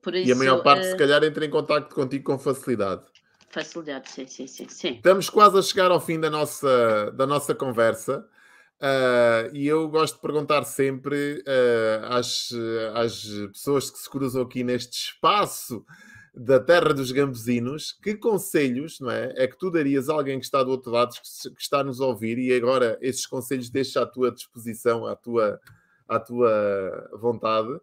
Por 0.00 0.14
isso, 0.14 0.28
e 0.28 0.32
a 0.32 0.36
maior 0.36 0.62
parte, 0.62 0.86
uh... 0.86 0.90
se 0.90 0.96
calhar, 0.96 1.22
entra 1.22 1.44
em 1.44 1.50
contato 1.50 1.94
contigo 1.94 2.24
com 2.24 2.38
facilidade. 2.38 3.02
Facilidade, 3.50 4.08
sim, 4.08 4.26
sim, 4.26 4.46
sim, 4.46 4.68
sim. 4.68 4.94
Estamos 4.94 5.28
quase 5.28 5.58
a 5.58 5.62
chegar 5.62 5.90
ao 5.90 6.00
fim 6.00 6.18
da 6.18 6.30
nossa, 6.30 7.10
da 7.10 7.26
nossa 7.26 7.54
conversa. 7.54 8.26
Uh, 8.80 9.54
e 9.54 9.66
eu 9.66 9.86
gosto 9.88 10.14
de 10.14 10.22
perguntar 10.22 10.64
sempre 10.64 11.44
uh, 11.46 12.06
às, 12.06 12.50
às 12.94 13.24
pessoas 13.52 13.90
que 13.90 13.98
se 13.98 14.08
cruzam 14.08 14.40
aqui 14.40 14.64
neste 14.64 15.08
espaço 15.08 15.84
da 16.34 16.58
terra 16.58 16.94
dos 16.94 17.12
gambuzinos, 17.12 17.92
que 17.92 18.14
conselhos 18.14 18.98
não 18.98 19.10
é, 19.10 19.34
é 19.36 19.46
que 19.46 19.58
tu 19.58 19.70
darias 19.70 20.08
a 20.08 20.14
alguém 20.14 20.38
que 20.38 20.46
está 20.46 20.62
do 20.62 20.70
outro 20.70 20.90
lado, 20.90 21.12
que, 21.12 21.60
está 21.60 21.80
a 21.80 21.84
nos 21.84 22.00
ouvir, 22.00 22.38
e 22.38 22.54
agora 22.54 22.96
esses 23.02 23.26
conselhos 23.26 23.68
deixo 23.68 23.98
à 23.98 24.06
tua 24.06 24.30
disposição, 24.30 25.06
à 25.06 25.14
tua, 25.14 25.60
à 26.08 26.18
tua 26.18 27.10
vontade, 27.20 27.78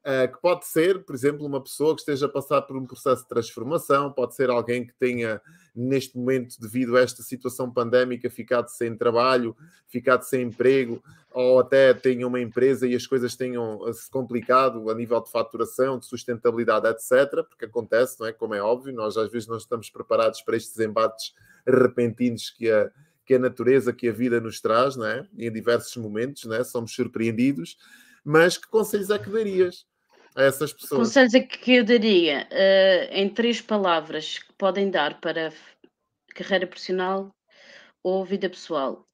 Uh, 0.00 0.32
que 0.32 0.40
pode 0.40 0.66
ser, 0.66 1.04
por 1.04 1.14
exemplo, 1.14 1.44
uma 1.44 1.62
pessoa 1.62 1.94
que 1.94 2.00
esteja 2.00 2.24
a 2.24 2.28
passar 2.28 2.62
por 2.62 2.74
um 2.74 2.86
processo 2.86 3.20
de 3.22 3.28
transformação, 3.28 4.10
pode 4.10 4.34
ser 4.34 4.48
alguém 4.48 4.86
que 4.86 4.94
tenha, 4.94 5.42
neste 5.76 6.16
momento, 6.16 6.58
devido 6.58 6.96
a 6.96 7.00
esta 7.00 7.22
situação 7.22 7.70
pandémica, 7.70 8.30
ficado 8.30 8.68
sem 8.68 8.96
trabalho, 8.96 9.54
ficado 9.86 10.22
sem 10.22 10.40
emprego, 10.40 11.02
ou 11.30 11.60
até 11.60 11.92
tenha 11.92 12.26
uma 12.26 12.40
empresa 12.40 12.86
e 12.86 12.94
as 12.94 13.06
coisas 13.06 13.36
tenham 13.36 13.86
eh, 13.86 13.92
se 13.92 14.10
complicado 14.10 14.88
a 14.88 14.94
nível 14.94 15.20
de 15.20 15.30
faturação, 15.30 15.98
de 15.98 16.06
sustentabilidade, 16.06 16.88
etc., 16.88 17.44
porque 17.46 17.66
acontece, 17.66 18.18
não 18.18 18.26
é? 18.26 18.32
Como 18.32 18.54
é 18.54 18.62
óbvio, 18.62 18.94
nós 18.94 19.18
às 19.18 19.30
vezes 19.30 19.46
não 19.46 19.58
estamos 19.58 19.90
preparados 19.90 20.40
para 20.40 20.56
estes 20.56 20.78
embates 20.80 21.34
repentinos 21.66 22.48
que 22.48 22.70
a, 22.70 22.90
que 23.26 23.34
a 23.34 23.38
natureza, 23.38 23.92
que 23.92 24.08
a 24.08 24.12
vida 24.12 24.40
nos 24.40 24.62
traz, 24.62 24.96
não 24.96 25.04
é? 25.04 25.28
Em 25.38 25.52
diversos 25.52 25.94
momentos, 25.98 26.44
não 26.46 26.56
é? 26.56 26.64
Somos 26.64 26.94
surpreendidos. 26.94 27.76
Mas 28.24 28.56
que 28.56 28.68
conselhos 28.68 29.10
é 29.10 29.18
que 29.18 29.30
darias? 29.30 29.89
A 30.34 30.42
essas 30.42 30.72
pessoas? 30.72 31.08
Conselhos 31.08 31.32
que 31.48 31.72
eu 31.74 31.84
daria 31.84 32.48
uh, 32.50 33.14
em 33.14 33.28
três 33.28 33.60
palavras 33.60 34.38
que 34.38 34.52
podem 34.54 34.90
dar 34.90 35.20
para 35.20 35.52
carreira 36.34 36.66
profissional 36.66 37.34
ou 38.02 38.24
vida 38.24 38.48
pessoal. 38.48 39.06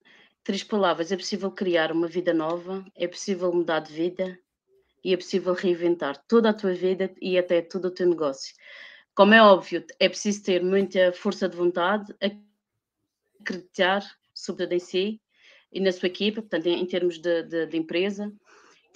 Três 0.45 0.63
palavras: 0.63 1.11
é 1.11 1.17
possível 1.17 1.51
criar 1.51 1.91
uma 1.91 2.07
vida 2.07 2.33
nova, 2.33 2.85
é 2.95 3.07
possível 3.09 3.53
mudar 3.53 3.81
de 3.81 3.93
vida 3.93 4.39
e 5.03 5.13
é 5.13 5.17
possível 5.17 5.55
reinventar 5.55 6.23
toda 6.27 6.51
a 6.51 6.55
tua 6.55 6.75
vida 6.75 7.13
e 7.21 7.39
até 7.39 7.63
todo 7.63 7.87
o 7.87 7.91
teu 7.91 8.09
negócio. 8.09 8.55
Como 9.15 9.33
é 9.33 9.43
óbvio, 9.43 9.85
é 9.99 10.09
preciso 10.09 10.43
ter 10.43 10.63
muita 10.63 11.13
força 11.13 11.49
de 11.49 11.57
vontade, 11.57 12.15
acreditar 13.41 14.05
sobretudo 14.35 14.75
em 14.75 14.79
si 14.79 15.21
e 15.73 15.81
na 15.81 15.91
sua 15.91 16.09
equipa, 16.09 16.43
portanto, 16.43 16.67
em, 16.67 16.81
em 16.81 16.87
termos 16.87 17.19
de, 17.19 17.43
de, 17.45 17.67
de 17.67 17.77
empresa, 17.77 18.33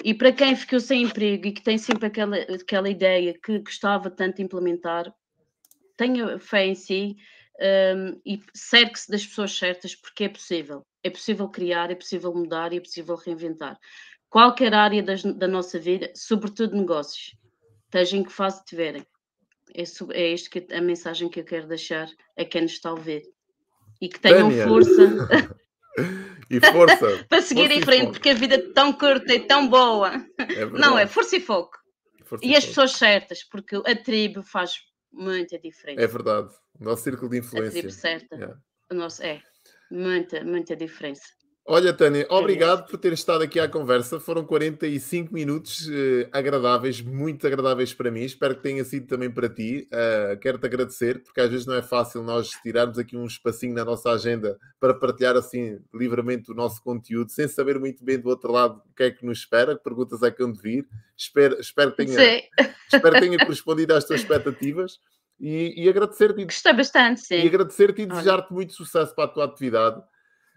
e 0.05 0.14
para 0.14 0.32
quem 0.32 0.57
ficou 0.57 0.80
sem 0.80 1.03
emprego 1.03 1.46
e 1.46 1.53
que 1.53 1.62
tem 1.62 1.78
sempre 1.78 2.07
aquela, 2.07 2.36
aquela 2.36 2.88
ideia 2.88 3.38
que 3.42 3.59
gostava 3.59 4.11
tanto 4.11 4.36
de 4.36 4.42
implementar, 4.42 5.12
tenha 5.96 6.38
fé 6.38 6.66
em 6.66 6.74
si 6.74 7.16
um, 7.61 8.20
e 8.24 8.40
cerque-se 8.55 9.11
das 9.11 9.26
pessoas 9.26 9.57
certas, 9.57 9.94
porque 9.94 10.24
é 10.24 10.28
possível. 10.28 10.82
É 11.03 11.11
possível 11.11 11.48
criar, 11.48 11.90
é 11.90 11.94
possível 11.94 12.32
mudar 12.34 12.72
e 12.72 12.78
é 12.78 12.80
possível 12.80 13.16
reinventar. 13.16 13.78
Qualquer 14.28 14.72
área 14.74 15.03
das, 15.03 15.22
da 15.22 15.48
nossa 15.48 15.78
vida, 15.78 16.11
sobretudo 16.14 16.76
negócios, 16.76 17.36
esteja 17.84 18.16
em 18.16 18.24
que 18.24 18.32
fase 18.32 18.59
estiverem. 18.61 19.05
É, 19.74 19.82
é 20.12 20.32
isto 20.32 20.51
que 20.51 20.66
a 20.72 20.80
mensagem 20.80 21.28
que 21.28 21.40
eu 21.40 21.44
quero 21.44 21.66
deixar 21.66 22.09
a 22.38 22.44
quem 22.44 22.62
nos 22.62 22.72
está 22.72 22.90
a 22.90 22.92
ouvir. 22.92 23.22
E 24.01 24.09
que 24.09 24.18
tenham 24.18 24.48
Tânia. 24.48 24.66
força. 24.66 25.61
e 26.51 26.61
força. 26.61 27.24
para 27.28 27.42
seguir 27.42 27.68
força 27.68 27.78
em 27.78 27.82
frente, 27.82 28.11
porque 28.12 28.30
a 28.30 28.34
vida 28.34 28.55
é 28.57 28.72
tão 28.72 28.92
curta 28.92 29.34
e 29.34 29.40
tão 29.40 29.68
boa. 29.68 30.12
É 30.38 30.66
não, 30.66 30.98
é 30.98 31.07
força 31.07 31.36
e 31.36 31.40
foco. 31.40 31.78
Força 32.24 32.44
e, 32.44 32.51
e 32.51 32.57
as 32.57 32.64
pessoas 32.64 32.92
certas, 32.92 33.44
porque 33.44 33.76
a 33.76 33.96
tribo 33.96 34.42
faz 34.42 34.74
muita 35.12 35.59
diferença. 35.59 36.03
É 36.03 36.07
verdade. 36.07 36.53
O 36.78 36.84
nosso 36.84 37.03
círculo 37.03 37.30
de 37.30 37.38
influência. 37.38 37.68
A 37.68 37.72
tribo 37.72 37.90
certa. 37.90 38.36
Yeah. 38.36 38.59
O 38.90 38.94
nosso, 38.94 39.22
é, 39.22 39.42
muita, 39.90 40.44
muita 40.44 40.74
diferença. 40.76 41.24
Olha, 41.67 41.93
Tânia, 41.93 42.27
obrigado 42.31 42.87
por 42.87 42.99
ter 42.99 43.13
estado 43.13 43.45
aqui 43.45 43.61
à 43.61 43.69
conversa. 43.69 44.19
Foram 44.19 44.45
45 44.45 45.33
minutos 45.33 45.87
uh, 45.87 46.29
agradáveis, 46.33 47.01
muito 47.01 47.47
agradáveis 47.47 47.95
para 47.95 48.11
mim. 48.11 48.23
Espero 48.23 48.57
que 48.57 48.63
tenha 48.63 48.85
sido 48.85 49.07
também 49.07 49.31
para 49.31 49.49
ti. 49.49 49.89
Uh, 49.93 50.37
Quero-te 50.41 50.67
agradecer, 50.67 51.23
porque 51.23 51.41
às 51.41 51.51
vezes 51.51 51.67
não 51.67 51.75
é 51.75 51.83
fácil 51.83 52.23
nós 52.23 52.49
tirarmos 52.63 52.99
aqui 52.99 53.17
um 53.17 53.27
espacinho 53.27 53.75
na 53.75 53.85
nossa 53.85 54.11
agenda 54.11 54.59
para 54.81 54.95
partilhar 54.95 55.37
assim 55.37 55.79
livremente 55.95 56.51
o 56.51 56.55
nosso 56.55 56.83
conteúdo, 56.83 57.31
sem 57.31 57.47
saber 57.47 57.79
muito 57.79 58.05
bem 58.05 58.19
do 58.19 58.29
outro 58.29 58.51
lado 58.51 58.83
o 58.91 58.95
que 58.95 59.05
é 59.05 59.11
que 59.11 59.25
nos 59.25 59.39
espera, 59.39 59.77
que 59.77 59.85
perguntas 59.85 60.23
é 60.23 60.31
que 60.31 60.43
hão 60.43 60.51
de 60.51 60.61
vir. 60.61 60.89
Espero, 61.17 61.61
espero, 61.61 61.93
que, 61.93 62.05
tenha, 62.05 62.43
espero 62.93 63.15
que 63.15 63.21
tenha 63.21 63.39
correspondido 63.47 63.95
às 63.95 64.05
tuas 64.05 64.21
expectativas. 64.23 64.99
E, 65.39 65.85
e 65.85 65.89
agradecer-te. 65.89 66.45
Gostei 66.45 66.73
bastante, 66.73 67.21
sim. 67.21 67.37
E 67.37 67.47
agradecer-te 67.47 68.03
e 68.03 68.07
desejar-te 68.07 68.53
muito 68.53 68.73
sucesso 68.73 69.15
para 69.15 69.25
a 69.25 69.29
tua 69.29 69.45
atividade. 69.45 70.03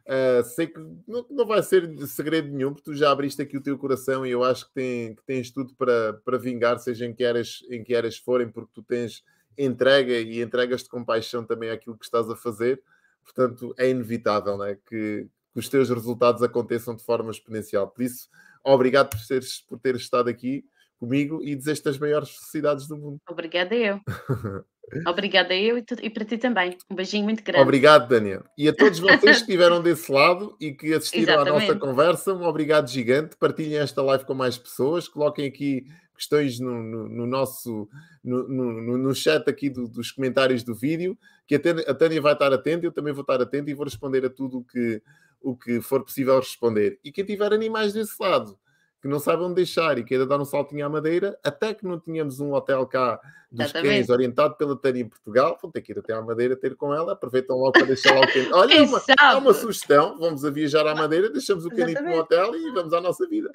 Uh, 0.05 0.43
sei 0.43 0.67
que 0.67 0.79
não, 1.07 1.25
não, 1.29 1.45
vai 1.45 1.63
ser 1.63 1.89
segredo 2.07 2.49
nenhum, 2.49 2.73
porque 2.73 2.91
tu 2.91 2.95
já 2.95 3.09
abriste 3.09 3.41
aqui 3.41 3.55
o 3.55 3.61
teu 3.61 3.77
coração 3.77 4.25
e 4.25 4.31
eu 4.31 4.43
acho 4.43 4.67
que, 4.67 4.73
tem, 4.73 5.15
que 5.15 5.23
tens 5.23 5.49
tudo 5.49 5.73
para, 5.75 6.13
para 6.25 6.37
vingar, 6.37 6.77
seja 6.79 7.05
em 7.05 7.13
que, 7.13 7.23
eras, 7.23 7.59
em 7.69 7.83
que 7.83 7.95
eras 7.95 8.17
forem, 8.17 8.49
porque 8.49 8.71
tu 8.73 8.83
tens 8.83 9.23
entrega 9.57 10.13
e 10.13 10.41
entregas-te 10.41 10.89
com 10.89 11.05
paixão 11.05 11.45
também 11.45 11.69
àquilo 11.69 11.97
que 11.97 12.03
estás 12.03 12.29
a 12.29 12.35
fazer. 12.35 12.81
Portanto, 13.23 13.73
é 13.77 13.89
inevitável 13.89 14.57
né? 14.57 14.77
que, 14.85 15.27
que 15.53 15.59
os 15.59 15.69
teus 15.69 15.89
resultados 15.89 16.43
aconteçam 16.43 16.95
de 16.95 17.03
forma 17.03 17.31
exponencial. 17.31 17.87
Por 17.87 18.03
isso, 18.03 18.27
obrigado 18.63 19.09
por 19.09 19.25
teres, 19.25 19.61
por 19.61 19.79
teres 19.79 20.01
estado 20.01 20.29
aqui 20.29 20.65
comigo 20.97 21.41
e 21.41 21.55
desejo-te 21.55 21.89
as 21.89 21.97
maiores 21.97 22.29
felicidades 22.29 22.87
do 22.87 22.97
mundo. 22.97 23.21
Obrigada 23.29 23.73
eu. 23.73 24.01
Obrigada 25.07 25.55
eu 25.55 25.77
e, 25.77 25.81
tu, 25.81 25.95
e, 26.01 26.09
para 26.09 26.25
ti 26.25 26.37
também. 26.37 26.77
Um 26.89 26.95
beijinho 26.95 27.23
muito 27.23 27.43
grande. 27.43 27.61
Obrigado, 27.61 28.07
Daniel. 28.07 28.43
E 28.57 28.67
a 28.67 28.73
todos 28.73 28.99
vocês 28.99 29.21
que 29.21 29.29
estiveram 29.29 29.81
desse 29.81 30.11
lado 30.11 30.55
e 30.59 30.71
que 30.71 30.93
assistiram 30.93 31.35
Exatamente. 31.35 31.63
à 31.63 31.67
nossa 31.67 31.79
conversa, 31.79 32.33
um 32.33 32.43
obrigado 32.43 32.89
gigante. 32.89 33.35
Partilhem 33.37 33.79
esta 33.79 34.01
live 34.01 34.25
com 34.25 34.33
mais 34.33 34.57
pessoas, 34.57 35.07
coloquem 35.07 35.47
aqui 35.47 35.85
questões 36.15 36.59
no, 36.59 36.81
no, 36.81 37.09
no 37.09 37.25
nosso 37.25 37.89
no, 38.23 38.47
no, 38.47 38.97
no, 38.97 39.15
chat 39.15 39.47
aqui 39.49 39.69
do, 39.69 39.87
dos 39.87 40.11
comentários 40.11 40.63
do 40.63 40.75
vídeo, 40.75 41.17
que 41.47 41.55
a 41.55 41.59
Tânia, 41.59 41.83
a 41.87 41.93
Tânia 41.93 42.21
vai 42.21 42.33
estar 42.33 42.53
atenta, 42.53 42.85
eu 42.85 42.91
também 42.91 43.13
vou 43.13 43.21
estar 43.21 43.41
atento 43.41 43.69
e 43.69 43.73
vou 43.73 43.85
responder 43.85 44.25
a 44.25 44.29
tudo 44.29 44.59
o 44.59 44.63
que, 44.63 45.01
o 45.41 45.55
que 45.55 45.81
for 45.81 46.03
possível 46.03 46.39
responder. 46.39 46.99
E 47.03 47.11
quem 47.11 47.25
tiver 47.25 47.51
animais 47.51 47.93
desse 47.93 48.15
lado, 48.21 48.57
que 49.03 49.07
não 49.09 49.19
saibam 49.19 49.53
deixar 49.53 49.97
e 49.97 50.03
queira 50.03 50.25
dar 50.25 50.39
um 50.39 50.45
saltinho 50.45 50.85
à 50.85 50.89
madeira, 50.89 51.37
até 51.43 51.73
que 51.73 51.85
não 51.85 51.99
tínhamos 51.99 52.39
um 52.39 52.53
hotel 52.53 52.87
cá 52.87 53.19
dos 53.51 53.69
cães 53.73 54.09
orientado 54.09 54.55
pela 54.55 54.77
Tânia 54.77 55.01
em 55.01 55.09
Portugal, 55.09 55.59
vão 55.61 55.69
ter 55.69 55.81
que 55.81 55.91
ir 55.91 55.99
até 55.99 56.13
à 56.13 56.21
Madeira 56.21 56.55
ter 56.55 56.73
com 56.77 56.93
ela, 56.93 57.11
aproveitam 57.11 57.57
logo 57.57 57.73
para 57.73 57.83
deixar 57.83 58.13
lá 58.13 58.21
o 58.21 58.31
cães. 58.31 58.47
Olha, 58.53 58.75
é 58.75 58.81
uma, 58.81 59.01
é 59.19 59.35
uma 59.35 59.53
sugestão, 59.53 60.17
vamos 60.17 60.45
a 60.45 60.49
viajar 60.49 60.87
à 60.87 60.95
Madeira, 60.95 61.29
deixamos 61.29 61.65
o 61.65 61.69
caninho 61.69 62.01
no 62.01 62.15
hotel 62.15 62.55
e 62.55 62.71
vamos 62.71 62.93
à 62.93 63.01
nossa 63.01 63.27
vida. 63.27 63.51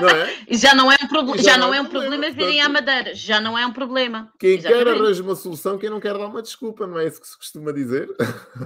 Não 0.00 0.08
é? 0.08 0.36
E 0.48 0.56
já 0.56 0.74
não 0.74 0.90
é 0.90 0.96
um, 0.96 1.36
já, 1.36 1.42
já 1.42 1.56
não, 1.56 1.72
é 1.72 1.80
um 1.80 1.86
problema, 1.86 2.16
problema 2.16 2.34
virem 2.34 2.60
à 2.60 2.68
Madeira, 2.68 3.14
já 3.14 3.40
não 3.40 3.58
é 3.58 3.66
um 3.66 3.72
problema. 3.72 4.32
Quem 4.38 4.58
Exatamente. 4.58 4.84
quer 4.84 4.92
arranja 4.92 5.22
uma 5.22 5.34
solução, 5.34 5.78
quem 5.78 5.90
não 5.90 6.00
quer 6.00 6.12
dar 6.12 6.26
uma 6.26 6.42
desculpa, 6.42 6.86
não 6.86 6.98
é 6.98 7.06
isso 7.06 7.20
que 7.20 7.28
se 7.28 7.36
costuma 7.36 7.72
dizer? 7.72 8.08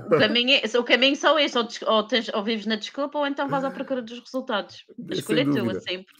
O 0.07 0.19
caminho, 0.19 0.61
é, 0.63 0.79
o 0.79 0.85
caminho 0.85 1.17
só 1.17 1.39
esse, 1.39 1.57
ou, 1.59 1.69
ou, 1.87 2.03
tens, 2.05 2.29
ou 2.33 2.43
vives 2.43 2.67
na 2.67 2.77
desculpa, 2.77 3.19
ou 3.19 3.27
então 3.27 3.49
vais 3.49 3.65
à 3.65 3.71
procura 3.71 4.03
dos 4.03 4.21
resultados. 4.21 4.85
A 5.11 5.15
escolha 5.15 5.43
é 5.43 5.45
tua, 5.45 5.81
sempre. 5.81 6.15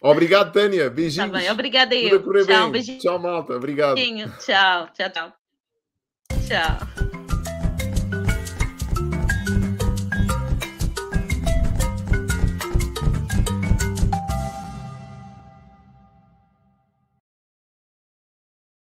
Obrigado, 0.00 0.52
Tânia. 0.52 0.90
Beijinhos. 0.90 1.30
Tá 1.30 1.38
bem, 1.38 1.50
obrigada 1.50 1.94
eu. 1.94 2.22
Tchau, 2.44 2.70
beijinho. 2.70 2.98
Tchau, 2.98 3.18
malta. 3.18 3.54
Obrigado. 3.54 3.94
Beijinho. 3.94 4.32
Tchau, 4.38 4.88
tchau, 4.94 5.10
tchau. 5.10 5.32
Tchau. 6.46 7.25